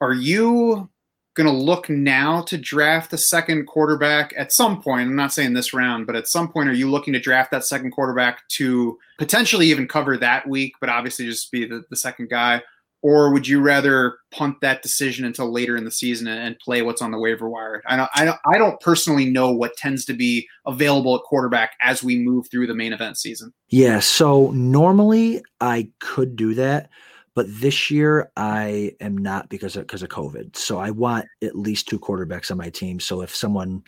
[0.00, 0.88] Are you
[1.34, 5.08] going to look now to draft the second quarterback at some point.
[5.08, 7.64] I'm not saying this round, but at some point, are you looking to draft that
[7.64, 12.28] second quarterback to potentially even cover that week, but obviously just be the, the second
[12.28, 12.62] guy?
[13.02, 17.02] Or would you rather punt that decision until later in the season and, play what's
[17.02, 17.82] on the waiver wire?
[17.86, 21.72] I don't, I don't, I don't personally know what tends to be available at quarterback
[21.82, 23.52] as we move through the main event season.
[23.68, 23.98] Yeah.
[23.98, 26.90] So normally I could do that
[27.34, 30.56] but this year I am not because of because of COVID.
[30.56, 33.00] So I want at least two quarterbacks on my team.
[33.00, 33.82] So if someone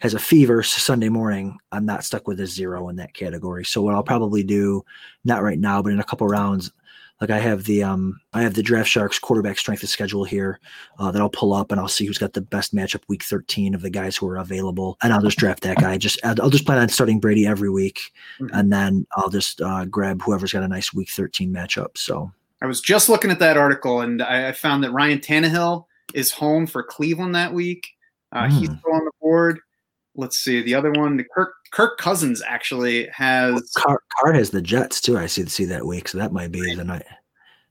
[0.00, 3.64] has a fever Sunday morning, I'm not stuck with a zero in that category.
[3.64, 4.84] So what I'll probably do,
[5.24, 6.70] not right now, but in a couple rounds,
[7.20, 10.60] like I have the um I have the Draft Sharks quarterback strength of schedule here
[10.98, 13.74] uh, that I'll pull up and I'll see who's got the best matchup week 13
[13.74, 15.96] of the guys who are available and I'll just draft that guy.
[15.98, 18.00] Just I'll just plan on starting Brady every week
[18.40, 18.54] mm-hmm.
[18.54, 21.96] and then I'll just uh, grab whoever's got a nice week 13 matchup.
[21.96, 22.30] So
[22.62, 25.84] I was just looking at that article and I, found that Ryan Tannehill
[26.14, 27.88] is home for Cleveland that week.
[28.32, 28.50] Uh, mm.
[28.50, 29.60] He's still on the board.
[30.16, 31.24] Let's see the other one.
[31.34, 33.70] Kirk Kirk Cousins actually has.
[33.76, 35.18] Carr, Carr has the Jets too.
[35.18, 37.04] I see see that week, so that might be the night.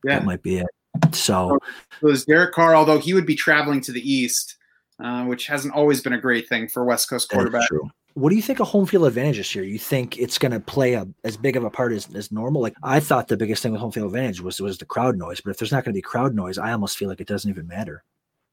[0.04, 0.68] Yeah, that might be it.
[1.14, 1.58] So,
[2.02, 4.56] so is Derek Carr, although he would be traveling to the East,
[5.04, 7.68] uh, which hasn't always been a great thing for West Coast quarterback.
[8.14, 9.66] What do you think a home field advantage this year?
[9.66, 12.62] You think it's going to play a, as big of a part as, as normal?
[12.62, 15.42] Like I thought the biggest thing with home field advantage was was the crowd noise,
[15.42, 17.50] but if there's not going to be crowd noise, I almost feel like it doesn't
[17.50, 18.04] even matter.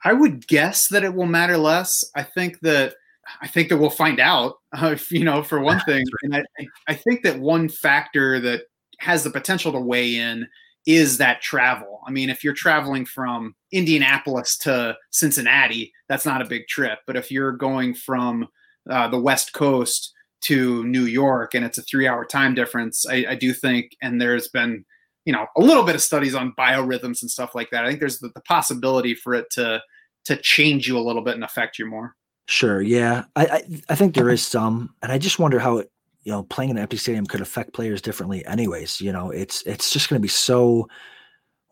[0.04, 1.92] I would guess that it will matter less.
[2.16, 2.96] I think that
[3.40, 4.54] I think that we'll find out.
[4.74, 8.62] Uh, if, you know, for one thing, and I, I think that one factor that
[9.00, 10.46] has the potential to weigh in
[10.86, 12.00] is that travel.
[12.06, 17.00] I mean, if you're traveling from Indianapolis to Cincinnati, that's not a big trip.
[17.06, 18.48] But if you're going from
[18.88, 23.06] uh, the West Coast to New York, and it's a three-hour time difference.
[23.08, 24.84] I, I, do think, and there's been,
[25.24, 27.84] you know, a little bit of studies on biorhythms and stuff like that.
[27.84, 29.80] I think there's the, the possibility for it to
[30.24, 32.14] to change you a little bit and affect you more.
[32.46, 32.82] Sure.
[32.82, 35.90] Yeah, I, I, I think there is some, and I just wonder how it,
[36.24, 38.44] you know, playing in an empty stadium could affect players differently.
[38.46, 40.88] Anyways, you know, it's it's just going to be so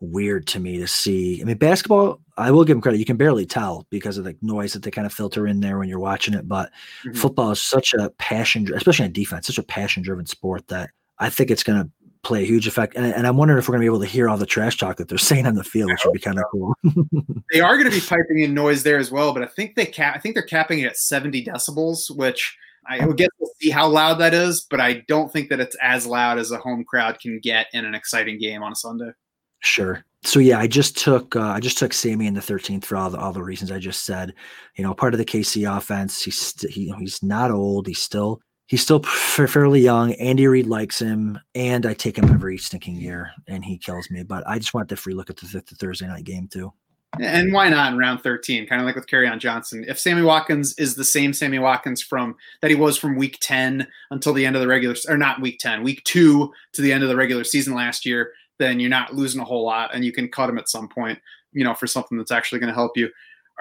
[0.01, 1.41] weird to me to see.
[1.41, 2.97] I mean, basketball, I will give them credit.
[2.97, 5.77] You can barely tell because of the noise that they kind of filter in there
[5.77, 6.47] when you're watching it.
[6.47, 6.71] But
[7.05, 7.13] mm-hmm.
[7.13, 10.89] football is such a passion, especially on defense, such a passion driven sport that
[11.19, 11.89] I think it's going to
[12.23, 12.95] play a huge effect.
[12.95, 14.77] And, and, I'm wondering if we're going to be able to hear all the trash
[14.77, 16.75] talk that they're saying on the field, which would be kind of cool.
[17.51, 19.85] they are going to be piping in noise there as well, but I think they
[19.85, 20.15] cap.
[20.15, 22.55] I think they're capping it at 70 decibels, which
[22.87, 25.75] I would get to see how loud that is, but I don't think that it's
[25.81, 29.11] as loud as a home crowd can get in an exciting game on a Sunday.
[29.59, 30.03] Sure.
[30.23, 33.09] So yeah, I just took uh, I just took Sammy in the 13th for all
[33.09, 34.33] the all the reasons I just said.
[34.75, 36.21] You know, part of the KC offense.
[36.21, 37.87] He's st- he, he's not old.
[37.87, 38.41] He's still
[38.71, 40.13] he's still fairly young.
[40.13, 44.23] Andy Reid likes him, and I take him every stinking year, and he kills me.
[44.23, 46.71] But I just want the free look at the, the Thursday night game too.
[47.19, 48.65] And why not in round 13?
[48.67, 49.83] Kind of like with Kerryon Johnson.
[49.85, 53.85] If Sammy Watkins is the same Sammy Watkins from that he was from week 10
[54.11, 57.03] until the end of the regular or not week 10, week two to the end
[57.03, 60.13] of the regular season last year, then you're not losing a whole lot and you
[60.13, 61.19] can cut him at some point,
[61.51, 63.09] you know, for something that's actually going to help you.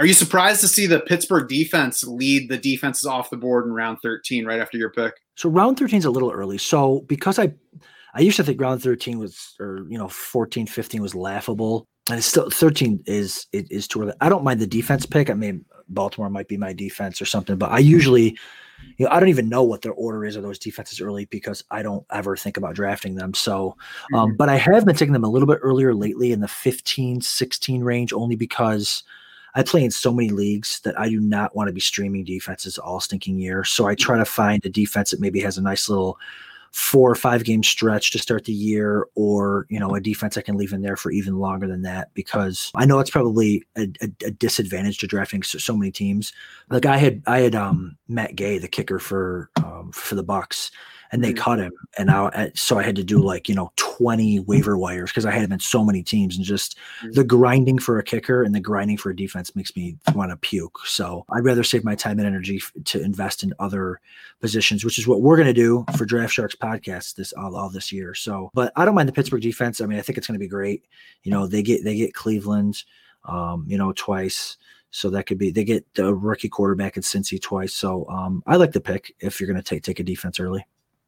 [0.00, 3.72] Are you surprised to see the Pittsburgh defense lead the defenses off the board in
[3.74, 5.12] round 13 right after your pick?
[5.36, 6.56] So round 13 is a little early.
[6.56, 7.52] So because I
[8.14, 11.84] I used to think round 13 was or you know 14 15 was laughable.
[12.08, 14.14] And it's still 13 is it is too early.
[14.22, 15.28] I don't mind the defense pick.
[15.28, 18.38] I mean Baltimore might be my defense or something, but I usually
[18.96, 21.62] you know, I don't even know what their order is of those defenses early because
[21.70, 23.34] I don't ever think about drafting them.
[23.34, 23.76] So,
[24.14, 24.36] um, mm-hmm.
[24.36, 27.84] but I have been taking them a little bit earlier lately in the 15, 16
[27.84, 29.04] range only because
[29.54, 32.78] I play in so many leagues that I do not want to be streaming defenses
[32.78, 33.64] all stinking year.
[33.64, 36.18] So I try to find a defense that maybe has a nice little
[36.72, 40.40] four or five game stretch to start the year or you know a defense i
[40.40, 43.88] can leave in there for even longer than that because i know it's probably a,
[44.00, 46.32] a, a disadvantage to drafting so, so, many teams
[46.68, 50.70] like i had i had um matt gay the kicker for um, for the bucs
[51.12, 51.38] and they Mhm.
[51.38, 51.72] cut him.
[51.98, 55.30] And I so I had to do like you know twenty waiver wires because I
[55.32, 57.14] had him in so many teams, and just Mhm.
[57.14, 60.36] the grinding for a kicker and the grinding for a defense makes me want to
[60.36, 60.78] puke.
[60.86, 64.00] So I'd rather save my time and energy to invest in other
[64.40, 67.68] positions, which is what we're going to do for Draft Sharks podcast this all, all
[67.70, 68.14] this year.
[68.14, 69.80] So, but I don't mind the Pittsburgh defense.
[69.80, 70.84] I mean, I think it's going to be great.
[71.22, 72.84] You know, they get they get Cleveland,
[73.24, 74.56] um, you know, twice.
[74.92, 77.74] So that could be they get the rookie quarterback at Cincy twice.
[77.74, 80.64] So um, I like the pick if you're going to take take a defense early.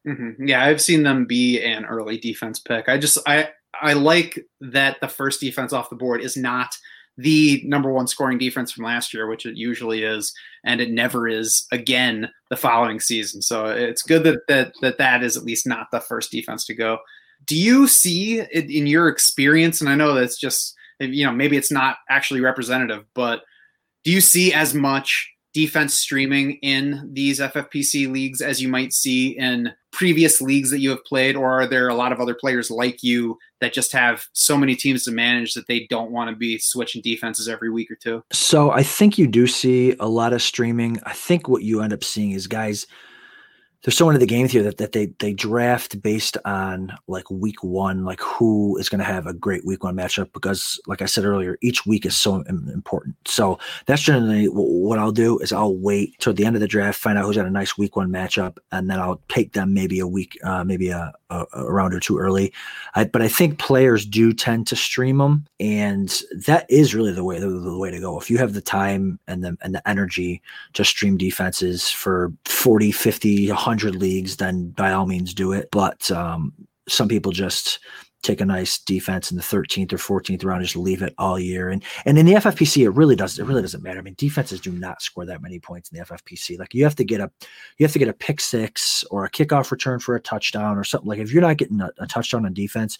[0.07, 0.35] Mhm.
[0.47, 2.89] Yeah, I've seen them be an early defense pick.
[2.89, 3.49] I just I
[3.81, 6.75] I like that the first defense off the board is not
[7.17, 10.33] the number one scoring defense from last year, which it usually is,
[10.65, 13.41] and it never is again the following season.
[13.41, 16.75] So it's good that that that, that is at least not the first defense to
[16.75, 16.97] go.
[17.45, 19.79] Do you see in your experience?
[19.81, 23.41] And I know that's just you know maybe it's not actually representative, but
[24.03, 29.37] do you see as much defense streaming in these FFPC leagues as you might see
[29.37, 32.71] in previous leagues that you have played, or are there a lot of other players
[32.71, 36.35] like you that just have so many teams to manage that they don't want to
[36.35, 38.23] be switching defenses every week or two?
[38.31, 40.99] So I think you do see a lot of streaming.
[41.03, 42.87] I think what you end up seeing is guys
[43.83, 47.63] there's so into the game here that, that they they draft based on like week
[47.63, 51.05] one, like who is going to have a great week one matchup because, like I
[51.05, 53.15] said earlier, each week is so important.
[53.25, 56.67] So that's generally wh- what I'll do is I'll wait till the end of the
[56.67, 59.73] draft, find out who's got a nice week one matchup, and then I'll take them
[59.73, 62.53] maybe a week, uh, maybe a, a, a round or two early.
[62.95, 67.23] I, but I think players do tend to stream them, and that is really the
[67.25, 68.17] way the, the way to go.
[68.17, 70.41] If you have the time and the and the energy
[70.73, 75.69] to stream defenses for 40, 50, 100 leagues, then by all means do it.
[75.71, 76.53] But um,
[76.87, 77.79] some people just
[78.23, 81.69] take a nice defense in the 13th or 14th round, just leave it all year.
[81.69, 83.99] And and in the FFPC, it really does it really doesn't matter.
[83.99, 86.57] I mean, defenses do not score that many points in the FFPC.
[86.57, 87.29] Like you have to get a
[87.77, 90.83] you have to get a pick six or a kickoff return for a touchdown or
[90.83, 91.07] something.
[91.07, 92.97] Like if you're not getting a, a touchdown on defense,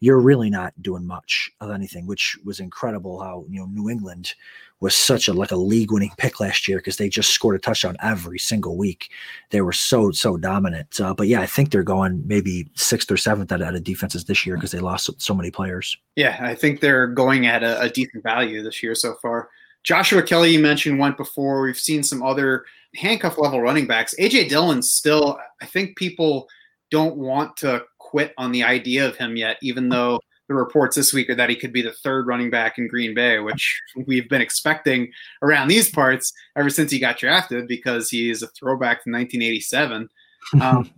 [0.00, 4.34] you're really not doing much of anything, which was incredible how you know New England
[4.80, 7.58] was such a like a league winning pick last year because they just scored a
[7.58, 9.10] touchdown every single week.
[9.50, 11.00] They were so so dominant.
[11.00, 14.24] Uh, but yeah, I think they're going maybe sixth or seventh out, out of defenses
[14.24, 15.96] this year because they lost so, so many players.
[16.14, 19.48] Yeah, I think they're going at a, a decent value this year so far.
[19.82, 21.62] Joshua Kelley, you mentioned went before.
[21.62, 22.64] We've seen some other
[22.96, 24.14] handcuff level running backs.
[24.18, 26.48] AJ Dillon's still, I think people
[26.90, 30.18] don't want to quit on the idea of him yet, even though
[30.48, 33.14] the reports this week are that he could be the third running back in Green
[33.14, 35.10] Bay, which we've been expecting
[35.42, 40.08] around these parts ever since he got drafted because he is a throwback to 1987.
[40.62, 40.88] Um,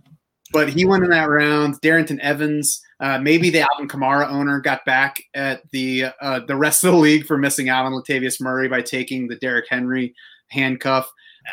[0.51, 1.81] but he went in that round.
[1.81, 6.83] Darrynton Evans, uh, maybe the Alvin Kamara owner got back at the uh, the rest
[6.83, 10.13] of the league for missing out on Latavius Murray by taking the Derrick Henry
[10.49, 11.09] handcuff.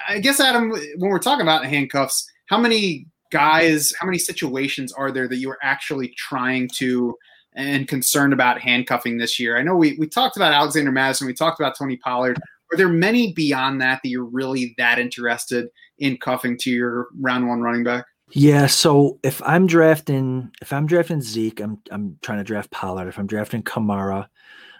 [0.09, 5.11] I guess Adam, when we're talking about handcuffs, how many guys, how many situations are
[5.11, 7.17] there that you are actually trying to
[7.57, 9.59] and concerned about handcuffing this year?
[9.59, 12.39] I know we we talked about Alexander Mattison, we talked about Tony Pollard.
[12.73, 15.69] Are there many beyond that that you're really that interested
[15.99, 18.05] in cuffing to your round one running back?
[18.31, 23.09] Yeah, so if I'm drafting if I'm drafting Zeke, I'm I'm trying to draft Pollard.
[23.09, 24.29] If I'm drafting Kamara,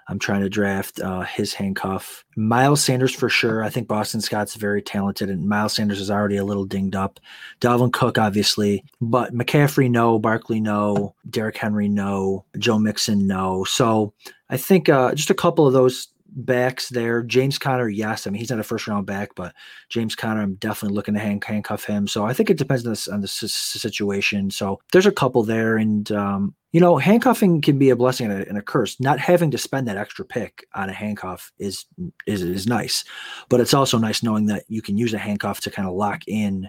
[0.09, 2.25] I'm trying to draft uh, his handcuff.
[2.37, 3.65] Miles Sanders for sure.
[3.65, 7.19] I think Boston Scott's very talented, and Miles Sanders is already a little dinged up.
[7.61, 10.19] Dalvin Cook, obviously, but McCaffrey, no.
[10.19, 11.15] Barkley, no.
[11.29, 12.45] Derrick Henry, no.
[12.59, 13.65] Joe Mixon, no.
[13.65, 14.13] So
[14.49, 16.09] I think uh, just a couple of those
[16.39, 17.23] backs there.
[17.23, 18.27] James Conner, yes.
[18.27, 19.55] I mean, he's not a first round back, but
[19.89, 22.07] James Conner, I'm definitely looking to hand, handcuff him.
[22.07, 24.51] So I think it depends on the, on the s- situation.
[24.51, 25.79] So there's a couple there.
[25.79, 29.01] And, um, you know, handcuffing can be a blessing and a, and a curse.
[29.01, 31.87] Not having to spend that extra pick on a handcuff is,
[32.27, 33.03] is, is nice,
[33.49, 36.29] but it's also nice knowing that you can use a handcuff to kind of lock
[36.29, 36.69] in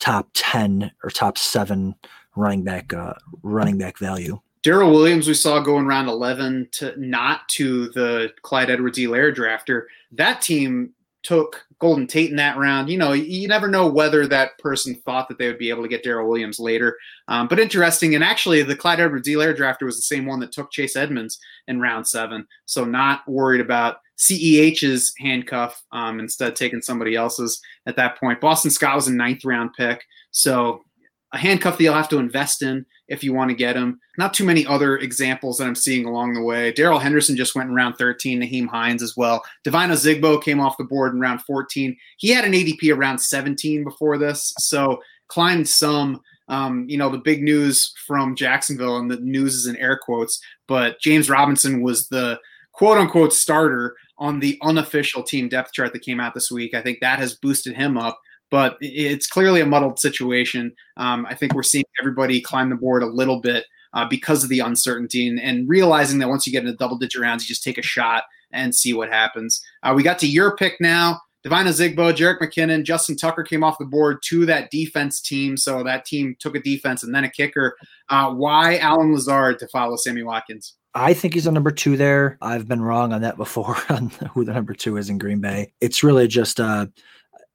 [0.00, 1.94] top 10 or top seven
[2.34, 3.12] running back, uh,
[3.42, 4.40] running back value.
[4.62, 9.82] Darrel Williams, we saw going round 11 to not to the Clyde Edwards Helaire drafter.
[10.12, 12.88] That team took Golden Tate in that round.
[12.88, 15.88] You know, you never know whether that person thought that they would be able to
[15.88, 16.96] get Darrel Williams later.
[17.28, 18.14] Um, but interesting.
[18.14, 21.38] And actually, the Clyde Edwards Helaire drafter was the same one that took Chase Edmonds
[21.68, 22.46] in round seven.
[22.66, 28.40] So not worried about CEH's handcuff, um, instead taking somebody else's at that point.
[28.40, 30.04] Boston Scott was a ninth round pick.
[30.30, 30.84] So
[31.32, 33.98] a handcuff that you'll have to invest in if you want to get him.
[34.18, 36.72] Not too many other examples that I'm seeing along the way.
[36.72, 39.42] Darrell Henderson just went in round 13, Nyheim Hines as well.
[39.64, 41.96] Devine Ozigbo came off the board in round 14.
[42.18, 46.20] He had an ADP around 17 before this, so climbed some.
[46.48, 50.38] Um, you know, the big news from Jacksonville, and the news is in air quotes,
[50.68, 52.38] but James Robinson was the
[52.72, 56.74] quote unquote starter on the unofficial team depth chart that came out this week.
[56.74, 58.20] I think that has boosted him up.
[58.52, 60.74] But it's clearly a muddled situation.
[60.98, 63.64] Um, I think we're seeing everybody climb the board a little bit
[63.94, 67.20] uh, because of the uncertainty and, and, realizing that once you get into double digit
[67.20, 69.62] rounds, you just take a shot and see what happens.
[69.82, 71.20] Uh, we got to your pick now.
[71.42, 75.56] Devine Ozigbo, Jerick McKinnon, Justin Tucker came off the board to that defense team.
[75.56, 77.74] So that team took a defense and then a kicker.
[78.10, 80.74] Uh, why Allen Lazard to follow Sammy Watkins?
[80.94, 82.36] I think he's a number two there.
[82.42, 85.72] I've been wrong on that before on who the number two is in Green Bay.
[85.80, 86.86] It's really just uh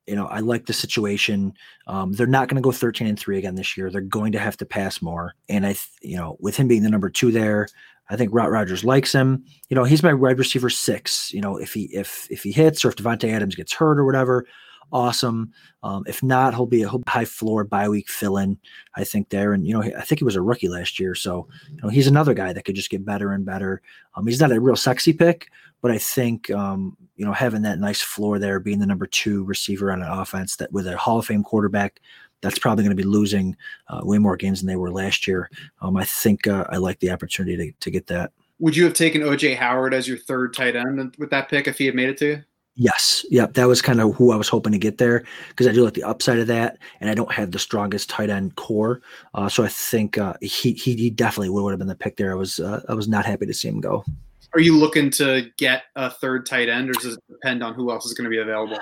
[0.07, 1.53] you know, I like the situation.
[1.85, 3.91] Um, they're not going to go 13 and three again this year.
[3.91, 5.33] They're going to have to pass more.
[5.49, 7.67] And I, th- you know, with him being the number two there,
[8.09, 9.43] I think Rot Rogers likes him.
[9.69, 11.33] You know, he's my wide receiver six.
[11.33, 14.05] You know, if he if if he hits or if Davante Adams gets hurt or
[14.05, 14.45] whatever,
[14.91, 15.51] awesome.
[15.83, 18.57] Um, if not, he'll be a high floor bye week fill in.
[18.95, 21.47] I think there, and you know, I think he was a rookie last year, so
[21.69, 23.81] you know, he's another guy that could just get better and better.
[24.15, 25.49] Um, he's not a real sexy pick,
[25.81, 29.43] but I think um, you know having that nice floor there, being the number two
[29.43, 31.99] receiver on an offense that with a Hall of Fame quarterback
[32.41, 33.55] that's probably going to be losing
[33.87, 35.49] uh, way more games than they were last year.
[35.81, 38.31] Um, I think uh, I like the opportunity to, to get that.
[38.59, 41.77] Would you have taken OJ Howard as your third tight end with that pick if
[41.77, 42.43] he had made it to you?
[42.79, 43.25] Yes.
[43.31, 43.55] Yep.
[43.55, 45.95] That was kind of who I was hoping to get there because I do like
[45.95, 49.01] the upside of that, and I don't have the strongest tight end corps.
[49.33, 52.31] Uh, so I think uh, he, he, he definitely would have been the pick there.
[52.31, 54.05] I was uh, I was not happy to see him go.
[54.53, 57.91] Are you looking to get a third tight end, or does it depend on who
[57.91, 58.79] else is going to be available?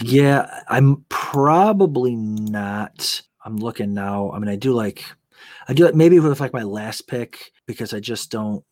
[0.00, 3.22] Yeah, I'm probably not.
[3.44, 4.30] I'm looking now.
[4.32, 5.04] I mean, I do like,
[5.68, 8.64] I do like maybe with like my last pick because I just don't.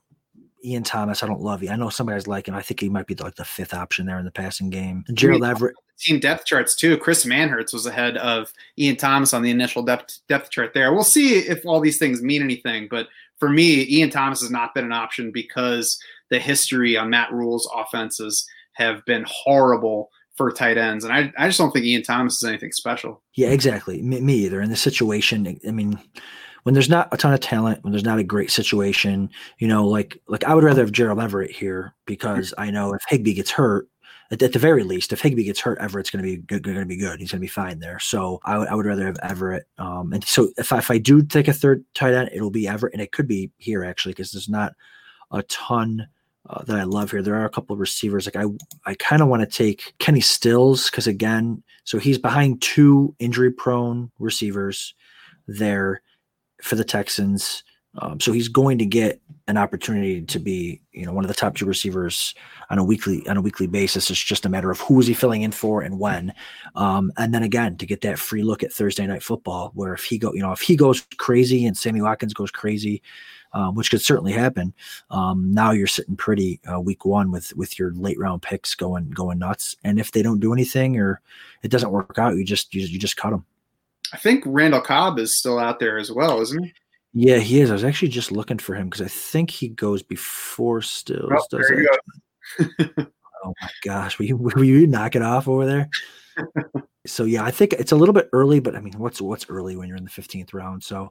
[0.65, 1.71] Ian Thomas, I don't love you.
[1.71, 2.55] I know some guys like him.
[2.55, 5.05] I think he might be like the fifth option there in the passing game.
[5.15, 5.77] Gerald Everett.
[5.99, 6.99] Team depth charts too.
[6.99, 10.93] Chris Manhertz was ahead of Ian Thomas on the initial depth depth chart there.
[10.93, 12.89] We'll see if all these things mean anything.
[12.91, 13.09] But
[13.39, 15.99] for me, Ian Thomas has not been an option because
[16.31, 21.05] the history on Matt Rhule's offenses have been horrible for tight ends.
[21.05, 23.23] And I, I just don't think Ian Thomas is anything special.
[23.35, 24.03] Yeah, exactly.
[24.03, 24.61] Me, me either.
[24.61, 25.99] In the situation, I mean,
[26.65, 29.87] when there's not a ton of talent, when there's not a great situation, you know,
[29.87, 33.51] like like I would rather have Gerald Everett here because I know if Higbee gets
[33.51, 33.89] hurt,
[34.31, 36.85] at, the very least, if Higbee gets hurt, Everett's going to be good, going to
[36.85, 37.21] be good.
[37.21, 38.01] He's going to be fine there.
[38.01, 39.69] So I would I would rather have Everett.
[39.79, 42.69] Um, and so if I, if I do take a third tight end, it'll be
[42.69, 44.73] Everett, and it could be here actually because there's not
[45.31, 46.09] a ton
[46.49, 47.23] uh, that I love here.
[47.23, 48.27] There are a couple of receivers.
[48.27, 48.45] Like I,
[48.85, 54.11] I kind of want to take Kenny Stills because again, so he's behind two injury-prone
[54.19, 54.95] receivers
[55.47, 56.03] there
[56.63, 57.63] for the Texans.
[57.99, 61.35] Um, so he's going to get an opportunity to be, you know, one of the
[61.35, 62.35] top two receivers
[62.69, 64.11] on a weekly on a weekly basis.
[64.11, 66.35] It's just a matter of who is he filling in for and when.
[66.75, 70.05] Um, and then again, to get that free look at Thursday night football, where if
[70.05, 73.01] he go, you know, if he goes crazy and Sammy Watkins goes crazy,
[73.53, 74.75] um, which could certainly happen.
[75.11, 79.11] Um, now you're sitting pretty uh, week one with with your late round picks going
[79.11, 79.77] going nuts.
[79.85, 81.21] And if they don't do anything or
[81.63, 83.45] it doesn't work out, you just you, you just cut them.
[84.13, 86.73] I think Randall Cobb is still out there as well, isn't he?
[87.13, 87.71] Yeah, he is.
[87.71, 91.33] I was actually just looking for him because I think he goes before Stills.
[91.33, 91.89] Oh, does
[93.45, 95.89] oh my gosh, will you, will you knock it off over there?
[97.07, 99.77] so yeah, I think it's a little bit early, but I mean, what's what's early
[99.77, 100.85] when you're in the 15th round?
[100.85, 101.11] So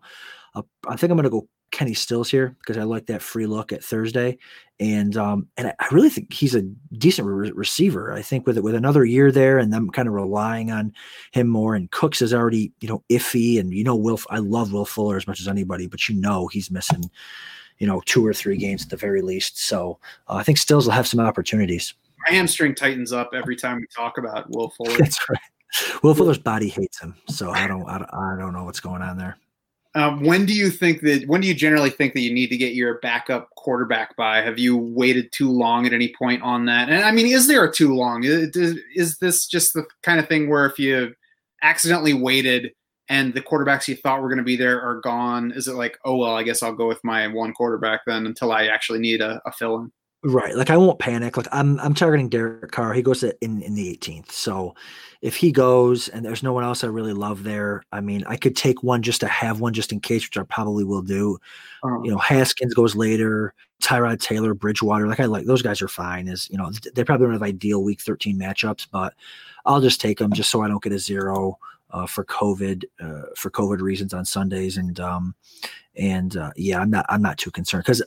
[0.53, 3.47] uh, I think I'm going to go Kenny Stills here because I like that free
[3.47, 4.37] look at Thursday,
[4.79, 6.61] and um, and I really think he's a
[6.97, 8.13] decent re- receiver.
[8.13, 10.93] I think with it with another year there, and them kind of relying on
[11.31, 11.75] him more.
[11.75, 14.19] And Cooks is already you know iffy, and you know Will.
[14.29, 17.03] I love Will Fuller as much as anybody, but you know he's missing
[17.79, 19.59] you know two or three games at the very least.
[19.59, 21.93] So uh, I think Stills will have some opportunities.
[22.27, 24.97] My hamstring tightens up every time we talk about Will Fuller.
[24.97, 25.39] That's right.
[26.03, 29.01] Will Fuller's body hates him, so I don't, I don't, I don't know what's going
[29.01, 29.37] on there.
[29.95, 31.23] Um, when do you think that?
[31.25, 34.41] When do you generally think that you need to get your backup quarterback by?
[34.41, 36.89] Have you waited too long at any point on that?
[36.89, 38.25] And I mean, is there a too long?
[38.25, 41.15] Is, is this just the kind of thing where if you
[41.63, 42.71] accidentally waited
[43.07, 45.97] and the quarterbacks you thought were going to be there are gone, is it like,
[46.03, 49.21] oh well, I guess I'll go with my one quarterback then until I actually need
[49.21, 49.91] a, a fill in?
[50.27, 50.55] Right.
[50.55, 51.37] Like I won't panic.
[51.37, 52.93] Like I'm I'm targeting Derek Carr.
[52.93, 54.31] He goes in in the 18th.
[54.31, 54.73] So
[55.21, 58.35] if he goes and there's no one else I really love there, I mean, I
[58.35, 61.37] could take one just to have one just in case, which I probably will do.
[61.83, 63.53] Um, you know, Haskins goes later,
[63.83, 65.07] Tyrod Taylor, Bridgewater.
[65.07, 66.27] Like I like those guys are fine.
[66.27, 69.13] Is you know they probably don't have ideal Week 13 matchups, but
[69.67, 71.59] I'll just take them just so I don't get a zero
[71.91, 75.35] uh, for COVID uh, for COVID reasons on Sundays and um
[75.95, 78.01] and uh, yeah, I'm not I'm not too concerned because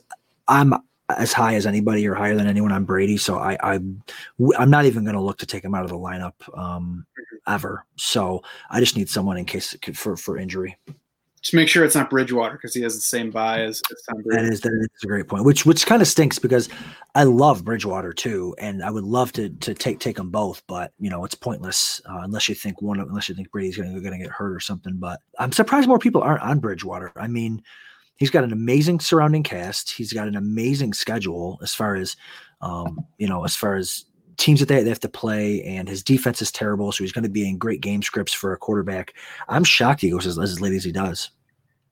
[0.49, 0.73] I'm
[1.17, 3.17] as high as anybody or higher than anyone on Brady.
[3.17, 3.79] So I, I
[4.57, 7.53] I'm not even going to look to take him out of the lineup um, mm-hmm.
[7.53, 7.85] ever.
[7.95, 10.77] So I just need someone in case for for injury.
[11.41, 14.21] Just make sure it's not Bridgewater because he has the same bye as, as Tom
[14.23, 14.43] Brady.
[14.43, 15.45] That is that is a great point.
[15.45, 16.67] Which which kind of stinks because
[17.15, 20.91] I love Bridgewater too, and I would love to to take take them both, but
[20.99, 24.01] you know it's pointless uh, unless you think one unless you think Brady's going to
[24.01, 24.97] going to get hurt or something.
[24.97, 27.13] But I'm surprised more people aren't on Bridgewater.
[27.15, 27.63] I mean,
[28.19, 29.89] he's got an amazing surrounding cast.
[29.89, 32.15] He's got an amazing schedule as far as
[32.61, 34.05] um, you know as far as
[34.37, 36.91] teams that they, they have to play, and his defense is terrible.
[36.91, 39.13] So he's going to be in great game scripts for a quarterback.
[39.47, 41.31] I'm shocked he goes as, as late as he does.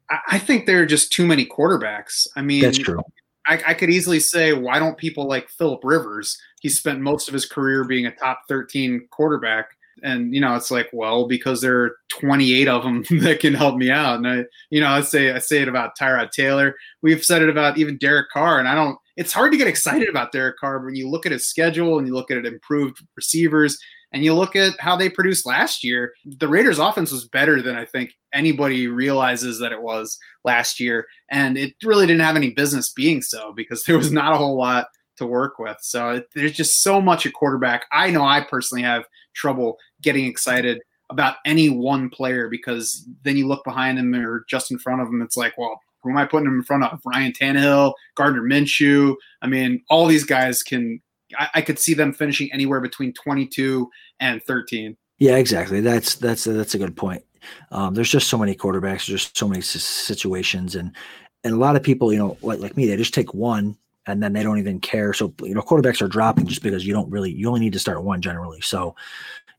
[0.10, 2.28] I, I think there are just too many quarterbacks.
[2.36, 3.02] I mean, That's true.
[3.46, 6.38] I, I could easily say, why don't people like Philip Rivers?
[6.62, 9.77] He spent most of his career being a top 13 quarterback.
[10.04, 13.76] And, you know, it's like, well, because there are 28 of them that can help
[13.76, 14.18] me out.
[14.18, 16.76] And I, you know, I say, I say it about Tyrod Taylor.
[17.02, 18.60] We've said it about even Derek Carr.
[18.60, 21.32] And I don't, it's hard to get excited about Derek Carr when you look at
[21.32, 23.78] his schedule and you look at improved receivers
[24.12, 26.14] and you look at how they produced last year.
[26.26, 31.06] The Raiders' offense was better than I think anybody realizes that it was last year,
[31.30, 34.58] and it really didn't have any business being so because there was not a whole
[34.58, 34.88] lot
[35.18, 35.78] to work with.
[35.82, 37.86] So there's just so much at quarterback.
[37.92, 39.04] I know I personally have
[39.38, 44.72] trouble getting excited about any one player because then you look behind him or just
[44.72, 47.00] in front of him, it's like, well, who am I putting him in front of?
[47.06, 49.16] Ryan Tannehill, Gardner Minshew.
[49.42, 51.02] I mean, all these guys can.
[51.38, 53.90] I, I could see them finishing anywhere between 22
[54.22, 54.96] and 13.
[55.20, 55.82] Yeah, exactly.
[55.82, 57.24] That's that's that's a good point.
[57.72, 59.08] Um, there's just so many quarterbacks.
[59.08, 60.96] There's so many situations, and
[61.44, 63.78] and a lot of people, you know, like like me, they just take one
[64.08, 65.14] and then they don't even care.
[65.14, 67.80] So you know, quarterbacks are dropping just because you don't really you only need to
[67.80, 68.62] start one generally.
[68.62, 68.96] So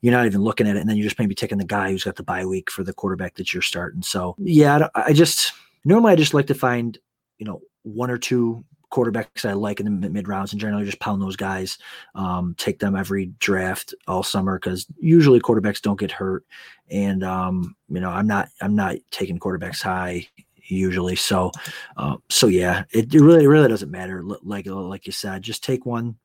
[0.01, 2.05] you're not even looking at it, and then you're just maybe taking the guy who's
[2.05, 4.03] got the bye week for the quarterback that you're starting.
[4.03, 5.53] So yeah, I, I just
[5.85, 6.99] normally I just like to find
[7.39, 11.01] you know one or two quarterbacks I like in the mid rounds and generally just
[11.01, 11.77] pound those guys,
[12.15, 16.45] um, take them every draft all summer because usually quarterbacks don't get hurt,
[16.91, 20.27] and um, you know I'm not I'm not taking quarterbacks high
[20.69, 21.17] usually.
[21.17, 21.51] So,
[21.97, 24.23] uh, so yeah, it, it really really doesn't matter.
[24.23, 26.17] Like like you said, just take one,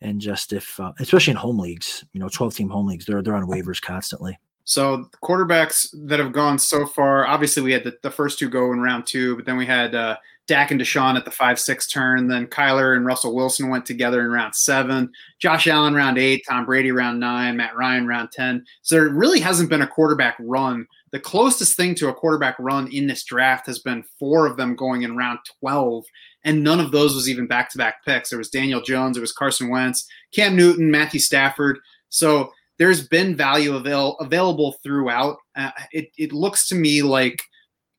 [0.00, 3.22] and just if uh, especially in home leagues, you know, 12 team home leagues, they're
[3.22, 4.38] they're on waivers constantly.
[4.64, 8.72] So quarterbacks that have gone so far, obviously we had the, the first two go
[8.72, 10.16] in round two, but then we had uh,
[10.50, 12.26] Dak and Deshaun at the five six turn.
[12.26, 15.12] Then Kyler and Russell Wilson went together in round seven.
[15.38, 18.64] Josh Allen round eight, Tom Brady round nine, Matt Ryan round ten.
[18.82, 20.86] So there really hasn't been a quarterback run.
[21.12, 24.74] The closest thing to a quarterback run in this draft has been four of them
[24.74, 26.04] going in round twelve,
[26.44, 28.30] and none of those was even back to back picks.
[28.30, 31.78] There was Daniel Jones, there was Carson Wentz, Cam Newton, Matthew Stafford.
[32.08, 35.36] So there's been value avail- available throughout.
[35.54, 37.42] Uh, it, it looks to me like,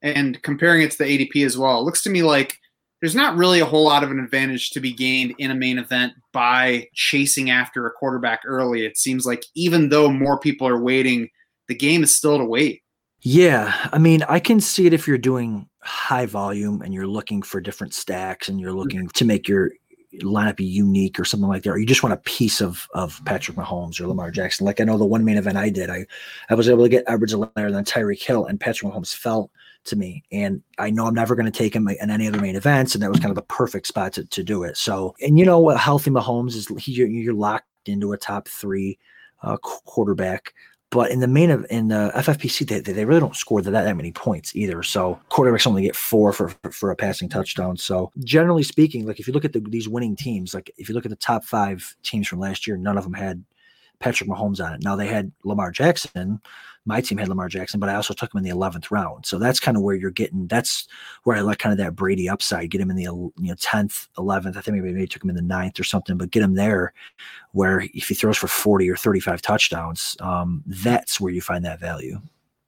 [0.02, 2.58] and comparing it to the ADP as well, it looks to me like
[3.02, 5.80] there's not really a whole lot of an advantage to be gained in a main
[5.80, 8.86] event by chasing after a quarterback early.
[8.86, 11.30] It seems like even though more people are waiting,
[11.68, 12.84] the game is still to wait.
[13.24, 17.42] Yeah, I mean, I can see it if you're doing high volume and you're looking
[17.42, 19.08] for different stacks and you're looking mm-hmm.
[19.10, 19.72] to make your
[20.20, 23.22] lineup be unique or something like that, or you just want a piece of of
[23.26, 24.66] Patrick Mahomes or Lamar Jackson.
[24.66, 26.06] Like I know the one main event I did, I
[26.50, 29.50] I was able to get Edwards Helaire than Tyreek Hill, and Patrick Mahomes fell
[29.86, 30.24] to me.
[30.32, 33.04] And I know I'm never going to take him in any other main events, and
[33.04, 34.78] that was kind of the perfect spot to, to do it.
[34.78, 38.48] So, and you know what, healthy Mahomes is he, you're, you're locked into a top
[38.48, 39.00] three
[39.42, 40.54] uh, quarterback.
[40.92, 43.96] But in the main of in the FFPC, they, they really don't score that, that
[43.96, 44.84] many points either.
[44.84, 47.78] So quarterbacks only get four for, for, for a passing touchdown.
[47.78, 50.96] So generally speaking, like if you look at the, these winning teams, like if you
[50.96, 53.42] look at the top five teams from last year, none of them had
[54.02, 54.84] Patrick Mahomes on it.
[54.84, 56.42] Now they had Lamar Jackson.
[56.86, 59.24] My team had Lamar Jackson, but I also took him in the 11th round.
[59.26, 60.48] So that's kind of where you're getting.
[60.48, 60.88] That's
[61.24, 62.72] where I like kind of that Brady upside.
[62.72, 64.58] Get him in the you know 10th, 11th.
[64.58, 66.94] I think maybe maybe took him in the 9th or something, but get him there
[67.52, 71.80] where if he throws for 40 or 35 touchdowns, um, that's where you find that
[71.80, 72.20] value.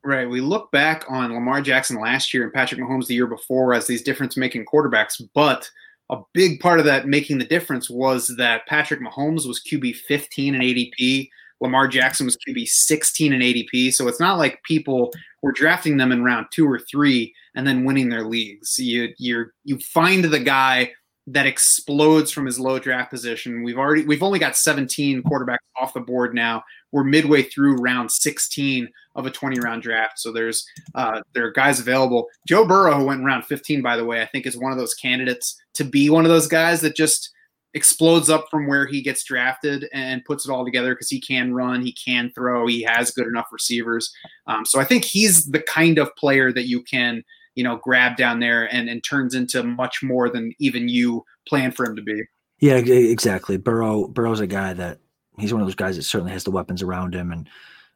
[0.05, 0.29] Right.
[0.29, 3.87] We look back on Lamar Jackson last year and Patrick Mahomes the year before as
[3.87, 5.69] these difference making quarterbacks, but
[6.09, 10.55] a big part of that making the difference was that Patrick Mahomes was QB 15
[10.55, 11.29] and ADP.
[11.61, 13.93] Lamar Jackson was QB 16 and ADP.
[13.93, 15.11] So it's not like people
[15.41, 18.77] were drafting them in round two or three and then winning their leagues.
[18.77, 20.91] You you you find the guy
[21.27, 23.63] that explodes from his low draft position.
[23.63, 26.63] We've already we've only got 17 quarterbacks off the board now.
[26.93, 30.19] We're midway through round 16 of a 20 round draft.
[30.19, 30.65] So there's
[30.95, 32.27] uh, there are guys available.
[32.47, 34.77] Joe Burrow, who went in round 15, by the way, I think is one of
[34.77, 37.29] those candidates to be one of those guys that just
[37.73, 41.53] explodes up from where he gets drafted and puts it all together because he can
[41.53, 44.13] run, he can throw, he has good enough receivers.
[44.45, 47.23] Um, so I think he's the kind of player that you can
[47.55, 51.71] you know grab down there and and turns into much more than even you plan
[51.71, 52.23] for him to be.
[52.59, 53.57] Yeah, exactly.
[53.57, 54.99] Burrow Burrow's a guy that
[55.37, 57.49] he's one of those guys that certainly has the weapons around him and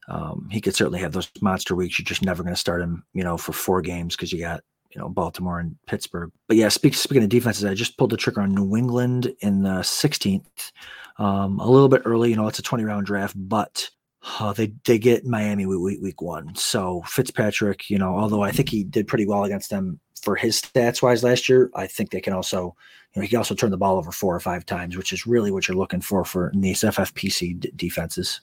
[0.07, 1.99] um, he could certainly have those monster weeks.
[1.99, 4.63] You're just never going to start him, you know, for four games because you got
[4.93, 6.31] you know Baltimore and Pittsburgh.
[6.47, 9.63] But yeah, speak, speaking of defenses, I just pulled the trigger on New England in
[9.63, 10.71] the 16th,
[11.17, 12.29] um, a little bit early.
[12.29, 13.89] You know, it's a 20 round draft, but
[14.39, 16.55] uh, they they get Miami week, week one.
[16.55, 20.61] So Fitzpatrick, you know, although I think he did pretty well against them for his
[20.61, 22.75] stats wise last year, I think they can also,
[23.13, 25.27] you know, he can also turn the ball over four or five times, which is
[25.27, 28.41] really what you're looking for for these FFPC d- defenses.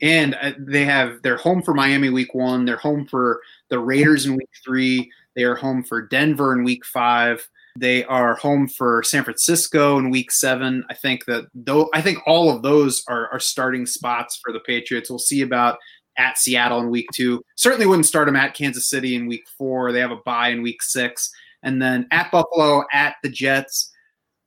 [0.00, 2.64] And uh, they have they're home for Miami week one.
[2.64, 5.10] They're home for the Raiders in week three.
[5.34, 7.48] They are home for Denver in week five.
[7.76, 10.84] They are home for San Francisco in week seven.
[10.90, 14.60] I think that though I think all of those are, are starting spots for the
[14.60, 15.10] Patriots.
[15.10, 15.78] We'll see about
[16.18, 17.42] at Seattle in week two.
[17.56, 19.92] Certainly wouldn't start them at Kansas City in week four.
[19.92, 21.30] They have a bye in week six.
[21.62, 23.92] And then at Buffalo, at the Jets.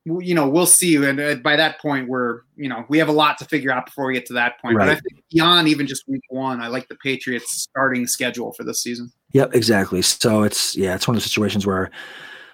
[0.04, 0.96] You know, we'll see.
[0.96, 3.86] And uh, by that point, we're, you know, we have a lot to figure out
[3.86, 4.76] before we get to that point.
[4.76, 4.88] Right.
[4.88, 8.64] But I think beyond even just week one, I like the Patriots starting schedule for
[8.64, 9.12] this season.
[9.34, 10.02] Yep, exactly.
[10.02, 11.92] So it's, yeah, it's one of the situations where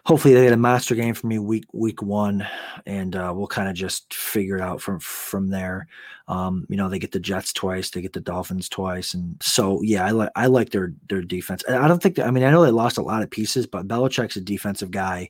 [0.07, 2.47] hopefully they get a master game for me week week one,
[2.85, 5.85] and uh, we'll kind of just figure it out from from there.
[6.29, 9.81] Um, you know, they get the Jets twice, they get the Dolphins twice, and so
[9.81, 11.61] yeah, I like I like their their defense.
[11.67, 13.87] I don't think that, I mean I know they lost a lot of pieces, but
[13.87, 15.29] Belichick's a defensive guy.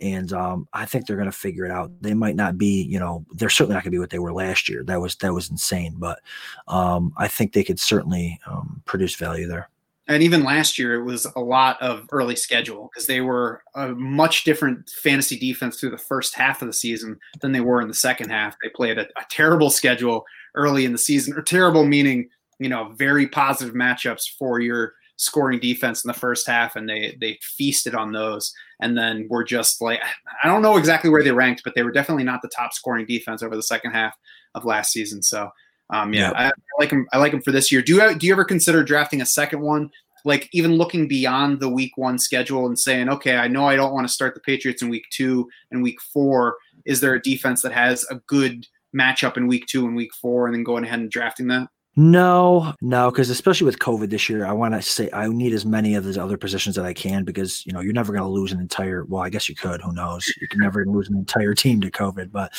[0.00, 1.92] And um, I think they're going to figure it out.
[2.00, 4.32] They might not be, you know, they're certainly not going to be what they were
[4.32, 4.82] last year.
[4.82, 6.18] That was that was insane, but
[6.66, 9.70] um, I think they could certainly um, produce value there
[10.08, 13.88] and even last year it was a lot of early schedule because they were a
[13.88, 17.88] much different fantasy defense through the first half of the season than they were in
[17.88, 18.56] the second half.
[18.62, 20.24] They played a, a terrible schedule
[20.54, 22.28] early in the season or terrible meaning
[22.58, 27.16] you know very positive matchups for your scoring defense in the first half and they
[27.20, 30.00] they feasted on those and then were just like
[30.42, 33.06] i don't know exactly where they ranked but they were definitely not the top scoring
[33.06, 34.16] defense over the second half
[34.54, 35.22] of last season.
[35.22, 35.50] So
[35.90, 36.32] um, yeah, yep.
[36.36, 37.06] I, I, like him.
[37.12, 37.82] I like him for this year.
[37.82, 39.90] Do you do you ever consider drafting a second one?
[40.24, 43.92] Like even looking beyond the week one schedule and saying, okay, I know I don't
[43.92, 46.56] want to start the Patriots in week two and week four.
[46.86, 48.66] Is there a defense that has a good
[48.96, 51.68] matchup in week two and week four, and then going ahead and drafting that?
[51.96, 55.64] No, no, because especially with COVID this year, I want to say I need as
[55.64, 58.28] many of those other positions that I can because you know you're never going to
[58.28, 59.04] lose an entire.
[59.04, 59.80] Well, I guess you could.
[59.80, 60.26] Who knows?
[60.40, 62.32] You can never lose an entire team to COVID.
[62.32, 62.52] But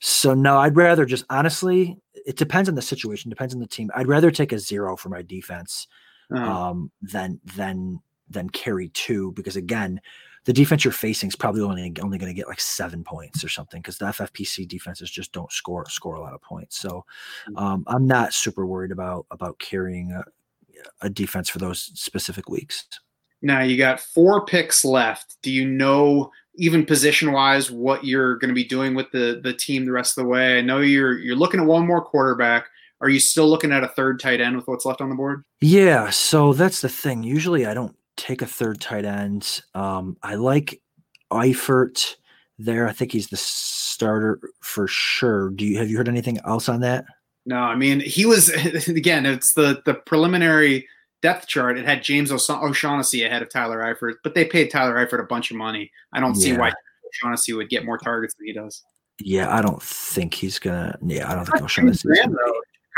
[0.00, 1.98] so no, I'd rather just honestly.
[2.26, 3.30] It depends on the situation.
[3.30, 3.90] Depends on the team.
[3.94, 5.86] I'd rather take a zero for my defense
[6.34, 6.70] uh-huh.
[6.70, 8.00] um, than than
[8.30, 10.00] than carry two because again,
[10.44, 13.48] the defense you're facing is probably only only going to get like seven points or
[13.48, 16.78] something because the FFPC defenses just don't score score a lot of points.
[16.78, 17.04] So
[17.48, 17.60] mm.
[17.60, 20.24] um, I'm not super worried about about carrying a,
[21.02, 22.86] a defense for those specific weeks.
[23.42, 25.36] Now you got four picks left.
[25.42, 29.54] Do you know even position wise what you're going to be doing with the the
[29.54, 30.58] team the rest of the way?
[30.58, 32.66] I know you're you're looking at one more quarterback.
[33.00, 35.44] Are you still looking at a third tight end with what's left on the board?
[35.60, 37.22] Yeah, so that's the thing.
[37.22, 39.62] Usually I don't take a third tight end.
[39.74, 40.82] Um, I like
[41.32, 42.16] Eifert
[42.58, 42.86] there.
[42.86, 45.50] I think he's the starter for sure.
[45.50, 47.06] Do you have you heard anything else on that?
[47.46, 48.48] No, I mean he was
[48.88, 49.24] again.
[49.24, 50.86] It's the the preliminary
[51.22, 51.78] depth chart.
[51.78, 55.50] It had James O'Shaughnessy ahead of Tyler Eifert, but they paid Tyler Eifert a bunch
[55.50, 55.90] of money.
[56.12, 56.42] I don't yeah.
[56.42, 56.68] see why
[57.06, 58.82] O'Shaughnessy would get more targets than he does.
[59.20, 60.98] Yeah, I don't think he's gonna.
[61.04, 62.08] Yeah, I don't think O'Shaughnessy.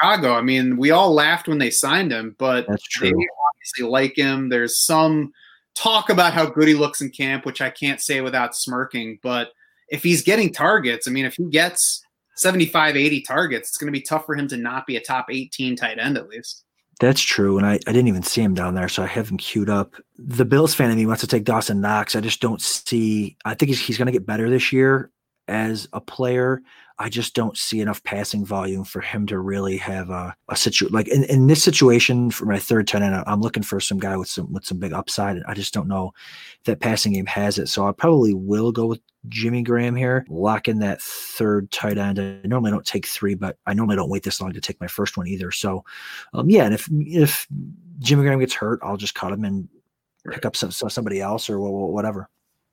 [0.01, 0.35] Chicago.
[0.35, 3.11] I mean, we all laughed when they signed him, but That's true.
[3.11, 3.27] they
[3.61, 4.49] obviously like him.
[4.49, 5.33] There's some
[5.75, 9.19] talk about how good he looks in camp, which I can't say without smirking.
[9.23, 9.53] But
[9.89, 12.05] if he's getting targets, I mean, if he gets
[12.37, 15.27] 75, 80 targets, it's going to be tough for him to not be a top
[15.31, 16.65] 18 tight end at least.
[17.01, 17.57] That's true.
[17.57, 19.95] And I, I didn't even see him down there, so I have him queued up.
[20.19, 22.15] The Bills fan in me wants to take Dawson Knox.
[22.15, 25.11] I just don't see, I think he's, he's going to get better this year
[25.49, 26.61] as a player.
[27.01, 30.95] I just don't see enough passing volume for him to really have a, a situation
[30.95, 33.25] like in, in this situation for my third tight end.
[33.27, 35.37] I'm looking for some guy with some with some big upside.
[35.37, 36.13] and I just don't know
[36.59, 37.69] if that passing game has it.
[37.69, 42.19] So I probably will go with Jimmy Graham here, lock in that third tight end.
[42.19, 44.87] I normally don't take three, but I normally don't wait this long to take my
[44.87, 45.51] first one either.
[45.51, 45.83] So,
[46.35, 47.47] um, yeah, and if if
[47.99, 49.69] Jimmy Graham gets hurt, I'll just cut him and
[50.31, 52.29] pick up some, somebody else or whatever.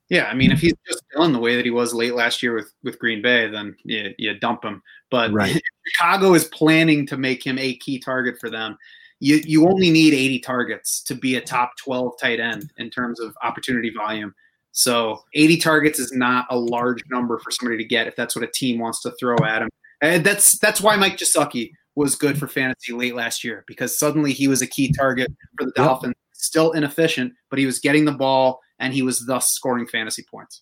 [0.10, 2.54] Yeah, I mean, if he's just done the way that he was late last year
[2.54, 4.82] with with Green Bay, then you, you dump him.
[5.12, 5.62] But right.
[5.88, 8.78] Chicago is planning to make him a key target for them.
[9.20, 13.20] You you only need 80 targets to be a top 12 tight end in terms
[13.20, 14.34] of opportunity volume.
[14.72, 18.44] So 80 targets is not a large number for somebody to get if that's what
[18.44, 19.70] a team wants to throw at him.
[20.02, 24.32] And that's that's why Mike Gesicki was good for fantasy late last year because suddenly
[24.32, 26.14] he was a key target for the Dolphins.
[26.16, 26.38] Yep.
[26.40, 30.62] Still inefficient, but he was getting the ball and he was thus scoring fantasy points.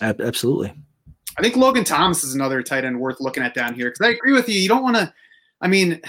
[0.00, 0.74] Absolutely.
[1.38, 4.10] I think Logan Thomas is another tight end worth looking at down here because I
[4.10, 4.58] agree with you.
[4.58, 5.12] You don't want to.
[5.60, 6.00] I mean,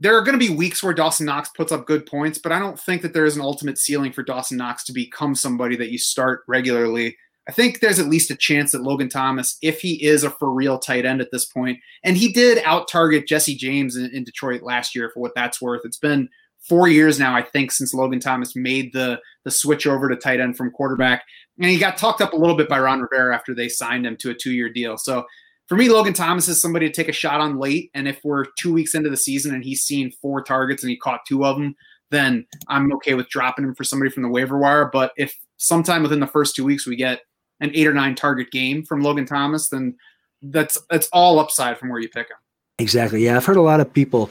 [0.00, 2.58] there are going to be weeks where Dawson Knox puts up good points, but I
[2.58, 5.90] don't think that there is an ultimate ceiling for Dawson Knox to become somebody that
[5.90, 7.16] you start regularly.
[7.48, 10.52] I think there's at least a chance that Logan Thomas, if he is a for
[10.52, 14.22] real tight end at this point, and he did out target Jesse James in, in
[14.22, 15.80] Detroit last year for what that's worth.
[15.84, 16.28] It's been
[16.68, 20.40] four years now, I think, since Logan Thomas made the the switch over to tight
[20.40, 21.24] end from quarterback,
[21.58, 24.16] and he got talked up a little bit by Ron Rivera after they signed him
[24.18, 24.96] to a two year deal.
[24.96, 25.24] So
[25.68, 27.90] for me, Logan Thomas is somebody to take a shot on late.
[27.94, 30.96] And if we're two weeks into the season and he's seen four targets and he
[30.96, 31.74] caught two of them,
[32.10, 34.86] then I'm okay with dropping him for somebody from the waiver wire.
[34.90, 37.20] But if sometime within the first two weeks we get
[37.60, 39.94] an eight or nine target game from Logan Thomas, then
[40.40, 42.36] that's that's all upside from where you pick him.
[42.78, 43.24] Exactly.
[43.24, 44.30] Yeah, I've heard a lot of people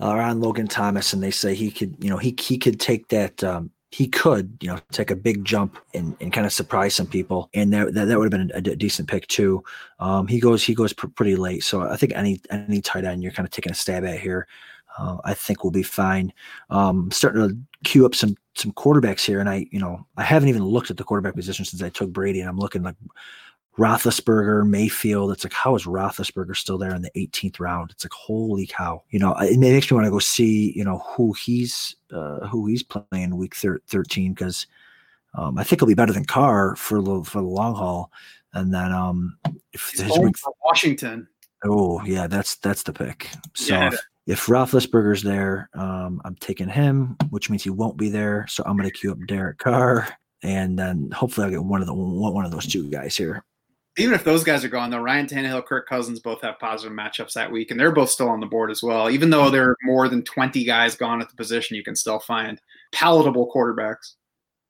[0.00, 3.08] uh, on Logan Thomas, and they say he could, you know, he he could take
[3.08, 6.96] that um, he could, you know, take a big jump and, and kind of surprise
[6.96, 9.62] some people, and that that, that would have been a, a, decent pick too.
[10.00, 13.22] Um, he goes he goes pr- pretty late, so I think any any tight end
[13.22, 14.48] you're kind of taking a stab at here,
[14.98, 16.32] uh, I think will be fine.
[16.70, 20.48] Um, starting to queue up some some quarterbacks here, and I you know I haven't
[20.48, 22.96] even looked at the quarterback position since I took Brady, and I'm looking like
[23.78, 25.32] Roethlisberger, Mayfield.
[25.32, 27.90] It's like, how is Roethlisberger still there in the 18th round?
[27.90, 29.02] It's like, holy cow!
[29.10, 32.66] You know, it makes me want to go see, you know, who he's uh, who
[32.66, 34.66] he's playing week thir- 13 because
[35.34, 38.12] um, I think he'll be better than Carr for the for the long haul.
[38.52, 39.38] And then um,
[39.72, 41.26] if he's week, Washington.
[41.64, 43.28] Oh yeah, that's that's the pick.
[43.54, 43.88] So yeah.
[43.88, 48.46] if, if Roethlisberger's there, um, I'm taking him, which means he won't be there.
[48.48, 50.06] So I'm going to queue up Derek Carr,
[50.44, 53.44] and then hopefully I'll get one of the one of those two guys here
[53.96, 57.32] even if those guys are gone, though, Ryan Tannehill, Kirk Cousins both have positive matchups
[57.34, 59.08] that week, and they're both still on the board as well.
[59.08, 62.18] Even though there are more than 20 guys gone at the position, you can still
[62.18, 62.60] find
[62.92, 64.14] palatable quarterbacks.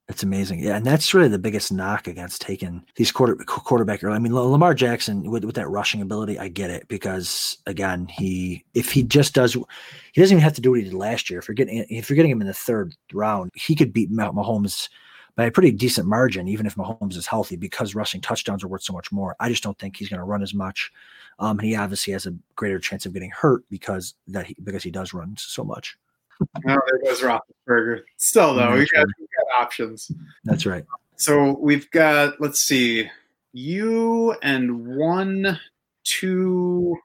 [0.07, 0.59] It's amazing.
[0.59, 0.75] Yeah.
[0.75, 4.15] And that's really the biggest knock against taking these quarter quarterback early.
[4.15, 8.63] I mean, Lamar Jackson with, with that rushing ability, I get it because again, he,
[8.75, 11.39] if he just does, he doesn't even have to do what he did last year.
[11.39, 14.89] If you're getting, if you're getting him in the third round, he could beat Mahomes
[15.35, 18.83] by a pretty decent margin, even if Mahomes is healthy, because rushing touchdowns are worth
[18.83, 19.35] so much more.
[19.39, 20.91] I just don't think he's going to run as much.
[21.39, 24.83] Um, and he obviously has a greater chance of getting hurt because that he, because
[24.83, 25.97] he does run so much.
[26.41, 28.03] oh, there goes Roethlisberger.
[28.17, 30.11] Still though, we got, we got options.
[30.45, 30.85] That's right.
[31.17, 33.09] So we've got let's see,
[33.53, 35.59] you and one,
[36.03, 36.97] two,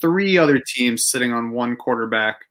[0.00, 2.42] three other teams sitting on one quarterback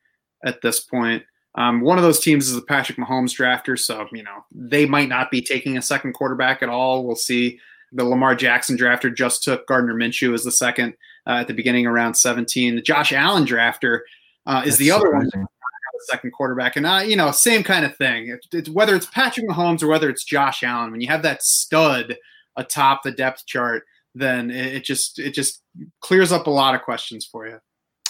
[0.45, 1.23] at this point.
[1.55, 5.09] Um, one of those teams is the Patrick Mahomes drafter, so you know they might
[5.09, 7.05] not be taking a second quarterback at all.
[7.05, 7.59] We'll see.
[7.91, 10.95] The Lamar Jackson drafter just took Gardner Minshew as the second
[11.27, 12.75] uh, at the beginning around 17.
[12.75, 13.99] The Josh Allen drafter
[14.47, 15.41] uh, is That's the other surprising.
[15.41, 15.47] one,
[15.93, 18.29] the second quarterback, and uh, you know same kind of thing.
[18.29, 20.91] It, it's whether it's Patrick Mahomes or whether it's Josh Allen.
[20.91, 22.17] When you have that stud
[22.55, 23.83] atop the depth chart,
[24.15, 25.61] then it, it just it just
[26.01, 27.59] clears up a lot of questions for you.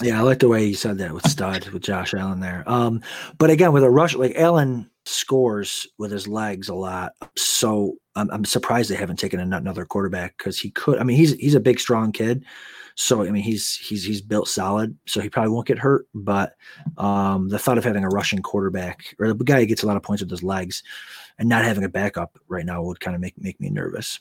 [0.02, 2.64] Yeah, I like the way you said that with stud with Josh Allen there.
[2.66, 3.02] Um,
[3.38, 8.30] but again, with a rush, like Allen scores with his legs a lot, so I'm,
[8.32, 10.98] I'm surprised they haven't taken another quarterback because he could.
[10.98, 12.44] I mean, he's he's a big, strong kid,
[12.96, 16.08] so I mean, he's he's he's built solid, so he probably won't get hurt.
[16.16, 16.56] But
[16.98, 19.98] um, the thought of having a rushing quarterback or the guy who gets a lot
[19.98, 20.82] of points with his legs
[21.38, 24.20] and not having a backup right now would kind of make make me nervous.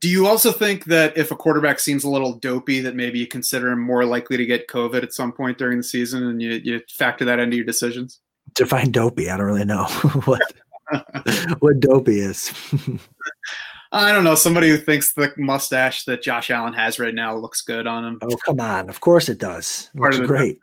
[0.00, 3.26] Do you also think that if a quarterback seems a little dopey, that maybe you
[3.26, 6.60] consider him more likely to get COVID at some point during the season, and you,
[6.62, 8.20] you factor that into your decisions?
[8.54, 9.30] Define dopey.
[9.30, 9.84] I don't really know
[10.24, 10.42] what
[11.60, 12.52] what dopey is.
[13.92, 14.34] I don't know.
[14.34, 18.18] Somebody who thinks the mustache that Josh Allen has right now looks good on him.
[18.22, 18.88] Oh come on!
[18.90, 19.90] Of course it does.
[19.94, 20.58] It looks great.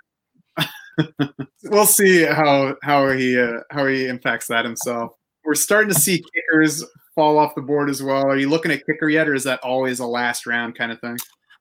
[1.63, 5.13] we'll see how how he uh, how he impacts that himself.
[5.43, 6.83] We're starting to see kickers
[7.15, 8.25] fall off the board as well.
[8.25, 10.99] Are you looking at kicker yet, or is that always a last round kind of
[10.99, 11.17] thing?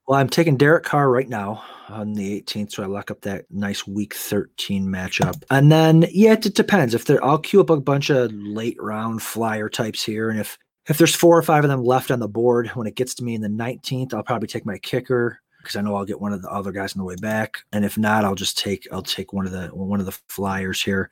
[0.07, 3.45] Well, I'm taking Derek Carr right now on the 18th, so I lock up that
[3.49, 5.41] nice Week 13 matchup.
[5.49, 6.93] And then, yeah, it, depends.
[6.93, 10.57] If there, I'll queue up a bunch of late round flyer types here, and if
[10.89, 13.23] if there's four or five of them left on the board when it gets to
[13.23, 16.33] me in the 19th, I'll probably take my kicker because I know I'll get one
[16.33, 17.57] of the other guys on the way back.
[17.71, 20.81] And if not, I'll just take I'll take one of the one of the flyers
[20.81, 21.09] here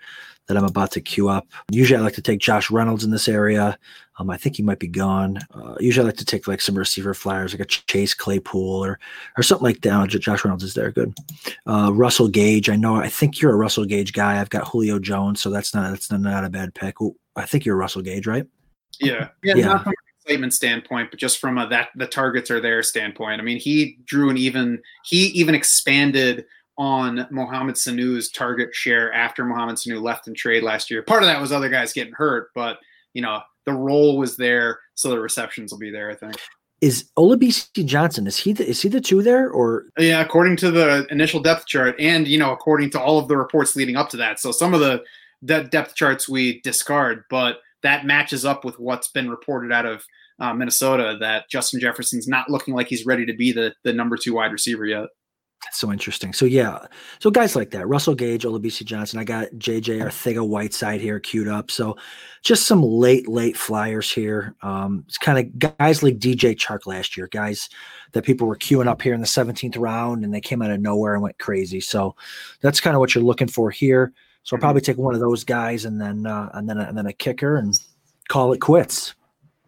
[0.47, 1.47] that I'm about to queue up.
[1.71, 3.77] Usually, I like to take Josh Reynolds in this area.
[4.19, 5.39] Um, I think he might be gone.
[5.53, 8.99] Uh, usually, I like to take like some receiver flyers, like a Chase Claypool or
[9.37, 10.09] or something like that.
[10.09, 11.13] Josh Reynolds is there, good.
[11.65, 12.95] Uh, Russell Gage, I know.
[12.95, 14.39] I think you're a Russell Gage guy.
[14.39, 17.01] I've got Julio Jones, so that's not that's not a bad pick.
[17.01, 18.45] Ooh, I think you're Russell Gage, right?
[18.99, 19.55] Yeah, yeah.
[19.55, 19.83] yeah.
[20.25, 23.41] Not from an excitement standpoint, but just from a that the targets are there standpoint.
[23.41, 26.45] I mean, he drew an even he even expanded
[26.77, 31.03] on Mohamed Sanu's target share after Mohamed Sanu left in trade last year.
[31.03, 32.79] Part of that was other guys getting hurt, but
[33.13, 36.09] you know the role was there, so the receptions will be there.
[36.09, 36.35] I think.
[36.81, 38.25] is Olabisi Johnson?
[38.25, 39.85] Is he the, is he the two there or?
[39.97, 43.37] Yeah, according to the initial depth chart, and you know, according to all of the
[43.37, 44.39] reports leading up to that.
[44.39, 45.03] So some of the
[45.45, 50.03] de- depth charts we discard, but that matches up with what's been reported out of
[50.39, 54.17] uh, Minnesota that Justin Jefferson's not looking like he's ready to be the the number
[54.17, 55.07] two wide receiver yet.
[55.63, 56.33] That's so interesting.
[56.33, 56.79] So yeah,
[57.19, 59.19] so guys like that, Russell Gage, Olabisi Johnson.
[59.19, 61.69] I got JJ Arcega-Whiteside here queued up.
[61.69, 61.97] So
[62.41, 64.55] just some late, late flyers here.
[64.63, 67.69] Um, it's kind of guys like DJ Chark last year, guys
[68.13, 70.81] that people were queuing up here in the 17th round, and they came out of
[70.81, 71.79] nowhere and went crazy.
[71.79, 72.15] So
[72.61, 74.13] that's kind of what you're looking for here.
[74.43, 74.61] So I'll Mhm.
[74.61, 77.57] probably take one of those guys, and then uh, and then and then a kicker,
[77.57, 77.73] and
[78.29, 79.13] call it quits.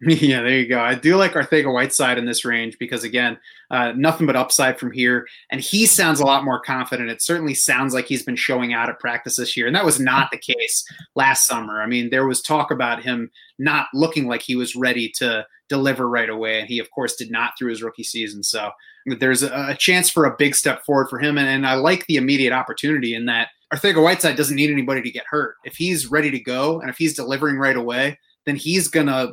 [0.06, 0.80] Yeah, there you go.
[0.80, 3.38] I do like Arcega-Whiteside in this range because again,
[3.70, 7.08] uh, nothing but upside from here, and he sounds a lot more confident.
[7.08, 9.98] It certainly sounds like he's been showing out at practice this year, and that was
[9.98, 10.84] not the case
[11.14, 11.80] last summer.
[11.80, 16.06] I mean, there was talk about him not looking like he was ready to deliver
[16.06, 18.42] right away, and he, of course, did not through his rookie season.
[18.42, 18.72] So
[19.06, 22.04] there's a, a chance for a big step forward for him, and, and I like
[22.08, 25.56] the immediate opportunity in that Arcega-Whiteside doesn't need anybody to get hurt.
[25.64, 29.32] If he's ready to go, and if he's delivering right away then he's gonna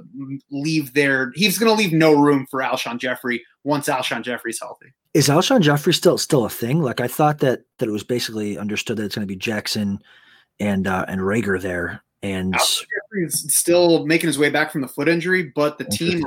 [0.49, 1.31] leave there.
[1.35, 4.93] He's gonna leave no room for Alshon Jeffery once Alshon Jeffery's healthy.
[5.13, 6.81] Is Alshon Jeffery still still a thing?
[6.81, 9.99] Like I thought that that it was basically understood that it's to be Jackson
[10.59, 15.09] and uh, and Reagor there, and Jeffery's still making his way back from the foot
[15.09, 16.23] injury, but the team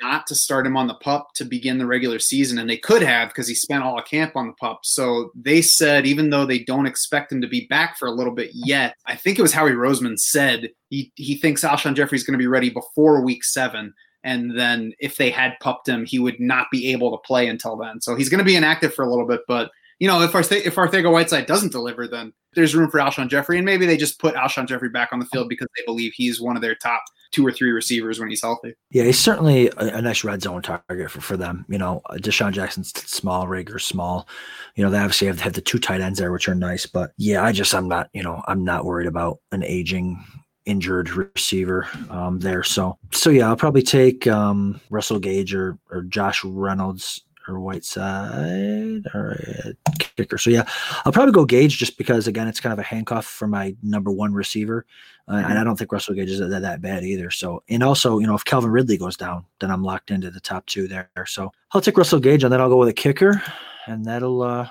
[0.00, 3.02] not to start him on the pup to begin the regular season, and they could
[3.02, 4.80] have because he spent all of camp on the pup.
[4.82, 8.34] So they said even though they don't expect him to be back for a little
[8.34, 12.38] bit yet, I think it was Howie Roseman said he he thinks Alshon Jeffery's going
[12.38, 13.94] to be ready before week seven.
[14.24, 17.76] And then if they had pupped him, he would not be able to play until
[17.76, 18.00] then.
[18.00, 19.42] So he's going to be inactive for a little bit.
[19.46, 19.70] But
[20.00, 23.64] you know, if Arthe- if Arcega-Whiteside doesn't deliver, then there's room for Alshon Jeffery, and
[23.64, 26.56] maybe they just put Alshon Jeffery back on the field because they believe he's one
[26.56, 28.74] of their top two or three receivers when he's healthy.
[28.90, 31.66] yeah, he's certainly a, a nice red zone target for, for them.
[31.68, 34.26] You know, uh, DeSean Jackson's small, Reagor's small.
[34.74, 36.86] You know, they obviously have, have the two tight ends there, which are nice.
[36.86, 40.24] But yeah, I just I'm not you know I'm not worried about an aging
[40.64, 42.62] injured receiver um, there.
[42.62, 49.06] So so yeah, I'll probably take um, Russell Gage or or Josh Reynolds or Whiteside
[49.14, 50.38] or uh, kicker.
[50.38, 50.68] So yeah,
[51.04, 54.10] I'll probably go Gage just because again it's kind of a handcuff for my number
[54.10, 54.86] one receiver,
[55.28, 57.30] uh, and I don't think Russell Gage is that, that bad either.
[57.30, 60.40] So and also you know if Calvin Ridley goes down, then I'm locked into the
[60.40, 61.10] top two there.
[61.26, 63.42] So I'll take Russell Gage and then I'll go with a kicker,
[63.86, 64.68] and that'll uh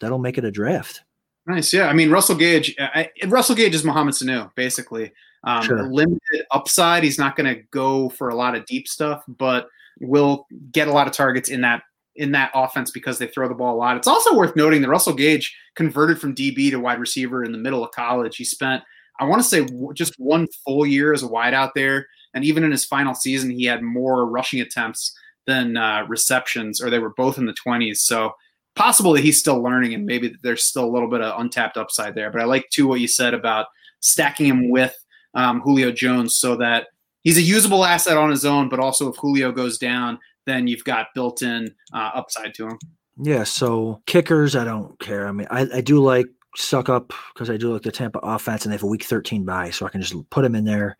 [0.00, 1.02] that'll make it a draft.
[1.46, 1.88] Nice, yeah.
[1.88, 2.74] I mean, Russell Gage.
[2.78, 5.12] I, Russell Gage is Mohamed Sanu, basically.
[5.44, 5.82] Um, Sure.
[5.90, 7.02] Limited upside.
[7.02, 9.68] He's not going to go for a lot of deep stuff, but
[10.00, 11.82] will get a lot of targets in that
[12.16, 13.96] in that offense because they throw the ball a lot.
[13.96, 17.58] It's also worth noting that Russell Gage converted from DB to wide receiver in the
[17.58, 18.36] middle of college.
[18.36, 18.82] He spent,
[19.18, 22.64] I want to say, just one full year as a wide out there, and even
[22.64, 25.16] in his final season, he had more rushing attempts
[25.46, 28.02] than uh, receptions, or they were both in the twenties.
[28.02, 28.32] So
[28.74, 32.14] possible that he's still learning and maybe there's still a little bit of untapped upside
[32.14, 32.30] there.
[32.30, 33.66] But I like too what you said about
[34.00, 34.96] stacking him with
[35.34, 36.88] um, Julio Jones so that
[37.22, 40.84] he's a usable asset on his own, but also if Julio goes down, then you've
[40.84, 42.78] got built-in uh, upside to them.
[43.22, 45.28] Yeah, so kickers, I don't care.
[45.28, 48.72] I mean, I, I do like Succop because I do like the Tampa offense, and
[48.72, 50.96] they have a week 13 bye, so I can just put them in there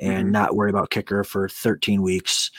[0.00, 0.32] and Mhm.
[0.32, 2.50] not worry about kicker for 13 weeks.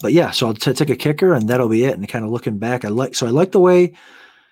[0.00, 1.96] But yeah, so I'll t- take a kicker, and that'll be it.
[1.96, 3.92] And kind of looking back, I like so I like the way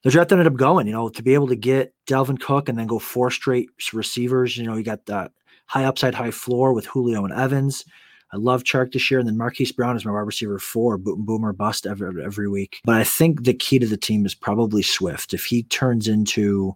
[0.05, 0.87] the draft ended up going.
[0.87, 4.57] You know, to be able to get Dalvin Cook and then go four straight receivers.
[4.57, 5.33] You know, you got that
[5.67, 7.85] high upside, high floor with Julio and Evans.
[8.33, 11.25] I love Chark this year, and then Marquise Brown is my wide receiver four, boom,
[11.25, 12.81] boomer bust every every week.
[12.85, 15.33] But I think the key to the team is probably Swift.
[15.33, 16.75] If he turns into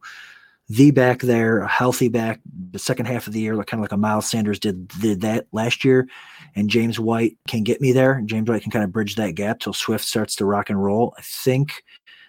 [0.68, 3.84] the back there, a healthy back, the second half of the year, like kind of
[3.84, 6.08] like a Miles Sanders did did that last year,
[6.54, 8.22] and James White can get me there.
[8.24, 11.14] James White can kind of bridge that gap till Swift starts to rock and roll.
[11.18, 11.84] I think,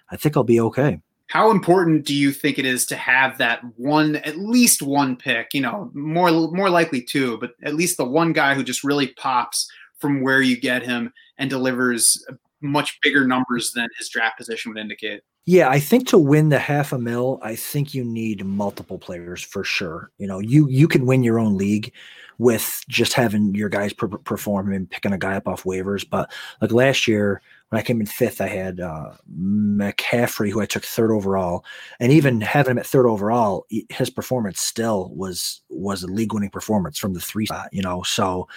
[0.09, 0.99] I think I'll be okay.
[1.33, 5.51] How important do you think it is to have that one, at least one pick?
[5.51, 9.07] You know, more more likely two, but at least the one guy who just really
[9.07, 12.23] pops from where you get him and delivers
[12.61, 15.21] much bigger numbers than his draft position would indicate.
[15.47, 19.41] Yeah, I think to win the half a mil, I think you need multiple players
[19.41, 20.11] for sure.
[20.19, 21.91] You know, you you can win your own league
[22.37, 26.07] with just having your guys per- perform and picking a guy up off waivers.
[26.07, 26.31] But
[26.61, 27.41] like last year,
[27.73, 31.65] when I came in fifth, I had uh, McCaffrey, who I took third overall,
[31.99, 36.51] and even having him at third overall, his performance still was was a league winning
[36.51, 37.69] performance from the three spot.
[37.71, 38.47] You know, so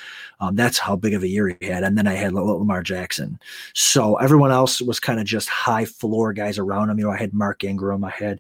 [0.41, 1.83] um, that's how big of a year he had.
[1.83, 3.39] And then I had Lamar Jackson.
[3.73, 6.99] So everyone else was kind of just high floor guys around him.
[6.99, 8.39] You know, I had Mark Ingram, I had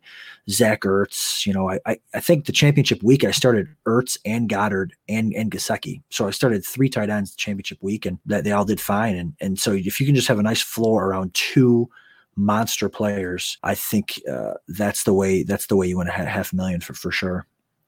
[0.50, 1.46] Zach Ertz.
[1.46, 5.32] You know, I I, I think the championship week I started Ertz and Goddard and
[5.32, 6.02] and Gesicki.
[6.10, 9.16] So I started three tight ends the championship week, and that they all did fine.
[9.16, 11.88] And and so if you can just have a nice floor around two
[12.36, 15.42] monster players, I think uh, that's the way.
[15.42, 17.46] That's the way you want to have half a million for for sure.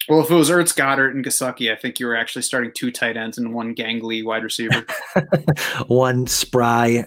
[0.09, 2.91] Well, if it was Ertz, Goddard, and Gesicki, I think you were actually starting two
[2.91, 4.87] tight ends and one gangly wide receiver.
[5.87, 7.05] one spry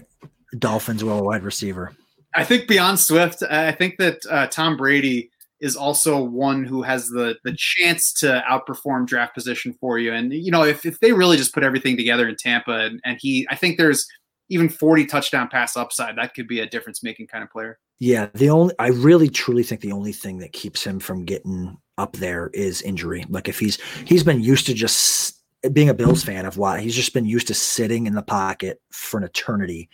[0.56, 1.92] Dolphins well wide receiver.
[2.34, 5.30] I think beyond Swift, I think that uh, Tom Brady
[5.60, 10.12] is also one who has the the chance to outperform draft position for you.
[10.12, 13.18] And you know, if, if they really just put everything together in Tampa, and, and
[13.20, 14.06] he, I think there's
[14.48, 17.78] even 40 touchdown pass upside, that could be a difference making kind of player.
[17.98, 21.76] Yeah, the only I really truly think the only thing that keeps him from getting
[21.98, 23.24] up there is injury.
[23.28, 25.40] Like if he's he's been used to just
[25.72, 28.80] being a Bills fan of why he's just been used to sitting in the pocket
[28.90, 29.88] for an eternity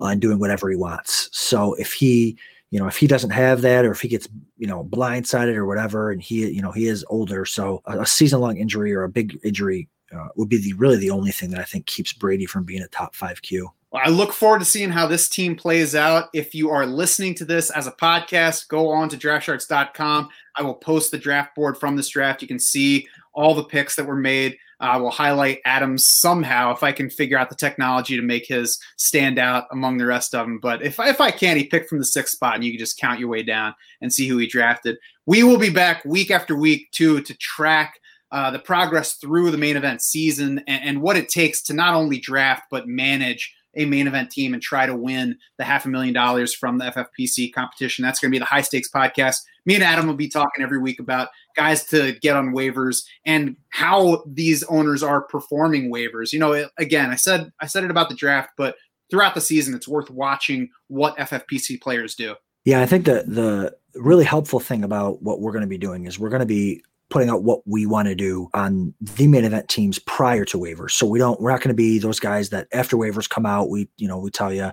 [0.00, 1.28] uh, and doing whatever he wants.
[1.32, 2.38] So if he
[2.70, 5.66] you know if he doesn't have that or if he gets you know blindsided or
[5.66, 9.04] whatever and he you know he is older so a, a season long injury or
[9.04, 12.12] a big injury uh, would be the really the only thing that i think keeps
[12.12, 15.28] brady from being a top five q well, I look forward to seeing how this
[15.28, 16.28] team plays out.
[16.34, 20.28] If you are listening to this as a podcast, go on to draftsharks.com.
[20.56, 22.42] I will post the draft board from this draft.
[22.42, 24.58] You can see all the picks that were made.
[24.80, 28.46] I uh, will highlight Adams somehow if I can figure out the technology to make
[28.46, 30.60] his stand out among the rest of them.
[30.60, 32.98] But if, if I can't, he picked from the sixth spot, and you can just
[32.98, 34.98] count your way down and see who he drafted.
[35.26, 37.98] We will be back week after week, too, to track
[38.30, 41.94] uh, the progress through the main event season and, and what it takes to not
[41.94, 45.88] only draft, but manage a main event team and try to win the half a
[45.88, 48.02] million dollars from the FFPC competition.
[48.02, 49.38] That's going to be the high stakes podcast.
[49.64, 53.56] Me and Adam will be talking every week about guys to get on waivers and
[53.70, 56.32] how these owners are performing waivers.
[56.32, 58.76] You know, again, I said I said it about the draft, but
[59.10, 62.34] throughout the season, it's worth watching what FFPC players do.
[62.64, 66.06] Yeah, I think the the really helpful thing about what we're going to be doing
[66.06, 69.44] is we're going to be putting out what we want to do on the main
[69.44, 70.90] event teams prior to waivers.
[70.90, 73.70] So we don't we're not going to be those guys that after waivers come out,
[73.70, 74.72] we you know we tell you, you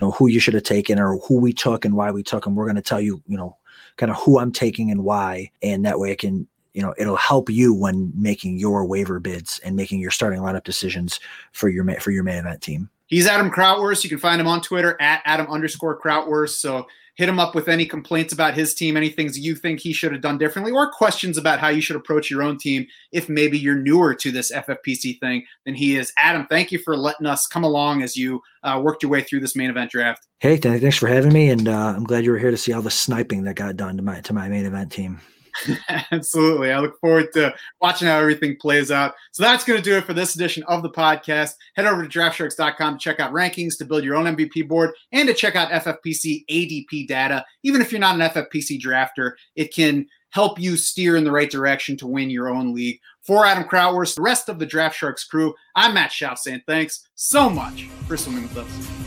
[0.00, 2.54] know who you should have taken or who we took and why we took them.
[2.54, 3.56] We're going to tell you you know
[3.96, 7.16] kind of who I'm taking and why, and that way it can you know it'll
[7.16, 11.20] help you when making your waiver bids and making your starting lineup decisions
[11.52, 12.90] for your for your main event team.
[13.06, 14.04] He's Adam Krautwurst.
[14.04, 16.56] You can find him on Twitter at Adam underscore Krautwurst.
[16.60, 19.92] So hit him up with any complaints about his team, any things you think he
[19.92, 23.28] should have done differently, or questions about how you should approach your own team if
[23.28, 26.12] maybe you're newer to this FFPC thing than he is.
[26.16, 29.40] Adam, thank you for letting us come along as you uh, worked your way through
[29.40, 30.26] this main event draft.
[30.38, 32.82] Hey, thanks for having me, and uh, I'm glad you were here to see all
[32.82, 35.20] the sniping that got done to my to my main event team.
[36.10, 36.72] Absolutely.
[36.72, 39.14] I look forward to watching how everything plays out.
[39.32, 41.54] So that's going to do it for this edition of the podcast.
[41.76, 45.28] Head over to draftsharks.com to check out rankings, to build your own MVP board, and
[45.28, 47.44] to check out FFPC ADP data.
[47.62, 51.50] Even if you're not an FFPC drafter, it can help you steer in the right
[51.50, 52.98] direction to win your own league.
[53.20, 57.08] For Adam Krautwurst, the rest of the Draft Sharks crew, I'm Matt Schauf saying thanks
[57.14, 59.01] so much for swimming with us.